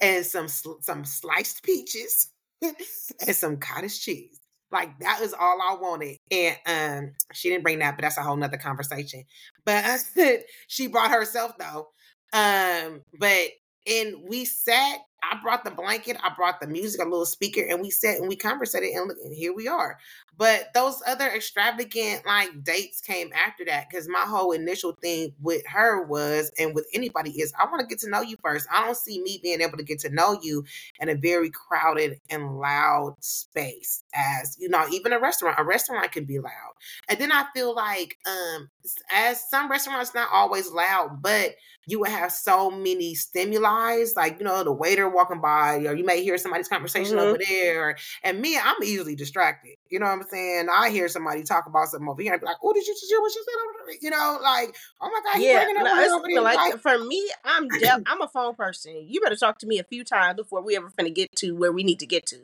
and 0.00 0.26
some, 0.26 0.48
some 0.48 1.04
sliced 1.04 1.62
peaches 1.62 2.30
and 2.62 3.36
some 3.36 3.56
cottage 3.58 4.00
cheese. 4.00 4.38
Like 4.72 4.98
that 5.00 5.20
was 5.20 5.32
all 5.32 5.58
I 5.62 5.76
wanted. 5.80 6.16
And 6.30 6.56
um, 6.66 7.12
she 7.32 7.50
didn't 7.50 7.62
bring 7.62 7.78
that, 7.78 7.96
but 7.96 8.02
that's 8.02 8.18
a 8.18 8.22
whole 8.22 8.36
nother 8.36 8.56
conversation. 8.56 9.22
But 9.64 9.84
I 9.84 9.96
said 9.96 10.44
she 10.66 10.88
brought 10.88 11.10
herself 11.10 11.52
though. 11.58 11.88
Um, 12.32 13.02
but 13.18 13.48
and 13.86 14.16
we 14.28 14.44
sat 14.44 15.00
I 15.30 15.38
brought 15.42 15.64
the 15.64 15.70
blanket, 15.70 16.16
I 16.22 16.30
brought 16.34 16.60
the 16.60 16.66
music, 16.66 17.00
a 17.00 17.04
little 17.04 17.26
speaker, 17.26 17.62
and 17.62 17.80
we 17.80 17.90
sat 17.90 18.18
and 18.18 18.28
we 18.28 18.36
conversated, 18.36 18.90
and, 18.90 19.08
look, 19.08 19.16
and 19.24 19.34
here 19.34 19.54
we 19.54 19.68
are. 19.68 19.98
But 20.38 20.68
those 20.74 21.02
other 21.06 21.26
extravagant 21.26 22.26
like 22.26 22.62
dates 22.62 23.00
came 23.00 23.32
after 23.32 23.64
that 23.64 23.88
because 23.88 24.08
my 24.08 24.24
whole 24.26 24.52
initial 24.52 24.92
thing 25.00 25.32
with 25.40 25.62
her 25.66 26.02
was, 26.02 26.52
and 26.58 26.74
with 26.74 26.86
anybody 26.92 27.30
is, 27.40 27.52
I 27.58 27.64
want 27.64 27.80
to 27.80 27.86
get 27.86 28.00
to 28.00 28.10
know 28.10 28.20
you 28.20 28.36
first. 28.42 28.68
I 28.70 28.84
don't 28.84 28.96
see 28.96 29.20
me 29.22 29.40
being 29.42 29.62
able 29.62 29.78
to 29.78 29.84
get 29.84 30.00
to 30.00 30.10
know 30.10 30.38
you 30.42 30.64
in 31.00 31.08
a 31.08 31.14
very 31.14 31.50
crowded 31.50 32.20
and 32.28 32.58
loud 32.58 33.16
space. 33.20 34.04
As 34.16 34.56
you 34.58 34.68
know, 34.68 34.86
even 34.90 35.12
a 35.12 35.20
restaurant, 35.20 35.58
a 35.58 35.64
restaurant 35.64 36.10
can 36.12 36.24
be 36.24 36.38
loud, 36.38 36.72
and 37.08 37.18
then 37.18 37.32
I 37.32 37.44
feel 37.54 37.74
like, 37.74 38.16
um, 38.26 38.70
as 39.12 39.48
some 39.50 39.70
restaurants 39.70 40.14
not 40.14 40.28
always 40.32 40.70
loud, 40.70 41.22
but 41.22 41.54
you 41.88 42.00
would 42.00 42.08
have 42.08 42.32
so 42.32 42.70
many 42.70 43.14
stimuli, 43.14 44.04
like 44.16 44.38
you 44.38 44.44
know, 44.44 44.64
the 44.64 44.72
waiter 44.72 45.08
walking 45.08 45.40
by, 45.40 45.76
or 45.86 45.94
you 45.94 46.04
may 46.04 46.22
hear 46.22 46.36
somebody's 46.36 46.68
conversation 46.68 47.16
mm-hmm. 47.16 47.28
over 47.28 47.38
there. 47.48 47.96
And 48.24 48.40
me, 48.40 48.58
I'm 48.58 48.82
easily 48.82 49.14
distracted. 49.14 49.76
You 49.88 50.00
know 50.00 50.06
what 50.06 50.12
I'm 50.12 50.22
saying? 50.24 50.66
I 50.72 50.90
hear 50.90 51.08
somebody 51.08 51.44
talk 51.44 51.66
about 51.66 51.88
something 51.88 52.08
over 52.08 52.20
here 52.20 52.32
and 52.32 52.40
be 52.40 52.46
like, 52.46 52.56
"Oh, 52.62 52.72
did 52.72 52.86
you 52.86 52.94
just 52.94 53.08
hear 53.08 53.20
what 53.20 53.32
she 53.32 53.38
said?" 53.38 53.98
You 54.02 54.10
know, 54.10 54.38
like, 54.42 54.74
"Oh 55.00 55.08
my 55.08 55.20
god, 55.32 55.40
yeah." 55.40 55.64
No, 55.76 56.42
like, 56.42 56.56
like, 56.56 56.80
for 56.80 56.98
me, 56.98 57.30
I'm 57.44 57.68
de- 57.68 58.02
I'm 58.06 58.20
a 58.20 58.28
phone 58.28 58.56
person. 58.56 59.04
You 59.06 59.20
better 59.20 59.36
talk 59.36 59.58
to 59.58 59.66
me 59.66 59.78
a 59.78 59.84
few 59.84 60.02
times 60.02 60.36
before 60.36 60.62
we 60.62 60.76
ever 60.76 60.90
finna 60.90 61.14
get 61.14 61.34
to 61.36 61.52
where 61.52 61.72
we 61.72 61.84
need 61.84 62.00
to 62.00 62.06
get 62.06 62.26
to. 62.26 62.38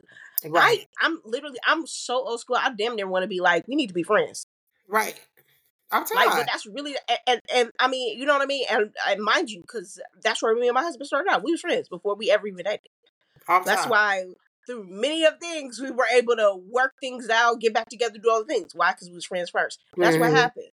Right. 0.51 0.87
I, 0.99 1.05
I'm 1.05 1.21
literally, 1.25 1.59
I'm 1.65 1.85
so 1.87 2.15
old 2.15 2.39
school. 2.39 2.57
I 2.59 2.71
damn 2.77 2.95
near 2.95 3.07
want 3.07 3.23
to 3.23 3.27
be 3.27 3.39
like, 3.39 3.67
we 3.67 3.75
need 3.75 3.87
to 3.87 3.93
be 3.93 4.03
friends. 4.03 4.45
Right. 4.87 5.19
I'm 5.91 6.05
Like, 6.15 6.29
but 6.29 6.47
that's 6.51 6.65
really, 6.65 6.95
and, 7.07 7.19
and, 7.27 7.41
and, 7.53 7.71
I 7.79 7.87
mean, 7.87 8.19
you 8.19 8.25
know 8.25 8.33
what 8.33 8.41
I 8.41 8.47
mean? 8.47 8.65
And, 8.69 8.89
and 9.07 9.21
mind 9.21 9.51
you, 9.51 9.61
because 9.61 10.01
that's 10.23 10.41
where 10.41 10.55
me 10.55 10.67
and 10.67 10.73
my 10.73 10.81
husband 10.81 11.05
started 11.05 11.31
out. 11.31 11.43
We 11.43 11.51
were 11.51 11.57
friends 11.57 11.87
before 11.87 12.15
we 12.15 12.31
ever 12.31 12.47
even 12.47 12.65
dated. 12.65 12.87
I'm 13.47 13.63
that's 13.63 13.85
why 13.87 14.23
through 14.65 14.87
many 14.89 15.25
of 15.25 15.37
things 15.39 15.79
we 15.79 15.91
were 15.91 16.07
able 16.15 16.35
to 16.35 16.55
work 16.69 16.93
things 16.99 17.29
out, 17.29 17.59
get 17.59 17.73
back 17.73 17.89
together, 17.89 18.17
do 18.17 18.31
all 18.31 18.39
the 18.39 18.45
things. 18.45 18.73
Why? 18.73 18.91
Because 18.91 19.09
we 19.09 19.15
was 19.15 19.25
friends 19.25 19.49
first. 19.49 19.79
That's 19.97 20.15
mm-hmm. 20.15 20.21
what 20.21 20.31
happened. 20.31 20.69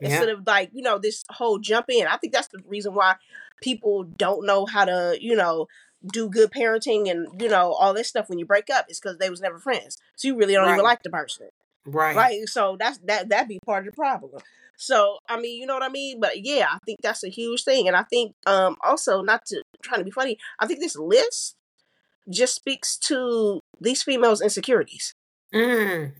Instead 0.00 0.28
of 0.28 0.46
like, 0.46 0.70
you 0.72 0.82
know, 0.82 0.98
this 0.98 1.24
whole 1.30 1.58
jump 1.58 1.86
in. 1.88 2.06
I 2.06 2.16
think 2.16 2.32
that's 2.32 2.48
the 2.48 2.60
reason 2.66 2.94
why 2.94 3.16
people 3.62 4.04
don't 4.04 4.46
know 4.46 4.66
how 4.66 4.84
to, 4.84 5.16
you 5.20 5.34
know, 5.34 5.66
do 6.06 6.28
good 6.28 6.50
parenting 6.50 7.10
and, 7.10 7.40
you 7.40 7.48
know, 7.48 7.72
all 7.72 7.94
this 7.94 8.08
stuff 8.08 8.28
when 8.28 8.38
you 8.38 8.46
break 8.46 8.70
up 8.70 8.86
is 8.88 9.00
because 9.00 9.18
they 9.18 9.30
was 9.30 9.40
never 9.40 9.58
friends. 9.58 9.96
So 10.16 10.28
you 10.28 10.36
really 10.36 10.54
don't 10.54 10.66
right. 10.66 10.74
even 10.74 10.84
like 10.84 11.02
the 11.02 11.10
person. 11.10 11.48
Right. 11.86 12.16
Right. 12.16 12.48
So 12.48 12.76
that's 12.78 12.98
that 13.04 13.30
that 13.30 13.48
be 13.48 13.58
part 13.64 13.86
of 13.86 13.92
the 13.92 13.96
problem. 13.96 14.40
So 14.76 15.18
I 15.28 15.40
mean, 15.40 15.60
you 15.60 15.66
know 15.66 15.74
what 15.74 15.82
I 15.82 15.88
mean? 15.88 16.20
But 16.20 16.44
yeah, 16.44 16.68
I 16.70 16.78
think 16.84 16.98
that's 17.02 17.24
a 17.24 17.28
huge 17.28 17.64
thing. 17.64 17.88
And 17.88 17.96
I 17.96 18.02
think 18.04 18.34
um 18.46 18.76
also 18.84 19.22
not 19.22 19.44
to 19.46 19.62
trying 19.82 20.00
to 20.00 20.04
be 20.04 20.10
funny, 20.10 20.38
I 20.58 20.66
think 20.66 20.80
this 20.80 20.96
list 20.96 21.56
just 22.28 22.54
speaks 22.54 22.96
to 22.98 23.60
these 23.80 24.02
females' 24.02 24.42
insecurities. 24.42 25.14
Mm. 25.54 26.12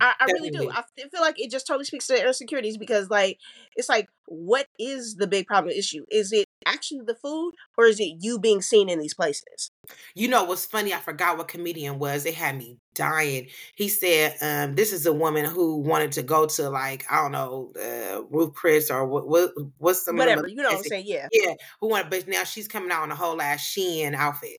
I, 0.00 0.14
I 0.20 0.24
really 0.32 0.50
do. 0.50 0.70
I 0.70 0.82
feel 1.10 1.20
like 1.20 1.40
it 1.40 1.50
just 1.50 1.66
totally 1.66 1.84
speaks 1.84 2.06
to 2.08 2.14
their 2.14 2.26
insecurities 2.26 2.76
because, 2.76 3.10
like, 3.10 3.38
it's 3.76 3.88
like, 3.88 4.08
what 4.26 4.66
is 4.78 5.14
the 5.16 5.26
big 5.26 5.46
problem 5.46 5.72
issue? 5.76 6.04
Is 6.10 6.32
it 6.32 6.46
actually 6.66 7.00
the 7.06 7.14
food, 7.14 7.54
or 7.78 7.86
is 7.86 8.00
it 8.00 8.16
you 8.20 8.38
being 8.38 8.60
seen 8.60 8.88
in 8.88 8.98
these 8.98 9.14
places? 9.14 9.70
You 10.14 10.28
know 10.28 10.44
what's 10.44 10.66
funny? 10.66 10.92
I 10.92 10.98
forgot 10.98 11.38
what 11.38 11.48
comedian 11.48 11.98
was. 11.98 12.24
They 12.24 12.32
had 12.32 12.58
me 12.58 12.78
dying. 12.94 13.48
He 13.74 13.88
said, 13.88 14.36
um, 14.42 14.74
"This 14.74 14.92
is 14.92 15.06
a 15.06 15.12
woman 15.12 15.44
who 15.44 15.76
wanted 15.78 16.12
to 16.12 16.22
go 16.22 16.46
to 16.46 16.68
like 16.68 17.06
I 17.10 17.22
don't 17.22 17.32
know, 17.32 17.72
uh, 17.80 18.22
Ruth 18.30 18.52
Chris 18.54 18.90
or 18.90 19.06
what, 19.06 19.26
what 19.28 19.52
what's 19.78 20.04
some 20.04 20.16
whatever 20.16 20.48
you 20.48 20.56
know 20.56 20.64
what 20.64 20.78
I'm 20.78 20.84
saying? 20.84 21.04
Yeah, 21.06 21.28
yeah. 21.32 21.54
Who 21.80 21.88
wanted? 21.88 22.10
But 22.10 22.28
now 22.28 22.44
she's 22.44 22.68
coming 22.68 22.90
out 22.90 23.04
in 23.04 23.10
a 23.10 23.16
whole 23.16 23.40
ass 23.40 23.60
Shein 23.60 24.14
outfit. 24.14 24.58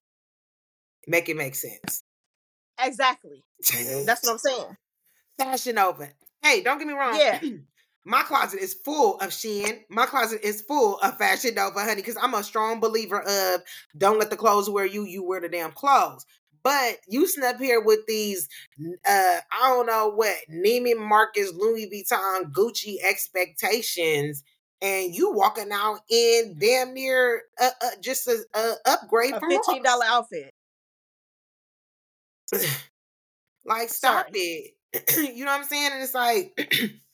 Make 1.06 1.28
it 1.28 1.36
make 1.36 1.54
sense. 1.54 2.02
Exactly. 2.80 3.44
That's 4.06 4.24
what 4.24 4.32
I'm 4.32 4.38
saying. 4.38 4.76
Fashion 5.38 5.78
over. 5.78 6.10
Hey, 6.42 6.62
don't 6.62 6.78
get 6.78 6.86
me 6.86 6.94
wrong. 6.94 7.16
Yeah. 7.18 7.40
My 8.08 8.22
closet 8.22 8.60
is 8.60 8.72
full 8.72 9.20
of 9.20 9.28
Shein. 9.28 9.80
My 9.90 10.06
closet 10.06 10.40
is 10.42 10.62
full 10.62 10.96
of 11.00 11.18
Fashion 11.18 11.54
Nova, 11.54 11.80
honey, 11.80 11.96
because 11.96 12.16
I'm 12.16 12.32
a 12.32 12.42
strong 12.42 12.80
believer 12.80 13.20
of 13.20 13.60
don't 13.98 14.18
let 14.18 14.30
the 14.30 14.36
clothes 14.36 14.70
wear 14.70 14.86
you, 14.86 15.04
you 15.04 15.22
wear 15.22 15.42
the 15.42 15.48
damn 15.50 15.72
clothes. 15.72 16.24
But 16.62 17.00
you 17.06 17.28
snap 17.28 17.58
here 17.58 17.82
with 17.82 18.00
these, 18.08 18.48
uh, 19.06 19.40
I 19.52 19.68
don't 19.68 19.84
know 19.84 20.10
what, 20.14 20.36
Neiman 20.50 21.06
Marcus, 21.06 21.52
Louis 21.52 21.86
Vuitton, 21.90 22.50
Gucci 22.50 22.96
expectations, 23.06 24.42
and 24.80 25.14
you 25.14 25.30
walking 25.30 25.70
out 25.70 26.00
in 26.08 26.56
damn 26.58 26.94
near 26.94 27.42
uh, 27.60 27.68
uh, 27.82 27.90
just 28.00 28.26
a, 28.26 28.38
a 28.54 28.72
upgrade 28.86 29.34
a 29.34 29.40
fifteen 29.40 29.82
dollar 29.82 30.06
outfit. 30.06 30.54
like, 33.66 33.90
stop 33.90 34.28
Sorry. 34.28 34.72
it. 34.94 35.34
you 35.36 35.44
know 35.44 35.50
what 35.50 35.60
I'm 35.60 35.64
saying? 35.64 35.90
And 35.92 36.02
it's 36.02 36.14
like 36.14 36.58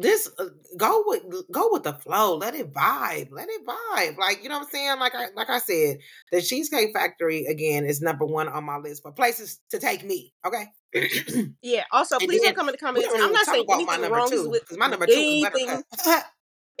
this 0.00 0.30
uh, 0.38 0.44
go 0.76 1.02
with 1.06 1.22
go 1.50 1.70
with 1.72 1.82
the 1.82 1.92
flow. 1.92 2.36
Let 2.36 2.54
it 2.54 2.72
vibe. 2.72 3.28
Let 3.32 3.48
it 3.48 3.62
vibe. 3.66 4.16
Like, 4.16 4.42
you 4.42 4.48
know 4.48 4.58
what 4.58 4.66
I'm 4.66 4.70
saying? 4.70 5.00
Like 5.00 5.14
I 5.14 5.26
like 5.34 5.50
I 5.50 5.58
said, 5.58 5.98
the 6.30 6.40
Cheesecake 6.40 6.92
Factory 6.94 7.46
again 7.46 7.84
is 7.84 8.00
number 8.00 8.24
one 8.24 8.48
on 8.48 8.64
my 8.64 8.76
list 8.76 9.02
for 9.02 9.12
places 9.12 9.60
to 9.70 9.78
take 9.78 10.04
me. 10.04 10.32
Okay. 10.46 10.66
yeah. 11.62 11.84
Also, 11.90 12.18
please 12.18 12.40
don't 12.42 12.54
come 12.54 12.68
in 12.68 12.72
the 12.72 12.78
comments. 12.78 13.08
I'm 13.12 13.32
not 13.32 13.46
saying 13.46 13.66
anything 13.70 14.00
my 14.02 14.08
wrong 14.08 14.30
two, 14.30 14.48
with 14.48 14.78
my 14.78 14.86
number 14.86 15.06
two 15.06 15.12
anything. 15.14 15.68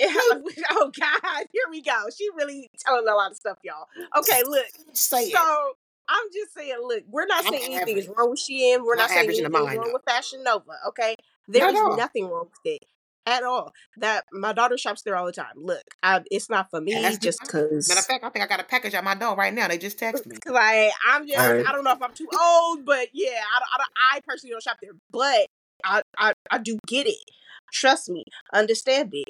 oh 0.00 0.92
God, 1.00 1.46
here 1.52 1.64
we 1.70 1.82
go. 1.82 2.04
She 2.16 2.28
really 2.36 2.70
telling 2.78 3.08
a 3.08 3.14
lot 3.14 3.32
of 3.32 3.36
stuff, 3.36 3.58
y'all. 3.64 3.86
Okay, 4.16 4.42
look. 4.46 4.64
Say 4.92 5.30
so 5.30 5.40
it. 5.40 5.76
I'm 6.08 6.26
just 6.32 6.54
saying, 6.54 6.76
look, 6.86 7.02
we're 7.08 7.26
not 7.26 7.44
I'm 7.44 7.52
saying 7.52 7.74
anything 7.74 7.96
is 7.96 8.08
wrong 8.08 8.30
with 8.30 8.38
Shein. 8.38 8.84
We're 8.84 8.94
not, 8.94 9.02
not 9.02 9.10
saying 9.10 9.28
anything 9.28 9.44
is 9.44 9.50
wrong 9.50 9.74
though. 9.74 9.92
with 9.92 10.02
Fashion 10.06 10.44
Nova. 10.44 10.70
Okay, 10.86 11.16
there 11.48 11.68
is 11.68 11.96
nothing 11.96 12.28
wrong 12.28 12.44
with 12.44 12.74
it 12.74 12.84
at 13.28 13.44
all. 13.44 13.72
That 13.98 14.24
my 14.32 14.52
daughter 14.52 14.78
shops 14.78 15.02
there 15.02 15.16
all 15.16 15.26
the 15.26 15.32
time. 15.32 15.52
Look, 15.56 15.82
I, 16.02 16.22
it's 16.30 16.48
not 16.48 16.70
for 16.70 16.80
me 16.80 16.94
It's 16.94 17.18
just 17.18 17.40
because. 17.40 17.88
Matter 17.88 18.00
of 18.00 18.06
fact, 18.06 18.24
I 18.24 18.30
think 18.30 18.44
I 18.44 18.48
got 18.48 18.60
a 18.60 18.64
package 18.64 18.94
at 18.94 19.04
my 19.04 19.14
door 19.14 19.36
right 19.36 19.52
now. 19.52 19.68
They 19.68 19.78
just 19.78 19.98
texted 19.98 20.26
me. 20.26 20.36
Like 20.46 20.90
I'm 21.06 21.26
just, 21.26 21.38
right. 21.38 21.66
I 21.66 21.72
don't 21.72 21.84
know 21.84 21.92
if 21.92 22.02
I'm 22.02 22.14
too 22.14 22.28
old, 22.38 22.84
but 22.84 23.08
yeah, 23.12 23.40
I, 23.54 23.80
I, 23.80 24.16
I 24.16 24.20
personally 24.26 24.52
don't 24.52 24.62
shop 24.62 24.78
there, 24.82 24.92
but 25.10 25.48
I, 25.84 26.02
I, 26.16 26.32
I 26.50 26.58
do 26.58 26.78
get 26.86 27.06
it. 27.06 27.30
Trust 27.72 28.08
me, 28.08 28.24
understand 28.52 29.10
it. 29.12 29.28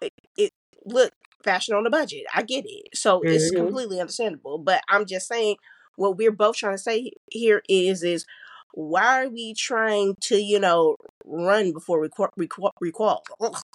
It, 0.00 0.12
it 0.36 0.52
look 0.84 1.12
fashion 1.42 1.74
on 1.74 1.86
a 1.86 1.90
budget. 1.90 2.24
I 2.34 2.42
get 2.42 2.64
it, 2.66 2.96
so 2.96 3.18
mm-hmm. 3.18 3.28
it's 3.28 3.50
completely 3.50 4.00
understandable. 4.00 4.58
But 4.58 4.82
I'm 4.88 5.06
just 5.06 5.28
saying 5.28 5.56
what 5.96 6.16
we're 6.16 6.32
both 6.32 6.56
trying 6.56 6.74
to 6.74 6.82
say 6.82 7.12
here 7.30 7.62
is 7.68 8.02
is 8.02 8.24
why 8.72 9.24
are 9.24 9.28
we 9.28 9.54
trying 9.54 10.16
to 10.22 10.36
you 10.36 10.58
know 10.58 10.96
run 11.24 11.72
before 11.72 12.00
we 12.00 12.08
crawl, 12.08 12.30
we 12.36 12.46
crawl, 12.46 13.24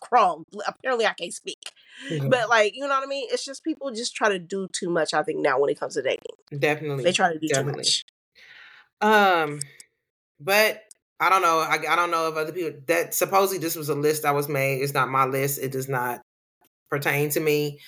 crawl 0.01 0.45
apparently 0.67 1.05
i 1.05 1.13
can't 1.13 1.33
speak. 1.33 1.71
Mm-hmm. 2.09 2.29
but 2.29 2.49
like 2.49 2.75
you 2.75 2.81
know 2.81 2.89
what 2.89 3.03
i 3.03 3.07
mean? 3.07 3.27
It's 3.31 3.43
just 3.43 3.63
people 3.63 3.91
just 3.91 4.15
try 4.15 4.29
to 4.29 4.39
do 4.39 4.67
too 4.71 4.89
much 4.89 5.13
i 5.13 5.23
think 5.23 5.39
now 5.39 5.59
when 5.59 5.69
it 5.69 5.79
comes 5.79 5.95
to 5.95 6.01
dating. 6.01 6.35
Definitely. 6.57 7.03
They 7.03 7.11
try 7.11 7.33
to 7.33 7.39
do 7.39 7.47
definitely. 7.47 7.83
too 7.83 7.87
much. 7.87 8.05
Um 9.01 9.59
but 10.39 10.83
i 11.19 11.29
don't 11.29 11.41
know 11.41 11.59
I, 11.59 11.79
I 11.89 11.95
don't 11.95 12.11
know 12.11 12.29
if 12.29 12.35
other 12.35 12.51
people 12.51 12.79
that 12.87 13.13
supposedly 13.13 13.59
this 13.59 13.75
was 13.75 13.89
a 13.89 13.95
list 13.95 14.23
that 14.23 14.33
was 14.33 14.47
made 14.47 14.81
it's 14.81 14.93
not 14.93 15.09
my 15.09 15.25
list 15.25 15.59
it 15.61 15.71
does 15.71 15.89
not 15.89 16.21
pertain 16.89 17.29
to 17.31 17.39
me. 17.39 17.79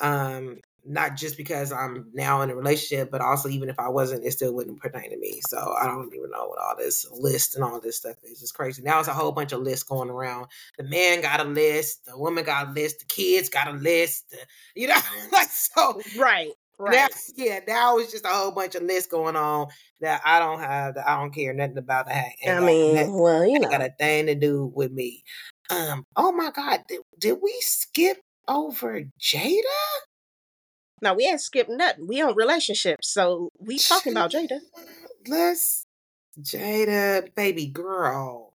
Um 0.00 0.58
not 0.90 1.16
just 1.16 1.36
because 1.36 1.72
I'm 1.72 2.10
now 2.12 2.42
in 2.42 2.50
a 2.50 2.54
relationship, 2.54 3.10
but 3.10 3.20
also 3.20 3.48
even 3.48 3.68
if 3.68 3.78
I 3.78 3.88
wasn't, 3.88 4.24
it 4.24 4.32
still 4.32 4.52
wouldn't 4.54 4.80
pertain 4.80 5.10
to 5.10 5.16
me. 5.16 5.40
So 5.48 5.74
I 5.80 5.86
don't 5.86 6.12
even 6.14 6.30
know 6.30 6.48
what 6.48 6.58
all 6.58 6.74
this 6.76 7.06
list 7.12 7.54
and 7.54 7.62
all 7.62 7.80
this 7.80 7.96
stuff 7.96 8.16
is. 8.24 8.42
It's 8.42 8.50
crazy. 8.50 8.82
Now 8.82 8.98
it's 8.98 9.08
a 9.08 9.14
whole 9.14 9.32
bunch 9.32 9.52
of 9.52 9.60
lists 9.60 9.84
going 9.84 10.10
around. 10.10 10.46
The 10.78 10.84
man 10.84 11.22
got 11.22 11.40
a 11.40 11.44
list, 11.44 12.06
the 12.06 12.18
woman 12.18 12.44
got 12.44 12.68
a 12.68 12.70
list, 12.72 13.00
the 13.00 13.04
kids 13.06 13.48
got 13.48 13.68
a 13.68 13.72
list. 13.72 14.34
You 14.74 14.88
know, 14.88 14.98
like 15.32 15.48
so. 15.48 16.00
Right. 16.18 16.50
Right. 16.78 16.94
Now, 16.94 17.08
yeah, 17.36 17.60
now 17.68 17.98
it's 17.98 18.10
just 18.10 18.24
a 18.24 18.28
whole 18.28 18.52
bunch 18.52 18.74
of 18.74 18.82
lists 18.82 19.10
going 19.10 19.36
on 19.36 19.66
that 20.00 20.22
I 20.24 20.38
don't 20.38 20.60
have. 20.60 20.94
That 20.94 21.06
I 21.06 21.20
don't 21.20 21.30
care 21.30 21.52
nothing 21.52 21.76
about. 21.76 22.06
That 22.06 22.32
I 22.48 22.58
mean, 22.60 22.94
that, 22.94 23.10
well, 23.10 23.46
you 23.46 23.60
know, 23.60 23.68
got 23.68 23.82
a 23.82 23.90
thing 23.98 24.26
to 24.26 24.34
do 24.34 24.72
with 24.74 24.90
me. 24.90 25.22
Um. 25.68 26.06
Oh 26.16 26.32
my 26.32 26.50
God, 26.50 26.80
did, 26.88 27.00
did 27.18 27.38
we 27.42 27.54
skip 27.60 28.16
over 28.48 29.02
Jada? 29.20 29.62
Now 31.02 31.14
we 31.14 31.26
ain't 31.26 31.40
skipped 31.40 31.70
nothing. 31.70 32.06
We 32.06 32.20
on 32.20 32.34
relationships, 32.34 33.08
so 33.12 33.50
we 33.58 33.78
talking 33.78 34.12
about 34.12 34.32
Jada. 34.32 34.60
Let's 35.26 35.86
Jada, 36.38 37.34
baby 37.34 37.66
girl. 37.66 38.54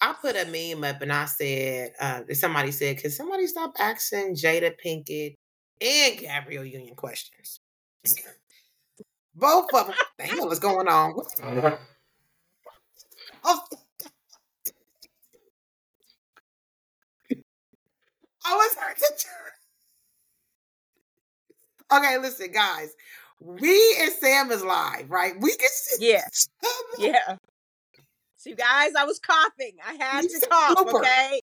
I 0.00 0.14
put 0.20 0.36
a 0.36 0.44
meme 0.44 0.84
up 0.84 1.02
and 1.02 1.12
I 1.12 1.24
said, 1.24 1.92
uh, 2.00 2.20
somebody 2.32 2.70
said, 2.70 2.98
can 2.98 3.10
somebody 3.10 3.46
stop 3.46 3.74
asking 3.78 4.34
Jada 4.34 4.72
Pinkett 4.84 5.36
and 5.80 6.18
Gabrielle 6.18 6.64
Union 6.64 6.94
questions? 6.94 7.60
Both 9.34 9.72
of 9.74 9.86
them. 9.86 9.96
the 10.18 10.24
hell 10.24 10.50
is 10.50 10.58
going 10.58 10.88
on? 10.88 11.14
oh. 13.44 13.62
I 18.48 18.54
was 18.54 18.74
hurt 18.76 18.96
to 18.96 19.04
Okay, 21.92 22.18
listen, 22.18 22.50
guys. 22.52 22.94
We 23.40 23.96
and 24.00 24.12
Sam 24.12 24.50
is 24.50 24.64
live, 24.64 25.10
right? 25.10 25.34
We 25.38 25.54
can 25.56 25.68
see. 25.70 26.12
Yeah. 26.12 26.24
yeah. 26.98 27.36
So, 28.36 28.50
you 28.50 28.56
guys, 28.56 28.92
I 28.98 29.04
was 29.04 29.18
coughing. 29.18 29.76
I 29.86 29.94
had 30.02 30.22
to 30.22 30.46
cough, 30.48 30.78
blooper. 30.78 31.00
okay? 31.00 31.40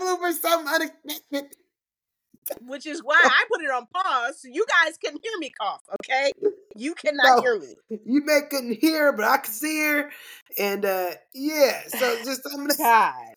blooper, 0.00 0.32
something 0.32 0.68
unexpected. 0.74 1.56
Which 2.66 2.86
is 2.86 3.00
why 3.02 3.20
I 3.22 3.44
put 3.50 3.62
it 3.62 3.70
on 3.70 3.86
pause 3.94 4.42
so 4.42 4.48
you 4.48 4.66
guys 4.82 4.96
can 4.96 5.12
hear 5.22 5.32
me 5.38 5.50
cough, 5.50 5.82
okay? 5.94 6.32
You 6.76 6.94
cannot 6.94 7.36
no, 7.36 7.40
hear 7.42 7.58
me. 7.60 7.74
You 8.04 8.24
may 8.24 8.40
couldn't 8.50 8.80
hear, 8.80 9.12
but 9.12 9.24
I 9.24 9.36
could 9.38 9.52
see 9.52 9.80
her. 9.82 10.10
And 10.58 10.84
uh 10.84 11.10
yeah, 11.32 11.82
so 11.86 12.16
just 12.24 12.40
I'm 12.46 12.66
gonna 12.66 12.76
God. 12.76 13.34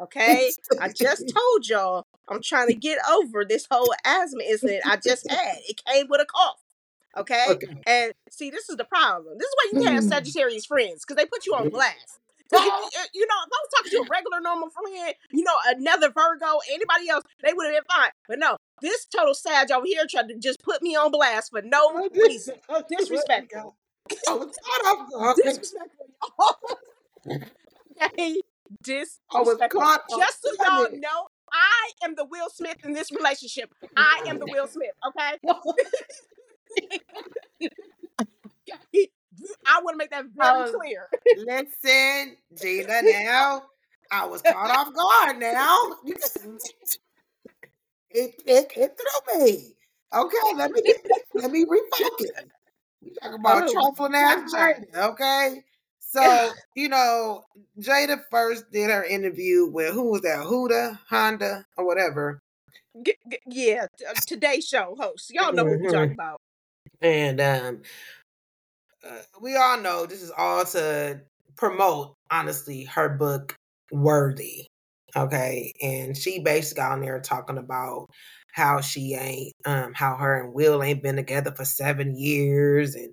Okay, 0.00 0.50
I 0.80 0.88
just 0.88 1.28
told 1.36 1.68
y'all 1.68 2.04
I'm 2.30 2.42
trying 2.42 2.68
to 2.68 2.74
get 2.74 2.98
over 3.10 3.44
this 3.44 3.66
whole 3.70 3.92
asthma 4.04 4.42
incident 4.48 4.82
I 4.86 4.96
just 4.96 5.28
had. 5.30 5.56
It 5.68 5.82
came 5.84 6.06
with 6.08 6.20
a 6.20 6.26
cough. 6.26 6.58
Okay? 7.16 7.46
okay. 7.48 7.66
And 7.86 8.12
see, 8.30 8.50
this 8.50 8.68
is 8.68 8.76
the 8.76 8.84
problem. 8.84 9.38
This 9.38 9.48
is 9.48 9.54
why 9.56 9.80
you 9.80 9.86
have 9.86 10.04
mm. 10.04 10.08
Sagittarius 10.08 10.66
friends 10.66 11.04
because 11.04 11.16
they 11.16 11.26
put 11.26 11.46
you 11.46 11.54
on 11.54 11.70
blast. 11.70 12.20
You, 12.50 12.60
you, 13.12 13.26
know, 13.26 13.34
if 13.44 13.52
I 13.52 13.60
was 13.60 13.68
talking 13.76 13.90
to 13.92 13.98
a 13.98 14.08
regular 14.10 14.40
normal 14.40 14.70
friend, 14.70 15.14
you 15.32 15.44
know, 15.44 15.52
another 15.66 16.10
Virgo, 16.10 16.60
anybody 16.70 17.10
else, 17.10 17.24
they 17.42 17.52
would 17.52 17.66
have 17.66 17.74
been 17.74 17.82
fine. 17.94 18.10
But 18.26 18.38
no, 18.38 18.56
this 18.80 19.04
total 19.04 19.34
Sag 19.34 19.70
over 19.70 19.84
here 19.84 20.06
tried 20.08 20.28
to 20.28 20.38
just 20.38 20.62
put 20.62 20.80
me 20.80 20.96
on 20.96 21.10
blast 21.10 21.50
for 21.50 21.60
no 21.60 22.08
reason. 22.14 22.54
Disrespectful. 22.88 23.76
Disrespectful. 24.08 25.76
okay 28.02 28.36
disrespectful. 28.82 30.18
Just 30.18 30.42
so 30.42 30.50
y'all 30.58 30.88
know, 30.92 31.27
I 31.52 31.90
am 32.04 32.14
the 32.14 32.24
Will 32.24 32.48
Smith 32.50 32.78
in 32.84 32.92
this 32.92 33.10
relationship. 33.12 33.72
I 33.96 34.24
am 34.26 34.38
the 34.38 34.46
Will 34.46 34.66
Smith, 34.66 34.92
okay? 35.08 35.38
I 39.66 39.80
want 39.82 39.94
to 39.94 39.98
make 39.98 40.10
that 40.10 40.26
very 40.34 40.64
um, 40.64 40.74
clear. 40.74 41.08
listen, 41.36 42.36
Gina, 42.60 43.02
now 43.24 43.62
I 44.10 44.26
was 44.26 44.42
caught 44.42 44.70
off 44.70 44.92
guard 44.94 45.38
now. 45.38 45.92
it, 48.10 48.10
it, 48.10 48.72
it 48.76 48.98
threw 48.98 49.38
me. 49.38 49.74
Okay, 50.14 50.36
let 50.56 50.70
me 50.70 50.82
let 51.34 51.50
me 51.50 51.64
refocus. 51.64 52.30
We 53.02 53.10
talk 53.22 53.34
about 53.38 53.68
oh, 53.68 53.72
trifling 53.72 54.14
ass 54.14 54.54
okay? 54.96 55.62
So, 56.10 56.52
you 56.74 56.88
know, 56.88 57.42
Jada 57.78 58.20
first 58.30 58.72
did 58.72 58.88
her 58.88 59.04
interview 59.04 59.66
with 59.66 59.92
who 59.92 60.10
was 60.10 60.22
that? 60.22 60.38
Huda, 60.38 60.98
Honda, 61.10 61.66
or 61.76 61.86
whatever. 61.86 62.40
G- 63.02 63.14
g- 63.30 63.38
yeah, 63.46 63.86
uh, 64.08 64.14
Today 64.26 64.60
Show 64.60 64.96
host. 64.98 65.30
Y'all 65.30 65.52
know 65.52 65.64
mm-hmm. 65.64 65.72
what 65.72 65.80
we're 65.82 65.90
talking 65.90 66.14
about. 66.14 66.40
And 67.02 67.40
um, 67.42 67.82
uh, 69.06 69.18
we 69.42 69.56
all 69.56 69.78
know 69.78 70.06
this 70.06 70.22
is 70.22 70.32
all 70.36 70.64
to 70.64 71.20
promote, 71.56 72.14
honestly, 72.30 72.84
her 72.84 73.10
book 73.10 73.54
Worthy. 73.92 74.66
Okay, 75.14 75.72
and 75.82 76.16
she 76.16 76.38
basically 76.38 76.84
on 76.84 77.00
there 77.00 77.20
talking 77.20 77.58
about 77.58 78.06
how 78.52 78.80
she 78.80 79.14
ain't, 79.14 79.52
um, 79.66 79.92
how 79.94 80.16
her 80.16 80.42
and 80.42 80.54
Will 80.54 80.82
ain't 80.82 81.02
been 81.02 81.16
together 81.16 81.52
for 81.52 81.66
seven 81.66 82.16
years, 82.16 82.94
and 82.94 83.12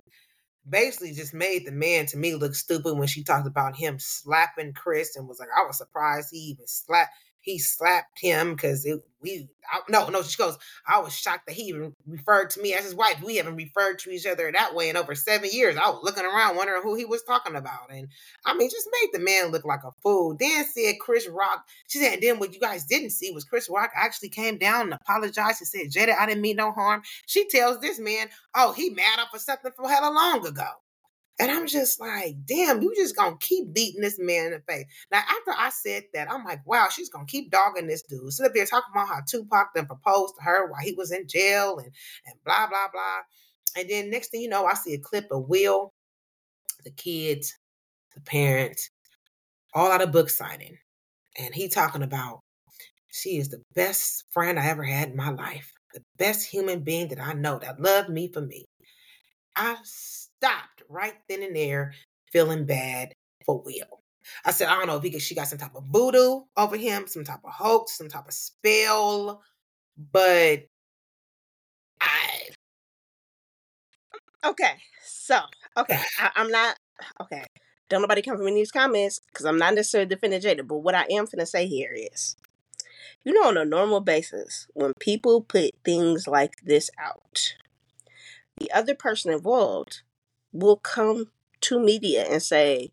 basically 0.68 1.12
just 1.12 1.34
made 1.34 1.66
the 1.66 1.72
man 1.72 2.06
to 2.06 2.16
me 2.16 2.34
look 2.34 2.54
stupid 2.54 2.96
when 2.96 3.08
she 3.08 3.22
talked 3.22 3.46
about 3.46 3.76
him 3.76 3.98
slapping 3.98 4.72
Chris 4.72 5.16
and 5.16 5.28
was 5.28 5.38
like, 5.38 5.48
I 5.56 5.64
was 5.66 5.78
surprised 5.78 6.28
he 6.30 6.38
even 6.38 6.66
slapped 6.66 7.14
he 7.46 7.60
slapped 7.60 8.20
him 8.20 8.54
because 8.54 8.86
we 9.20 9.48
I, 9.72 9.80
no 9.88 10.08
no 10.08 10.22
she 10.22 10.36
goes 10.36 10.58
I 10.86 10.98
was 11.00 11.16
shocked 11.16 11.46
that 11.46 11.54
he 11.54 11.62
even 11.62 11.94
referred 12.06 12.50
to 12.50 12.60
me 12.60 12.74
as 12.74 12.84
his 12.84 12.94
wife. 12.94 13.22
We 13.22 13.36
haven't 13.36 13.56
referred 13.56 14.00
to 14.00 14.10
each 14.10 14.26
other 14.26 14.50
that 14.52 14.74
way 14.74 14.88
in 14.88 14.96
over 14.96 15.14
seven 15.14 15.48
years. 15.52 15.76
I 15.76 15.88
was 15.88 16.00
looking 16.02 16.24
around 16.24 16.56
wondering 16.56 16.82
who 16.82 16.96
he 16.96 17.04
was 17.04 17.22
talking 17.22 17.54
about, 17.54 17.90
and 17.90 18.08
I 18.44 18.54
mean 18.54 18.68
just 18.68 18.88
made 19.00 19.10
the 19.12 19.24
man 19.24 19.52
look 19.52 19.64
like 19.64 19.84
a 19.84 19.92
fool. 20.02 20.36
Then 20.38 20.64
said 20.66 20.96
Chris 21.00 21.28
Rock. 21.28 21.64
She 21.86 22.00
said 22.00 22.18
then 22.20 22.40
what 22.40 22.52
you 22.52 22.60
guys 22.60 22.84
didn't 22.84 23.10
see 23.10 23.30
was 23.30 23.44
Chris 23.44 23.70
Rock 23.70 23.92
actually 23.94 24.30
came 24.30 24.58
down 24.58 24.82
and 24.82 24.94
apologized 24.94 25.60
and 25.60 25.68
said 25.68 25.92
Jada 25.92 26.18
I 26.18 26.26
didn't 26.26 26.42
mean 26.42 26.56
no 26.56 26.72
harm. 26.72 27.02
She 27.26 27.48
tells 27.48 27.78
this 27.80 28.00
man 28.00 28.26
oh 28.56 28.72
he 28.72 28.90
mad 28.90 29.20
up 29.20 29.28
for 29.32 29.38
something 29.38 29.70
from 29.70 29.88
hella 29.88 30.12
long 30.12 30.44
ago. 30.44 30.68
And 31.38 31.50
I'm 31.50 31.66
just 31.66 32.00
like, 32.00 32.34
damn, 32.46 32.80
you 32.80 32.94
just 32.96 33.16
gonna 33.16 33.36
keep 33.38 33.72
beating 33.74 34.00
this 34.00 34.18
man 34.18 34.46
in 34.46 34.52
the 34.52 34.60
face. 34.66 34.86
Now, 35.10 35.18
after 35.18 35.52
I 35.56 35.70
said 35.70 36.04
that, 36.14 36.32
I'm 36.32 36.44
like, 36.44 36.66
wow, 36.66 36.88
she's 36.90 37.10
gonna 37.10 37.26
keep 37.26 37.50
dogging 37.50 37.86
this 37.86 38.02
dude. 38.02 38.32
Sit 38.32 38.46
up 38.46 38.54
there 38.54 38.64
talking 38.64 38.90
about 38.92 39.08
how 39.08 39.20
Tupac 39.28 39.68
then 39.74 39.86
proposed 39.86 40.34
to 40.36 40.42
her 40.42 40.70
while 40.70 40.80
he 40.80 40.94
was 40.94 41.12
in 41.12 41.28
jail 41.28 41.78
and 41.78 41.90
and 42.26 42.34
blah 42.44 42.66
blah 42.68 42.88
blah. 42.90 43.20
And 43.76 43.90
then 43.90 44.10
next 44.10 44.30
thing 44.30 44.40
you 44.40 44.48
know, 44.48 44.64
I 44.64 44.74
see 44.74 44.94
a 44.94 44.98
clip 44.98 45.26
of 45.30 45.48
Will, 45.48 45.92
the 46.84 46.90
kids, 46.90 47.54
the 48.14 48.22
parents, 48.22 48.90
all 49.74 49.92
out 49.92 50.02
of 50.02 50.12
book 50.12 50.30
signing. 50.30 50.78
And 51.38 51.54
he 51.54 51.68
talking 51.68 52.02
about 52.02 52.40
she 53.08 53.36
is 53.36 53.50
the 53.50 53.62
best 53.74 54.24
friend 54.30 54.58
I 54.58 54.66
ever 54.68 54.84
had 54.84 55.10
in 55.10 55.16
my 55.16 55.30
life, 55.30 55.72
the 55.92 56.02
best 56.18 56.48
human 56.48 56.80
being 56.80 57.08
that 57.08 57.20
I 57.20 57.34
know 57.34 57.58
that 57.58 57.80
loved 57.80 58.08
me 58.08 58.30
for 58.32 58.40
me. 58.40 58.64
I 59.54 59.76
stopped 60.38 60.82
right 60.88 61.14
then 61.28 61.42
and 61.42 61.56
there 61.56 61.94
feeling 62.32 62.64
bad 62.66 63.12
for 63.44 63.62
Will. 63.64 64.02
I 64.44 64.50
said, 64.50 64.68
I 64.68 64.76
don't 64.76 64.88
know 64.88 64.96
if 64.96 65.02
he, 65.02 65.18
she 65.18 65.34
got 65.34 65.48
some 65.48 65.58
type 65.58 65.74
of 65.74 65.84
voodoo 65.84 66.42
over 66.56 66.76
him, 66.76 67.06
some 67.06 67.24
type 67.24 67.40
of 67.44 67.52
hoax, 67.52 67.96
some 67.96 68.08
type 68.08 68.26
of 68.26 68.34
spell, 68.34 69.42
but 70.12 70.64
I. 72.00 72.40
Okay, 74.44 74.74
so 75.04 75.38
okay, 75.76 75.98
I, 76.18 76.30
am 76.36 76.50
not 76.50 76.76
okay. 77.20 77.44
Don't 77.88 78.02
nobody 78.02 78.22
come 78.22 78.36
from 78.36 78.48
in 78.48 78.54
these 78.54 78.72
comments 78.72 79.20
because 79.28 79.46
I'm 79.46 79.58
not 79.58 79.74
necessarily 79.74 80.08
defending 80.08 80.40
Jada, 80.40 80.66
but 80.66 80.78
what 80.78 80.94
I 80.94 81.06
am 81.10 81.26
gonna 81.26 81.46
say 81.46 81.66
here 81.66 81.94
is, 81.94 82.36
you 83.24 83.32
know, 83.32 83.48
on 83.48 83.56
a 83.56 83.64
normal 83.64 84.00
basis, 84.00 84.66
when 84.74 84.92
people 84.98 85.40
put 85.40 85.70
things 85.84 86.26
like 86.26 86.54
this 86.64 86.90
out, 86.98 87.54
the 88.56 88.70
other 88.72 88.94
person 88.94 89.32
involved 89.32 90.02
will 90.58 90.76
come 90.76 91.30
to 91.62 91.80
media 91.80 92.26
and 92.30 92.42
say, 92.42 92.90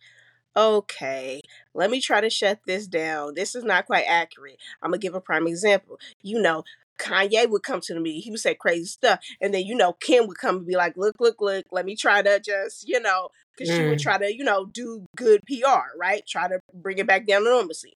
okay, 0.55 1.41
let 1.74 1.89
me 1.89 1.99
try 1.99 2.22
to 2.22 2.30
shut 2.30 2.59
this 2.66 2.88
down. 2.88 3.34
This 3.36 3.55
is 3.55 3.64
not 3.64 3.88
quite 3.88 4.05
accurate. 4.07 4.57
I'm 4.82 4.91
going 4.91 4.99
to 4.99 5.05
give 5.05 5.16
a 5.16 5.22
prime 5.22 5.47
example. 5.47 5.99
You 6.22 6.41
know, 6.41 6.64
Kanye 6.99 7.49
would 7.49 7.64
come 7.64 7.82
to 7.82 7.93
the 7.93 7.99
meeting. 7.99 8.22
He 8.22 8.32
would 8.32 8.39
say 8.39 8.55
crazy 8.55 8.86
stuff. 8.86 9.20
And 9.41 9.53
then, 9.53 9.66
you 9.66 9.76
know, 9.76 9.93
Kim 9.93 10.28
would 10.28 10.38
come 10.38 10.57
and 10.57 10.68
be 10.68 10.76
like, 10.76 10.95
look, 10.95 11.16
look, 11.20 11.41
look, 11.41 11.66
let 11.72 11.86
me 11.86 11.95
try 11.95 12.22
to 12.22 12.39
just, 12.39 12.88
you 12.88 12.99
know, 12.99 13.30
because 13.55 13.74
mm. 13.74 13.78
she 13.78 13.89
would 13.89 13.99
mm. 13.99 14.03
try 14.03 14.18
to, 14.18 14.34
you 14.34 14.43
know, 14.43 14.66
do 14.66 15.05
good 15.16 15.41
PR, 15.47 15.97
right? 15.97 16.26
Try 16.28 16.47
to 16.47 16.59
bring 16.74 16.99
it 16.99 17.07
back 17.07 17.26
down 17.26 17.43
to 17.43 17.49
normalcy. 17.49 17.93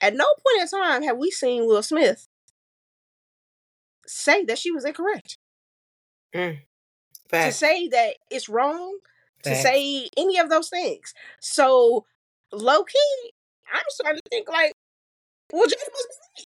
At 0.00 0.14
no 0.14 0.24
point 0.24 0.62
in 0.62 0.80
time 0.80 1.02
have 1.04 1.16
we 1.16 1.30
seen 1.30 1.66
Will 1.66 1.82
Smith 1.82 2.26
say 4.06 4.44
that 4.44 4.58
she 4.58 4.70
was 4.70 4.84
incorrect. 4.84 5.38
Mm. 6.34 6.60
To 7.32 7.52
say 7.52 7.88
that 7.88 8.16
it's 8.30 8.48
wrong, 8.48 8.98
to 9.44 9.54
say 9.54 10.08
any 10.16 10.38
of 10.38 10.50
those 10.50 10.68
things. 10.68 11.14
So, 11.40 12.04
low 12.52 12.84
key, 12.84 13.32
I'm 13.72 13.82
starting 13.88 14.20
to 14.22 14.28
think 14.30 14.48
like, 14.48 14.74
well, 15.52 15.64
Jada 15.64 15.70
be 15.70 15.92
right. 16.36 16.46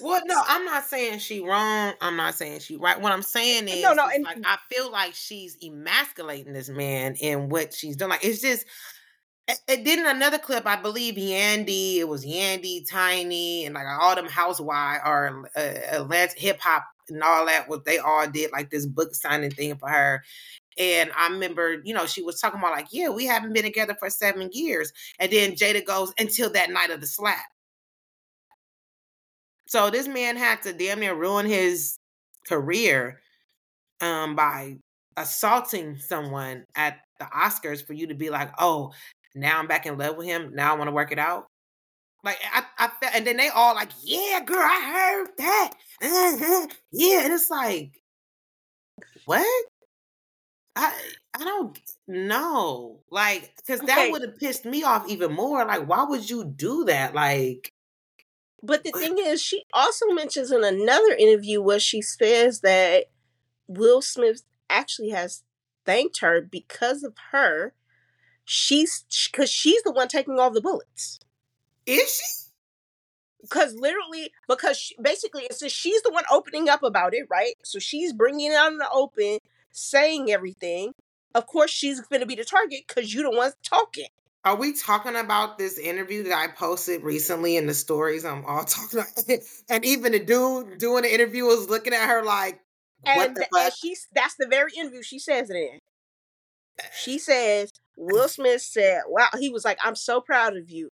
Well, 0.00 0.22
no, 0.24 0.40
I'm 0.46 0.64
not 0.64 0.84
saying 0.84 1.18
she 1.18 1.40
wrong. 1.40 1.92
I'm 2.00 2.16
not 2.16 2.34
saying 2.34 2.60
she 2.60 2.76
right. 2.76 2.98
What 3.00 3.12
I'm 3.12 3.22
saying 3.22 3.68
is, 3.68 3.82
no, 3.82 3.92
no, 3.92 4.08
and, 4.08 4.24
like 4.24 4.38
I 4.44 4.56
feel 4.70 4.90
like 4.90 5.14
she's 5.14 5.58
emasculating 5.62 6.52
this 6.54 6.68
man 6.68 7.16
in 7.16 7.48
what 7.50 7.74
she's 7.74 7.96
doing. 7.96 8.10
Like 8.10 8.24
it's 8.24 8.40
just, 8.40 8.64
it, 9.48 9.84
did 9.84 9.98
in 9.98 10.06
another 10.06 10.38
clip. 10.38 10.66
I 10.66 10.76
believe 10.76 11.14
Yandy. 11.14 11.96
It 11.98 12.08
was 12.08 12.24
Yandy, 12.24 12.88
Tiny, 12.88 13.64
and 13.64 13.74
like 13.74 13.86
all 14.00 14.14
them 14.14 14.26
housewives 14.26 15.02
or 15.04 15.48
uh, 15.56 15.60
uh 15.60 16.26
hip 16.36 16.60
hop 16.60 16.84
and 17.08 17.22
all 17.22 17.46
that. 17.46 17.68
What 17.68 17.84
they 17.84 17.98
all 17.98 18.26
did 18.26 18.52
like 18.52 18.70
this 18.70 18.86
book 18.86 19.14
signing 19.14 19.50
thing 19.50 19.76
for 19.76 19.88
her, 19.88 20.22
and 20.78 21.10
I 21.16 21.28
remember, 21.28 21.80
you 21.84 21.94
know, 21.94 22.06
she 22.06 22.22
was 22.22 22.40
talking 22.40 22.60
about 22.60 22.72
like, 22.72 22.88
yeah, 22.90 23.08
we 23.08 23.24
haven't 23.24 23.54
been 23.54 23.62
together 23.62 23.96
for 23.98 24.10
seven 24.10 24.50
years. 24.52 24.92
And 25.18 25.32
then 25.32 25.52
Jada 25.52 25.84
goes, 25.84 26.12
until 26.18 26.50
that 26.50 26.70
night 26.70 26.90
of 26.90 27.00
the 27.00 27.06
slap. 27.06 27.44
So 29.66 29.90
this 29.90 30.06
man 30.06 30.36
had 30.36 30.62
to 30.62 30.72
damn 30.72 31.00
near 31.00 31.14
ruin 31.14 31.46
his 31.46 31.96
career 32.46 33.20
um, 34.00 34.36
by 34.36 34.76
assaulting 35.16 35.96
someone 35.96 36.64
at 36.74 37.00
the 37.18 37.24
Oscars 37.24 37.84
for 37.84 37.94
you 37.94 38.06
to 38.06 38.14
be 38.14 38.28
like, 38.28 38.50
oh, 38.58 38.92
now 39.36 39.58
I'm 39.58 39.66
back 39.66 39.86
in 39.86 39.98
love 39.98 40.16
with 40.16 40.26
him. 40.26 40.52
Now 40.54 40.74
I 40.74 40.78
want 40.78 40.88
to 40.88 40.92
work 40.94 41.12
it 41.12 41.18
out. 41.18 41.46
Like 42.24 42.38
I, 42.52 42.64
I 42.78 42.88
felt, 43.00 43.14
and 43.14 43.26
then 43.26 43.36
they 43.36 43.48
all 43.48 43.74
like, 43.74 43.90
yeah, 44.02 44.40
girl, 44.44 44.58
I 44.58 44.92
heard 44.92 45.28
that. 45.38 45.72
Uh-huh. 46.02 46.66
Yeah, 46.92 47.24
and 47.24 47.32
it's 47.32 47.50
like, 47.50 47.92
what? 49.26 49.64
I 50.74 50.92
I 51.34 51.44
don't 51.44 51.78
know. 52.08 53.00
Like, 53.10 53.52
because 53.56 53.80
that 53.80 53.98
okay. 53.98 54.10
would 54.10 54.22
have 54.22 54.38
pissed 54.38 54.64
me 54.64 54.82
off 54.82 55.08
even 55.08 55.32
more. 55.32 55.64
Like, 55.64 55.86
why 55.86 56.04
would 56.04 56.28
you 56.28 56.44
do 56.44 56.84
that? 56.84 57.14
Like, 57.14 57.72
but 58.62 58.84
the 58.84 58.90
thing 58.90 59.16
is, 59.18 59.42
she 59.42 59.64
also 59.72 60.06
mentions 60.06 60.50
in 60.50 60.64
another 60.64 61.12
interview 61.12 61.62
where 61.62 61.78
she 61.78 62.02
says 62.02 62.60
that 62.60 63.06
Will 63.68 64.02
Smith 64.02 64.42
actually 64.68 65.10
has 65.10 65.42
thanked 65.84 66.20
her 66.20 66.40
because 66.40 67.04
of 67.04 67.14
her. 67.30 67.74
She's 68.46 69.04
because 69.30 69.50
she's 69.50 69.82
the 69.82 69.92
one 69.92 70.08
taking 70.08 70.38
all 70.38 70.50
the 70.50 70.60
bullets. 70.60 71.20
Is 71.84 72.14
she? 72.14 72.42
because 73.42 73.74
literally 73.76 74.32
because 74.48 74.76
she, 74.76 74.96
basically 75.00 75.44
it 75.44 75.54
says 75.54 75.70
she's 75.70 76.02
the 76.02 76.10
one 76.10 76.24
opening 76.32 76.68
up 76.68 76.82
about 76.82 77.14
it 77.14 77.28
right 77.30 77.54
so 77.62 77.78
she's 77.78 78.12
bringing 78.12 78.50
it 78.50 78.56
out 78.56 78.72
in 78.72 78.78
the 78.78 78.90
open 78.90 79.38
saying 79.76 80.30
everything, 80.30 80.92
of 81.34 81.46
course 81.46 81.70
she's 81.70 82.00
going 82.00 82.20
to 82.20 82.26
be 82.26 82.34
the 82.34 82.44
target 82.44 82.84
because 82.86 83.12
you 83.14 83.22
the 83.22 83.30
one 83.30 83.52
talking. 83.62 84.08
Are 84.44 84.56
we 84.56 84.72
talking 84.72 85.16
about 85.16 85.58
this 85.58 85.76
interview 85.76 86.22
that 86.24 86.32
I 86.32 86.48
posted 86.48 87.02
recently 87.02 87.56
in 87.56 87.66
the 87.66 87.74
stories? 87.74 88.24
I'm 88.24 88.44
all 88.44 88.64
talking 88.64 89.00
about, 89.00 89.40
and 89.68 89.84
even 89.84 90.12
the 90.12 90.20
dude 90.20 90.78
doing 90.78 91.02
the 91.02 91.12
interview 91.12 91.44
was 91.44 91.68
looking 91.68 91.92
at 91.92 92.08
her 92.08 92.22
like, 92.22 92.60
"What 93.02 93.28
and, 93.28 93.36
the 93.36 93.46
fuck?" 93.52 93.64
And 93.64 93.72
she's 93.74 94.06
that's 94.14 94.36
the 94.36 94.46
very 94.46 94.72
interview 94.78 95.02
she 95.02 95.18
says 95.18 95.50
it 95.50 95.56
in. 95.56 95.80
She 96.98 97.18
says 97.18 97.72
Will 97.96 98.28
Smith 98.28 98.62
said, 98.62 99.02
"Wow," 99.08 99.28
he 99.38 99.48
was 99.48 99.64
like, 99.64 99.78
"I'm 99.82 99.96
so 99.96 100.20
proud 100.20 100.56
of 100.56 100.70
you 100.70 100.90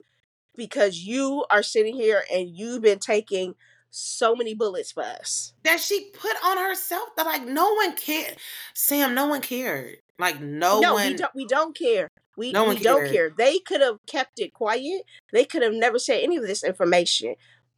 because 0.56 0.98
you 0.98 1.44
are 1.50 1.62
sitting 1.62 1.94
here 1.94 2.24
and 2.32 2.48
you've 2.48 2.82
been 2.82 2.98
taking 2.98 3.54
so 3.90 4.34
many 4.34 4.54
bullets 4.54 4.92
for 4.92 5.02
us. 5.02 5.52
That 5.64 5.80
she 5.80 6.10
put 6.12 6.32
on 6.44 6.58
herself 6.58 7.10
that 7.16 7.26
like 7.26 7.46
no 7.46 7.74
one 7.74 7.94
cared. 7.96 8.36
Sam 8.74 9.14
no 9.14 9.26
one 9.26 9.40
cared. 9.40 9.98
Like 10.18 10.40
no, 10.40 10.74
one 10.74 10.82
no 10.82 10.94
one 10.94 11.08
we 11.08 11.14
don't, 11.14 11.34
we 11.34 11.46
don't 11.46 11.76
care. 11.76 12.08
We, 12.36 12.52
no 12.52 12.68
we 12.68 12.78
don't 12.78 13.12
care. 13.12 13.30
They 13.30 13.58
could 13.58 13.82
have 13.82 13.98
kept 14.06 14.38
it 14.38 14.54
quiet. 14.54 15.02
They 15.32 15.44
could 15.44 15.62
have 15.62 15.74
never 15.74 15.98
said 15.98 16.22
any 16.22 16.36
of 16.38 16.46
this 16.46 16.64
information. 16.64 17.34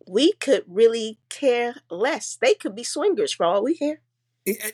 We 0.07 0.33
could 0.35 0.65
really 0.69 1.19
care 1.29 1.77
less. 1.91 2.37
They 2.41 2.55
could 2.55 2.77
be 2.77 2.85
swingers 2.85 3.33
for 3.33 3.47
all 3.47 3.65
we 3.65 3.77
care 3.77 4.01
eh, 4.47 4.55
eh, 4.61 4.71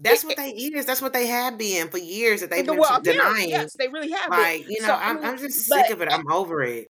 that's 0.00 0.24
what 0.24 0.36
they 0.36 0.50
is. 0.50 0.86
That's 0.86 1.02
what 1.02 1.12
they 1.12 1.26
have 1.26 1.58
been 1.58 1.88
for 1.88 1.98
years 1.98 2.40
that 2.40 2.50
they've 2.50 2.66
been 2.66 2.78
well, 2.78 3.00
denying. 3.00 3.50
Yes, 3.50 3.74
they 3.74 3.88
really 3.88 4.10
have. 4.10 4.30
Like 4.30 4.62
been. 4.62 4.70
you 4.72 4.80
know, 4.82 4.88
so, 4.88 4.94
I'm, 4.94 5.24
I'm 5.24 5.38
just 5.38 5.66
sick 5.66 5.90
of 5.90 6.00
it. 6.00 6.08
I'm 6.10 6.30
over 6.30 6.62
it. 6.62 6.88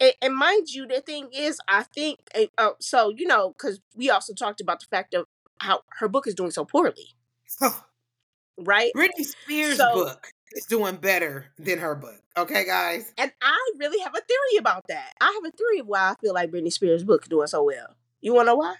And, 0.00 0.12
and 0.20 0.36
mind 0.36 0.68
you, 0.70 0.86
the 0.86 1.00
thing 1.00 1.28
is, 1.32 1.58
I 1.68 1.84
think 1.84 2.18
uh, 2.58 2.70
so. 2.80 3.10
You 3.10 3.26
know, 3.26 3.54
because 3.56 3.80
we 3.94 4.10
also 4.10 4.34
talked 4.34 4.60
about 4.60 4.80
the 4.80 4.86
fact 4.86 5.14
of 5.14 5.26
how 5.58 5.80
her 5.98 6.08
book 6.08 6.26
is 6.26 6.34
doing 6.34 6.50
so 6.50 6.64
poorly. 6.64 7.14
right? 8.58 8.92
Britney 8.96 9.24
Spears' 9.24 9.76
so, 9.76 9.94
book 9.94 10.28
is 10.52 10.66
doing 10.66 10.96
better 10.96 11.46
than 11.58 11.78
her 11.78 11.94
book. 11.94 12.20
Okay, 12.36 12.64
guys. 12.66 13.12
And 13.16 13.32
I 13.40 13.72
really 13.78 14.02
have 14.02 14.14
a 14.14 14.20
theory 14.20 14.58
about 14.58 14.84
that. 14.88 15.12
I 15.20 15.26
have 15.26 15.52
a 15.52 15.56
theory 15.56 15.80
of 15.80 15.86
why 15.86 16.10
I 16.10 16.14
feel 16.20 16.34
like 16.34 16.50
Britney 16.50 16.72
Spears' 16.72 17.04
book 17.04 17.22
is 17.22 17.28
doing 17.28 17.46
so 17.46 17.62
well. 17.62 17.94
You 18.20 18.34
want 18.34 18.46
to 18.46 18.52
know 18.52 18.56
why? 18.56 18.74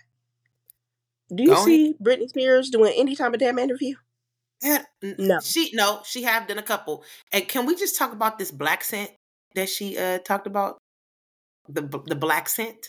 Do 1.35 1.43
you 1.43 1.51
Go 1.51 1.65
see 1.65 1.85
ahead. 1.85 1.97
Britney 2.03 2.29
Spears 2.29 2.71
doing 2.71 2.95
any 2.97 3.15
type 3.17 3.33
of 3.33 3.39
damn 3.39 3.59
interview? 3.59 3.95
Yeah, 4.63 4.83
no, 5.03 5.41
she 5.41 5.71
no, 5.75 6.01
she 6.05 6.23
have 6.23 6.47
done 6.47 6.59
a 6.59 6.63
couple. 6.63 7.05
And 7.33 7.47
can 7.47 7.67
we 7.67 7.75
just 7.75 7.99
talk 7.99 8.13
about 8.13 8.39
this 8.39 8.51
black 8.51 8.83
scent 8.85 9.11
that 9.55 9.69
she 9.69 9.99
uh 9.99 10.19
talked 10.19 10.47
about? 10.47 10.79
the 11.69 11.83
the 12.07 12.17
black 12.17 12.49
scent. 12.49 12.89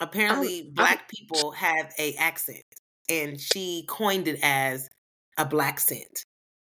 Apparently, 0.00 0.70
black 0.74 1.08
people 1.08 1.52
have 1.52 1.92
a 1.98 2.14
accent, 2.16 2.64
and 3.08 3.40
she 3.40 3.84
coined 3.88 4.28
it 4.28 4.38
as 4.42 4.88
a 5.38 5.44
black 5.44 5.80
scent, 5.80 6.24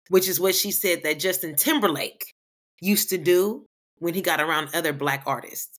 which 0.09 0.29
is 0.29 0.39
what 0.39 0.55
she 0.55 0.71
said 0.71 1.03
that 1.03 1.19
Justin 1.19 1.57
Timberlake 1.57 2.33
used 2.81 3.11
to 3.11 3.19
do 3.19 3.65
when 3.99 4.15
he 4.15 4.23
got 4.23 4.41
around 4.41 4.69
other 4.75 4.93
black 4.93 5.25
artists. 5.27 5.77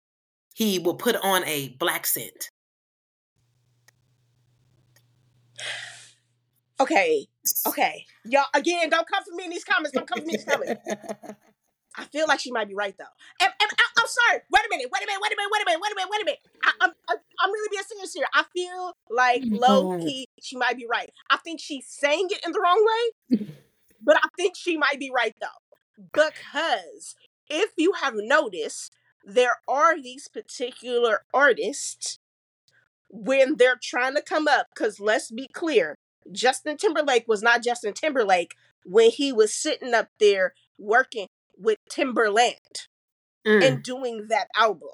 He 0.56 0.80
will 0.80 0.96
put 0.96 1.16
on 1.16 1.46
a 1.46 1.76
black 1.80 2.06
scent. 2.06 2.50
Okay, 6.80 7.28
okay, 7.68 8.06
y'all. 8.26 8.46
Again, 8.54 8.90
don't 8.90 9.08
come 9.08 9.24
for 9.24 9.36
me 9.36 9.46
in 9.46 9.50
these 9.50 9.64
comments. 9.64 9.92
Don't 9.92 10.08
come 10.08 10.20
for 10.20 10.26
me 10.26 10.34
in 10.34 10.40
these 10.40 10.46
comments. 10.46 10.82
I 11.98 12.06
feel 12.06 12.28
like 12.28 12.40
she 12.40 12.52
might 12.52 12.68
be 12.68 12.76
right 12.76 12.96
though. 12.98 13.06
And, 13.42 13.52
and 13.60 13.72
I, 13.72 14.02
am 14.02 14.08
sorry. 14.08 14.42
Wait 14.52 14.66
a 14.66 14.70
minute. 14.70 14.88
Wait 14.94 15.04
a 15.04 15.08
minute. 15.08 15.20
Wait 15.22 15.32
a 15.32 15.36
minute. 15.36 15.50
Wait 15.52 15.62
a 15.62 15.66
minute. 15.66 15.82
Wait 15.82 15.92
a 15.92 15.96
minute. 15.96 16.10
Wait 16.12 16.22
a 16.22 16.26
minute. 16.26 16.40
I, 16.64 16.72
I'm, 16.82 17.18
I'm 17.40 17.52
really 17.52 17.70
being 17.72 17.84
serious 17.88 18.14
here. 18.14 18.28
I 18.34 18.44
feel 18.54 18.94
like 19.10 19.42
low 19.46 19.98
key 19.98 20.28
she 20.40 20.56
might 20.58 20.78
be 20.78 20.86
right. 20.90 21.10
I 21.30 21.38
think 21.38 21.60
she's 21.60 21.88
saying 21.88 22.28
it 22.30 22.46
in 22.46 22.52
the 22.52 22.62
wrong 22.62 22.86
way, 22.86 23.48
but 24.02 24.18
I 24.18 24.28
think 24.38 24.56
she 24.56 24.78
might 24.78 25.00
be 25.00 25.12
right 25.14 25.34
though, 25.42 26.04
because 26.14 27.16
if 27.50 27.72
you 27.78 27.94
have 27.94 28.14
noticed, 28.16 28.94
there 29.24 29.58
are 29.68 30.00
these 30.00 30.28
particular 30.28 31.22
artists 31.34 32.20
when 33.10 33.58
they're 33.58 33.80
trying 33.82 34.16
to 34.16 34.22
come 34.22 34.48
up. 34.48 34.68
Because 34.74 35.00
let's 35.00 35.32
be 35.32 35.48
clear, 35.48 35.98
Justin 36.32 36.78
Timberlake 36.78 37.28
was 37.28 37.42
not 37.42 37.64
Justin 37.64 37.94
Timberlake 37.94 38.56
when 38.86 39.10
he 39.12 39.32
was 39.32 39.54
sitting 39.54 39.94
up 39.94 40.10
there 40.20 40.54
working 40.78 41.28
with 41.58 41.78
Timbaland 41.92 42.88
mm. 43.46 43.66
and 43.66 43.84
doing 43.84 44.28
that 44.30 44.48
album. 44.56 44.90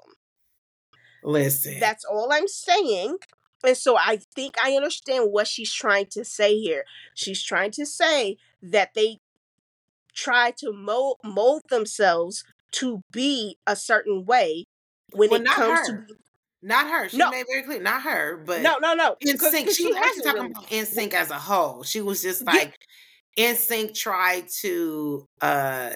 Listen. 1.22 1.80
That's 1.80 2.04
all 2.04 2.30
I'm 2.32 2.48
saying. 2.48 3.18
And 3.64 3.76
so 3.76 3.96
I 3.96 4.20
think 4.34 4.56
I 4.62 4.72
understand 4.72 5.32
what 5.32 5.48
she's 5.48 5.72
trying 5.72 6.06
to 6.10 6.24
say 6.24 6.58
here. 6.58 6.84
She's 7.14 7.42
trying 7.42 7.70
to 7.72 7.86
say 7.86 8.36
that 8.62 8.92
they 8.94 9.18
try 10.12 10.52
to 10.58 10.72
mold, 10.72 11.18
mold 11.24 11.62
themselves 11.70 12.44
to 12.72 13.02
be 13.10 13.56
a 13.66 13.74
certain 13.74 14.24
way 14.24 14.66
when 15.12 15.30
well, 15.30 15.40
it 15.40 15.46
comes 15.46 15.88
her. 15.88 16.06
to 16.06 16.14
not 16.64 16.90
her. 16.90 17.08
She 17.10 17.18
no. 17.18 17.30
made 17.30 17.44
very 17.46 17.62
clear. 17.62 17.80
Not 17.80 18.02
her, 18.02 18.42
but 18.44 18.62
no, 18.62 18.78
no, 18.78 18.94
no. 18.94 19.16
NSYNC. 19.24 19.68
She, 19.68 19.74
she 19.74 19.86
was 19.86 19.96
actually 19.96 20.22
talking 20.22 20.42
really. 20.42 20.50
about 20.52 20.68
NSYNC 20.68 21.12
as 21.12 21.30
a 21.30 21.38
whole. 21.38 21.82
She 21.82 22.00
was 22.00 22.22
just 22.22 22.44
like 22.44 22.78
yeah. 23.36 23.52
NSYNC 23.52 23.94
tried 23.94 24.48
to 24.60 25.28
uh 25.42 25.90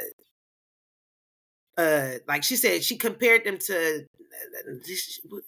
uh 1.78 2.10
like 2.26 2.44
she 2.44 2.56
said 2.56 2.84
she 2.84 2.96
compared 2.96 3.44
them 3.44 3.56
to 3.58 4.04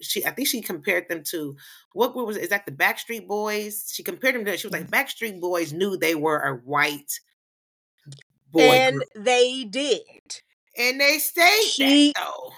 she 0.01 0.25
I 0.25 0.31
think 0.31 0.49
she 0.49 0.63
compared 0.63 1.09
them 1.09 1.23
to 1.25 1.55
what 1.93 2.15
was 2.15 2.39
it? 2.39 2.45
Is 2.45 2.49
that 2.49 2.65
the 2.65 2.73
Backstreet 2.73 3.29
Boys? 3.29 3.93
She 3.93 4.03
compared 4.03 4.35
them 4.35 4.47
to 4.47 4.57
she 4.57 4.67
was 4.67 4.73
like 4.73 4.91
Backstreet 4.91 5.39
Boys 5.39 5.75
knew 5.75 5.97
they 5.97 6.15
were 6.15 6.39
a 6.39 6.57
white 6.57 7.21
boy 8.51 8.63
and 8.63 8.97
group. 8.97 9.09
they 9.17 9.65
did. 9.65 10.41
And 10.79 10.99
they 11.01 11.19
stayed 11.19 11.65
she, 11.65 12.13
that, 12.15 12.25
though. 12.25 12.53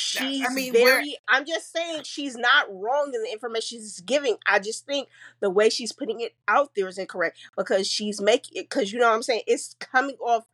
She's 0.00 0.46
I 0.48 0.52
mean, 0.52 0.72
very 0.72 1.16
I'm 1.28 1.44
just 1.46 1.72
saying 1.72 2.02
she's 2.04 2.36
not 2.36 2.66
wrong 2.70 3.12
in 3.14 3.22
the 3.22 3.30
information 3.30 3.78
she's 3.78 4.00
giving. 4.00 4.36
I 4.46 4.58
just 4.58 4.86
think 4.86 5.08
the 5.40 5.50
way 5.50 5.70
she's 5.70 5.92
putting 5.92 6.20
it 6.20 6.34
out 6.48 6.72
there 6.74 6.88
is 6.88 6.98
incorrect 6.98 7.38
because 7.56 7.86
she's 7.86 8.20
making 8.20 8.56
it 8.56 8.70
because 8.70 8.92
you 8.92 8.98
know 8.98 9.08
what 9.08 9.14
I'm 9.14 9.22
saying 9.22 9.42
it's 9.46 9.76
coming 9.78 10.16
off 10.16 10.44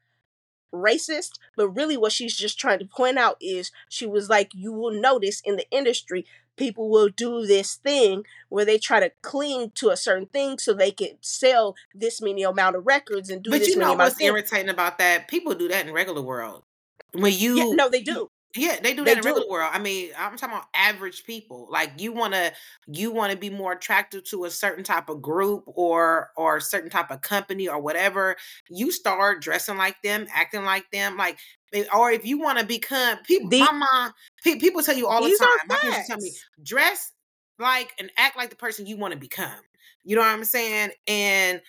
racist, 0.72 1.38
but 1.56 1.68
really 1.68 1.96
what 1.96 2.12
she's 2.12 2.36
just 2.36 2.58
trying 2.58 2.78
to 2.80 2.84
point 2.84 3.18
out 3.18 3.36
is 3.40 3.70
she 3.88 4.06
was 4.06 4.28
like, 4.28 4.52
you 4.54 4.72
will 4.72 4.92
notice 4.92 5.40
in 5.44 5.56
the 5.56 5.68
industry, 5.70 6.26
people 6.56 6.88
will 6.90 7.08
do 7.08 7.46
this 7.46 7.76
thing 7.76 8.24
where 8.48 8.64
they 8.64 8.78
try 8.78 9.00
to 9.00 9.12
cling 9.22 9.70
to 9.76 9.90
a 9.90 9.96
certain 9.96 10.26
thing 10.26 10.58
so 10.58 10.72
they 10.72 10.90
can 10.90 11.10
sell 11.20 11.74
this 11.94 12.20
many 12.20 12.42
amount 12.42 12.76
of 12.76 12.86
records 12.86 13.30
and 13.30 13.42
do 13.42 13.50
but 13.50 13.60
this 13.60 13.68
you 13.68 13.76
know 13.76 13.94
what's 13.94 14.20
irritating 14.20 14.68
about 14.68 14.98
that? 14.98 15.28
People 15.28 15.54
do 15.54 15.68
that 15.68 15.86
in 15.86 15.92
regular 15.92 16.22
world. 16.22 16.64
When 17.12 17.32
you 17.32 17.56
yeah, 17.56 17.72
no, 17.74 17.88
they 17.88 18.02
do. 18.02 18.30
Yeah, 18.56 18.78
they 18.80 18.94
do 18.94 19.04
that 19.04 19.04
they 19.04 19.12
in 19.12 19.18
the 19.18 19.24
regular 19.24 19.48
world. 19.48 19.70
I 19.72 19.78
mean, 19.78 20.10
I'm 20.18 20.36
talking 20.36 20.56
about 20.56 20.68
average 20.74 21.24
people. 21.24 21.68
Like 21.70 21.92
you 21.98 22.12
wanna 22.12 22.52
you 22.86 23.10
wanna 23.10 23.36
be 23.36 23.50
more 23.50 23.72
attractive 23.72 24.24
to 24.24 24.44
a 24.44 24.50
certain 24.50 24.84
type 24.84 25.08
of 25.08 25.22
group 25.22 25.64
or 25.66 26.30
or 26.36 26.56
a 26.56 26.60
certain 26.60 26.90
type 26.90 27.10
of 27.10 27.20
company 27.20 27.68
or 27.68 27.80
whatever. 27.80 28.36
You 28.68 28.90
start 28.90 29.42
dressing 29.42 29.76
like 29.76 30.00
them, 30.02 30.26
acting 30.34 30.64
like 30.64 30.90
them, 30.90 31.16
like 31.16 31.38
eh, 31.72 31.84
or 31.94 32.10
if 32.10 32.24
you 32.24 32.38
want 32.38 32.58
to 32.58 32.66
become 32.66 33.18
people. 33.24 33.50
The, 33.50 33.60
my 33.60 33.72
mom, 33.72 34.12
pe- 34.42 34.58
people 34.58 34.82
tell 34.82 34.96
you 34.96 35.06
all 35.06 35.22
the 35.22 35.36
time. 35.36 35.48
My 35.68 35.76
parents 35.76 36.08
tell 36.08 36.18
me 36.18 36.32
dress 36.62 37.12
like 37.58 37.92
and 37.98 38.10
act 38.16 38.36
like 38.36 38.50
the 38.50 38.56
person 38.56 38.86
you 38.86 38.96
want 38.96 39.12
to 39.12 39.18
become. 39.18 39.60
You 40.04 40.14
know 40.16 40.22
what 40.22 40.30
I'm 40.30 40.44
saying? 40.44 40.90
And 41.08 41.60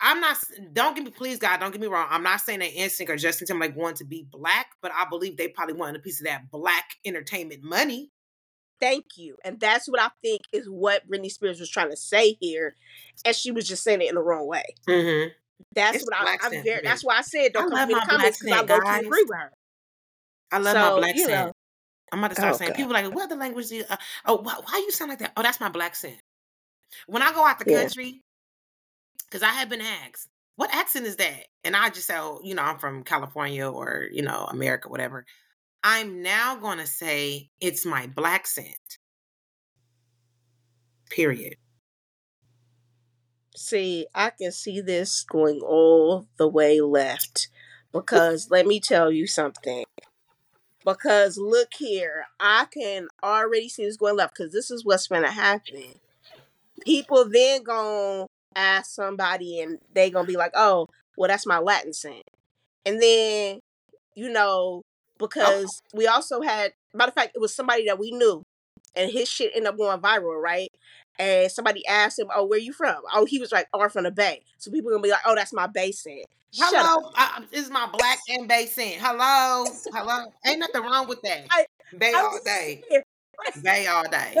I'm 0.00 0.20
not. 0.20 0.36
Don't 0.72 0.94
get 0.94 1.04
me, 1.04 1.10
please, 1.10 1.38
God. 1.38 1.58
Don't 1.58 1.72
get 1.72 1.80
me 1.80 1.88
wrong. 1.88 2.06
I'm 2.10 2.22
not 2.22 2.40
saying 2.40 2.60
that 2.60 2.74
NSYNC 2.74 3.08
or 3.08 3.16
Justin 3.16 3.46
Timberlake 3.46 3.76
want 3.76 3.96
to 3.96 4.04
be 4.04 4.26
black, 4.30 4.68
but 4.80 4.92
I 4.94 5.06
believe 5.08 5.36
they 5.36 5.48
probably 5.48 5.74
wanted 5.74 5.96
a 5.96 5.98
piece 5.98 6.20
of 6.20 6.26
that 6.26 6.50
black 6.50 6.84
entertainment 7.04 7.62
money. 7.62 8.10
Thank 8.80 9.04
you, 9.16 9.36
and 9.44 9.58
that's 9.58 9.88
what 9.88 10.00
I 10.00 10.10
think 10.22 10.42
is 10.52 10.66
what 10.66 11.08
Britney 11.10 11.30
Spears 11.30 11.58
was 11.58 11.68
trying 11.68 11.90
to 11.90 11.96
say 11.96 12.36
here, 12.40 12.76
and 13.24 13.34
she 13.34 13.50
was 13.50 13.66
just 13.66 13.82
saying 13.82 14.02
it 14.02 14.08
in 14.08 14.14
the 14.14 14.22
wrong 14.22 14.46
way. 14.46 14.62
Mm-hmm. 14.88 15.30
That's 15.74 15.96
it's 15.96 16.04
what 16.04 16.14
I, 16.16 16.46
am 16.46 16.62
very. 16.62 16.82
That's 16.84 17.04
why 17.04 17.18
I 17.18 17.22
said 17.22 17.52
don't 17.52 17.70
come 17.70 17.90
in 17.90 17.96
the 17.96 18.06
comments 18.08 18.38
because 18.38 18.60
I 18.60 18.64
go 18.64 18.80
to 18.80 18.98
agree 19.00 19.24
with 19.28 19.36
her. 19.36 19.52
I 20.52 20.58
love 20.58 20.74
so, 20.74 20.78
my 20.78 20.96
black 21.00 21.16
scent. 21.16 21.30
Know. 21.30 21.52
I'm 22.12 22.20
about 22.20 22.28
to 22.28 22.34
start 22.36 22.54
oh, 22.54 22.56
saying 22.56 22.70
God. 22.70 22.76
people 22.76 22.92
like, 22.92 23.14
what 23.14 23.28
the 23.28 23.36
language 23.36 23.68
do 23.68 23.76
you, 23.76 23.84
uh, 23.88 23.96
oh, 24.24 24.36
why, 24.36 24.54
why 24.64 24.78
you 24.78 24.90
sound 24.90 25.10
like 25.10 25.18
that? 25.18 25.32
Oh, 25.36 25.42
that's 25.42 25.60
my 25.60 25.68
black 25.68 25.94
scent. 25.94 26.16
When 27.06 27.20
I 27.20 27.32
go 27.32 27.44
out 27.44 27.58
the 27.58 27.70
yeah. 27.70 27.82
country, 27.82 28.22
because 29.28 29.42
I 29.42 29.50
have 29.50 29.68
been 29.68 29.80
asked, 29.80 30.28
what 30.56 30.74
accent 30.74 31.06
is 31.06 31.16
that? 31.16 31.44
And 31.64 31.76
I 31.76 31.90
just 31.90 32.06
say, 32.06 32.16
oh, 32.16 32.40
you 32.42 32.54
know, 32.54 32.62
I'm 32.62 32.78
from 32.78 33.04
California 33.04 33.68
or, 33.68 34.06
you 34.10 34.22
know, 34.22 34.46
America, 34.50 34.88
whatever. 34.88 35.24
I'm 35.84 36.22
now 36.22 36.56
going 36.56 36.78
to 36.78 36.86
say 36.86 37.50
it's 37.60 37.86
my 37.86 38.06
black 38.06 38.46
scent. 38.46 38.98
Period. 41.10 41.54
See, 43.54 44.06
I 44.14 44.30
can 44.30 44.52
see 44.52 44.80
this 44.80 45.24
going 45.24 45.60
all 45.60 46.26
the 46.38 46.48
way 46.48 46.80
left 46.80 47.48
because 47.92 48.50
let 48.50 48.66
me 48.66 48.80
tell 48.80 49.12
you 49.12 49.26
something. 49.26 49.84
Because 50.84 51.38
look 51.38 51.68
here, 51.78 52.26
I 52.40 52.66
can 52.72 53.08
already 53.22 53.68
see 53.68 53.84
this 53.84 53.96
going 53.96 54.16
left 54.16 54.36
because 54.36 54.52
this 54.52 54.70
is 54.70 54.84
what's 54.84 55.08
going 55.08 55.22
to 55.22 55.30
happen. 55.30 56.00
People 56.84 57.28
then 57.28 57.62
going 57.62 58.26
ask 58.58 58.90
somebody 58.90 59.60
and 59.60 59.78
they 59.94 60.10
gonna 60.10 60.26
be 60.26 60.36
like, 60.36 60.52
oh, 60.54 60.86
well, 61.16 61.28
that's 61.28 61.46
my 61.46 61.58
Latin 61.58 61.92
scent. 61.92 62.24
And 62.84 63.00
then, 63.00 63.60
you 64.14 64.30
know, 64.30 64.82
oh. 64.82 64.84
because 65.18 65.82
we 65.94 66.06
also 66.06 66.42
had, 66.42 66.72
matter 66.94 67.10
of 67.10 67.14
fact, 67.14 67.32
it 67.34 67.40
was 67.40 67.54
somebody 67.54 67.86
that 67.86 67.98
we 67.98 68.10
knew 68.10 68.42
and 68.98 69.10
his 69.10 69.28
shit 69.28 69.52
ended 69.54 69.68
up 69.68 69.78
going 69.78 70.00
viral, 70.00 70.40
right? 70.40 70.70
And 71.18 71.50
somebody 71.50 71.86
asked 71.86 72.18
him, 72.18 72.28
"Oh, 72.34 72.44
where 72.44 72.58
you 72.58 72.72
from?" 72.72 73.02
Oh, 73.12 73.24
he 73.24 73.40
was 73.40 73.50
like, 73.50 73.66
"Oh, 73.72 73.80
I'm 73.80 73.90
from 73.90 74.04
the 74.04 74.10
Bay." 74.10 74.42
So 74.58 74.70
people 74.70 74.90
gonna 74.90 75.02
be 75.02 75.10
like, 75.10 75.20
"Oh, 75.26 75.34
that's 75.34 75.52
my 75.52 75.66
Bay 75.66 75.92
scent." 75.92 76.26
Hello, 76.54 77.10
I, 77.14 77.42
this 77.50 77.64
is 77.64 77.70
my 77.70 77.88
black 77.92 78.18
and 78.28 78.48
Bay 78.48 78.66
scent. 78.66 78.96
Hello, 79.00 79.64
hello, 79.92 80.32
ain't 80.46 80.60
nothing 80.60 80.82
wrong 80.82 81.08
with 81.08 81.20
that. 81.22 81.46
I, 81.50 81.66
Bay 81.96 82.12
all 82.14 82.38
day, 82.44 82.84
Bay 83.62 83.86
all 83.86 84.08
day. 84.08 84.36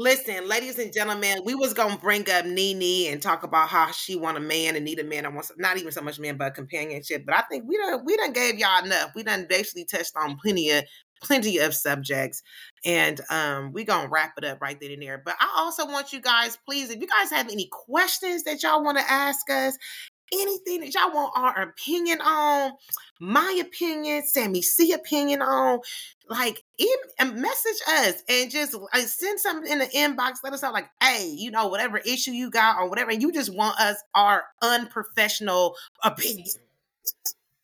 Listen, 0.00 0.46
ladies 0.46 0.78
and 0.78 0.92
gentlemen, 0.92 1.40
we 1.44 1.56
was 1.56 1.74
gonna 1.74 1.98
bring 1.98 2.24
up 2.30 2.46
Nene 2.46 3.12
and 3.12 3.20
talk 3.20 3.42
about 3.42 3.68
how 3.68 3.90
she 3.90 4.14
want 4.14 4.36
a 4.36 4.40
man 4.40 4.76
and 4.76 4.84
need 4.84 5.00
a 5.00 5.04
man. 5.04 5.26
I 5.26 5.28
want 5.28 5.50
not 5.58 5.76
even 5.76 5.90
so 5.90 6.00
much 6.00 6.20
man, 6.20 6.36
but 6.36 6.54
companionship. 6.54 7.26
But 7.26 7.34
I 7.34 7.42
think 7.50 7.64
we 7.66 7.76
done 7.76 8.04
we 8.04 8.16
done 8.16 8.32
gave 8.32 8.60
y'all 8.60 8.84
enough. 8.84 9.10
We 9.16 9.24
done 9.24 9.46
basically 9.48 9.86
touched 9.86 10.12
on 10.14 10.38
plenty 10.40 10.70
of 10.70 10.84
plenty 11.20 11.58
of 11.58 11.74
subjects, 11.74 12.44
and 12.84 13.20
um, 13.28 13.72
we 13.72 13.82
gonna 13.82 14.08
wrap 14.08 14.34
it 14.38 14.44
up 14.44 14.60
right 14.60 14.80
then 14.80 14.92
and 14.92 15.02
there. 15.02 15.20
But 15.24 15.34
I 15.40 15.52
also 15.56 15.84
want 15.84 16.12
you 16.12 16.20
guys, 16.20 16.56
please, 16.64 16.90
if 16.90 17.00
you 17.00 17.08
guys 17.08 17.32
have 17.32 17.48
any 17.50 17.68
questions 17.72 18.44
that 18.44 18.62
y'all 18.62 18.84
want 18.84 18.98
to 18.98 19.10
ask 19.10 19.50
us, 19.50 19.76
anything 20.32 20.80
that 20.80 20.94
y'all 20.94 21.12
want 21.12 21.32
our 21.36 21.62
opinion 21.62 22.20
on, 22.20 22.72
my 23.20 23.60
opinion, 23.60 24.22
Sammy 24.26 24.62
C 24.62 24.92
opinion 24.92 25.42
on, 25.42 25.80
like 26.28 26.62
even 26.78 27.40
message 27.40 27.82
us 27.88 28.22
and 28.28 28.50
just 28.50 28.74
like, 28.74 29.06
send 29.06 29.40
something 29.40 29.70
in 29.70 29.78
the 29.78 29.86
inbox. 29.86 30.36
Let 30.44 30.52
us 30.52 30.62
know, 30.62 30.72
like, 30.72 30.88
hey, 31.02 31.26
you 31.26 31.50
know, 31.50 31.68
whatever 31.68 31.98
issue 31.98 32.32
you 32.32 32.50
got 32.50 32.78
or 32.78 32.88
whatever, 32.88 33.10
and 33.10 33.22
you 33.22 33.32
just 33.32 33.54
want 33.54 33.80
us 33.80 33.96
our 34.14 34.44
unprofessional 34.62 35.74
opinion. 36.04 36.46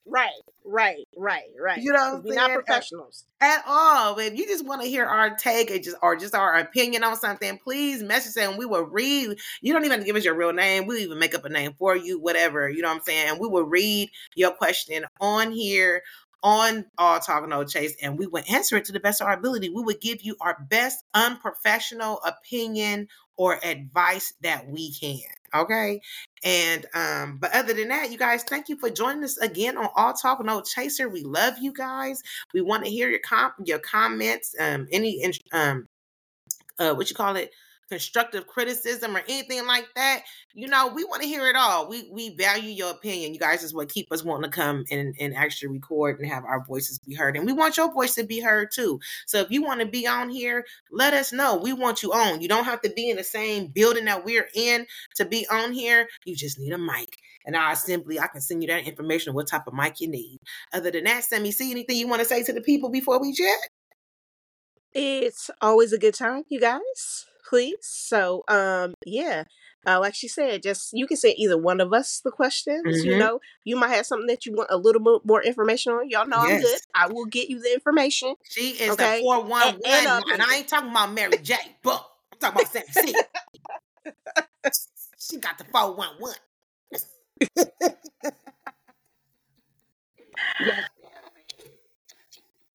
Right, 0.06 0.30
right, 0.64 1.06
right, 1.16 1.48
right. 1.58 1.78
You 1.78 1.92
know, 1.92 2.20
we're 2.22 2.34
not 2.34 2.52
professionals 2.52 3.24
at, 3.40 3.60
at 3.60 3.64
all. 3.66 4.14
But 4.14 4.26
if 4.26 4.38
you 4.38 4.46
just 4.46 4.64
want 4.64 4.82
to 4.82 4.88
hear 4.88 5.06
our 5.06 5.34
take 5.34 5.70
or 5.70 5.78
just 5.78 5.96
or 6.02 6.16
just 6.16 6.34
our 6.34 6.56
opinion 6.56 7.02
on 7.04 7.16
something, 7.16 7.58
please 7.58 8.02
message 8.02 8.30
us 8.30 8.48
and 8.48 8.58
we 8.58 8.66
will 8.66 8.82
read. 8.82 9.38
You 9.62 9.72
don't 9.72 9.82
even 9.84 9.92
have 9.92 10.00
to 10.00 10.06
give 10.06 10.16
us 10.16 10.24
your 10.24 10.34
real 10.34 10.52
name. 10.52 10.86
We'll 10.86 10.98
even 10.98 11.18
make 11.18 11.34
up 11.34 11.44
a 11.44 11.48
name 11.48 11.74
for 11.78 11.96
you, 11.96 12.20
whatever. 12.20 12.68
You 12.68 12.82
know 12.82 12.88
what 12.88 12.96
I'm 12.96 13.02
saying? 13.02 13.30
And 13.30 13.40
we 13.40 13.48
will 13.48 13.64
read 13.64 14.10
your 14.34 14.50
question 14.50 15.04
on 15.20 15.52
here 15.52 16.02
on 16.42 16.84
All 16.98 17.18
Talk 17.20 17.48
No 17.48 17.64
Chase, 17.64 17.96
and 18.02 18.18
we 18.18 18.26
will 18.26 18.44
answer 18.50 18.76
it 18.76 18.84
to 18.84 18.92
the 18.92 19.00
best 19.00 19.22
of 19.22 19.26
our 19.26 19.32
ability. 19.32 19.70
We 19.70 19.82
will 19.82 19.96
give 19.98 20.20
you 20.20 20.36
our 20.42 20.58
best 20.68 21.02
unprofessional 21.14 22.20
opinion 22.20 23.08
or 23.38 23.58
advice 23.64 24.34
that 24.42 24.68
we 24.68 24.92
can. 24.92 25.20
Okay. 25.54 26.00
And 26.44 26.84
um, 26.94 27.38
but 27.38 27.54
other 27.54 27.72
than 27.72 27.88
that, 27.88 28.12
you 28.12 28.18
guys, 28.18 28.44
thank 28.44 28.68
you 28.68 28.76
for 28.76 28.90
joining 28.90 29.24
us 29.24 29.38
again 29.38 29.78
on 29.78 29.88
All 29.96 30.12
Talk 30.12 30.44
No 30.44 30.60
Chaser. 30.60 31.08
We 31.08 31.22
love 31.22 31.54
you 31.58 31.72
guys. 31.72 32.22
We 32.52 32.60
want 32.60 32.84
to 32.84 32.90
hear 32.90 33.08
your 33.08 33.20
com 33.20 33.52
your 33.64 33.78
comments, 33.78 34.54
um, 34.60 34.86
any 34.92 35.24
um 35.52 35.88
uh 36.78 36.92
what 36.94 37.08
you 37.08 37.16
call 37.16 37.36
it 37.36 37.50
constructive 37.88 38.46
criticism 38.46 39.16
or 39.16 39.22
anything 39.28 39.66
like 39.66 39.86
that, 39.96 40.22
you 40.52 40.68
know, 40.68 40.88
we 40.88 41.04
want 41.04 41.22
to 41.22 41.28
hear 41.28 41.48
it 41.48 41.56
all. 41.56 41.88
We 41.88 42.08
we 42.10 42.34
value 42.36 42.70
your 42.70 42.90
opinion. 42.90 43.34
You 43.34 43.40
guys 43.40 43.62
is 43.62 43.74
what 43.74 43.88
keep 43.88 44.10
us 44.12 44.24
wanting 44.24 44.50
to 44.50 44.56
come 44.56 44.84
and, 44.90 45.14
and 45.18 45.34
actually 45.34 45.68
record 45.68 46.18
and 46.18 46.28
have 46.28 46.44
our 46.44 46.64
voices 46.64 46.98
be 46.98 47.14
heard. 47.14 47.36
And 47.36 47.46
we 47.46 47.52
want 47.52 47.76
your 47.76 47.92
voice 47.92 48.14
to 48.14 48.24
be 48.24 48.40
heard 48.40 48.70
too. 48.72 49.00
So 49.26 49.40
if 49.40 49.50
you 49.50 49.62
want 49.62 49.80
to 49.80 49.86
be 49.86 50.06
on 50.06 50.30
here, 50.30 50.64
let 50.90 51.14
us 51.14 51.32
know. 51.32 51.56
We 51.56 51.72
want 51.72 52.02
you 52.02 52.12
on. 52.12 52.40
You 52.40 52.48
don't 52.48 52.64
have 52.64 52.80
to 52.82 52.90
be 52.90 53.10
in 53.10 53.16
the 53.16 53.24
same 53.24 53.68
building 53.68 54.04
that 54.06 54.24
we're 54.24 54.48
in 54.54 54.86
to 55.16 55.24
be 55.24 55.46
on 55.50 55.72
here. 55.72 56.08
You 56.24 56.36
just 56.36 56.58
need 56.58 56.72
a 56.72 56.78
mic. 56.78 57.16
And 57.46 57.56
I 57.56 57.74
simply 57.74 58.18
I 58.18 58.28
can 58.28 58.40
send 58.40 58.62
you 58.62 58.68
that 58.68 58.86
information 58.86 59.30
of 59.30 59.34
what 59.34 59.48
type 59.48 59.66
of 59.66 59.74
mic 59.74 60.00
you 60.00 60.08
need. 60.08 60.38
Other 60.72 60.90
than 60.90 61.04
that, 61.04 61.24
Sammy 61.24 61.52
C 61.52 61.70
anything 61.70 61.96
you 61.96 62.08
want 62.08 62.22
to 62.22 62.28
say 62.28 62.42
to 62.42 62.52
the 62.52 62.60
people 62.60 62.90
before 62.90 63.20
we 63.20 63.32
jet? 63.32 63.58
It's 64.92 65.50
always 65.60 65.92
a 65.92 65.98
good 65.98 66.14
time, 66.14 66.44
you 66.48 66.60
guys 66.60 67.26
please. 67.48 67.76
So, 67.82 68.44
um, 68.48 68.94
yeah, 69.04 69.44
uh, 69.86 70.00
like 70.00 70.14
she 70.14 70.28
said, 70.28 70.62
just 70.62 70.90
you 70.92 71.06
can 71.06 71.16
say 71.16 71.34
either 71.36 71.58
one 71.58 71.80
of 71.80 71.92
us 71.92 72.20
the 72.24 72.30
questions. 72.30 72.84
Mm-hmm. 72.86 73.06
You 73.06 73.18
know, 73.18 73.40
you 73.64 73.76
might 73.76 73.90
have 73.90 74.06
something 74.06 74.26
that 74.28 74.46
you 74.46 74.52
want 74.52 74.70
a 74.70 74.76
little 74.76 75.02
bit 75.02 75.26
more 75.26 75.42
information 75.42 75.92
on. 75.92 76.08
Y'all 76.08 76.26
know 76.26 76.44
yes. 76.44 76.56
I'm 76.56 76.62
good. 76.62 76.80
I 76.94 77.06
will 77.12 77.26
get 77.26 77.48
you 77.48 77.60
the 77.60 77.72
information. 77.72 78.34
She 78.48 78.70
is 78.70 78.90
okay? 78.92 79.18
the 79.18 79.22
four 79.22 79.44
one 79.44 79.74
one, 79.74 80.22
and 80.32 80.42
I 80.42 80.56
ain't 80.56 80.68
talking 80.68 80.90
about 80.90 81.12
Mary 81.12 81.38
J. 81.42 81.56
But 81.82 82.06
I'm 82.32 82.38
talking 82.38 82.62
about 82.62 82.72
Sam 82.72 82.84
C. 82.90 83.14
she 85.18 85.36
got 85.38 85.58
the 85.58 85.64
four 85.64 85.94
one 85.94 86.10
one. 86.18 86.34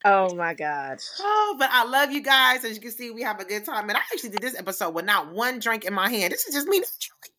Oh 0.05 0.33
my 0.33 0.53
God. 0.53 0.99
Oh, 1.19 1.55
but 1.59 1.69
I 1.71 1.83
love 1.83 2.11
you 2.11 2.21
guys. 2.21 2.63
As 2.63 2.75
you 2.75 2.81
can 2.81 2.91
see, 2.91 3.11
we 3.11 3.21
have 3.21 3.39
a 3.39 3.45
good 3.45 3.65
time. 3.65 3.89
And 3.89 3.97
I 3.97 4.01
actually 4.13 4.29
did 4.29 4.41
this 4.41 4.57
episode 4.57 4.93
with 4.93 5.05
not 5.05 5.33
one 5.33 5.59
drink 5.59 5.83
in 5.83 5.93
my 5.93 6.09
hand. 6.09 6.31
This 6.31 6.45
is 6.45 6.55
just 6.55 6.67
me 6.67 6.79
naturally. 6.79 7.35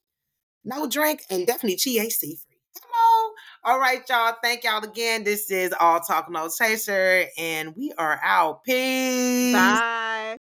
No 0.65 0.87
drink 0.87 1.23
and 1.31 1.47
definitely 1.47 1.77
THC 1.77 2.21
free. 2.21 2.59
Hello. 2.83 3.33
All 3.65 3.81
right, 3.81 4.03
y'all. 4.09 4.37
Thank 4.43 4.65
y'all 4.65 4.85
again. 4.85 5.25
This 5.25 5.51
is 5.51 5.73
All 5.79 6.01
Talk 6.01 6.31
No 6.31 6.49
Chaser, 6.51 7.25
and 7.39 7.75
we 7.77 7.93
are 7.97 8.21
out. 8.23 8.63
Peace. 8.65 9.55
Bye. 9.55 10.37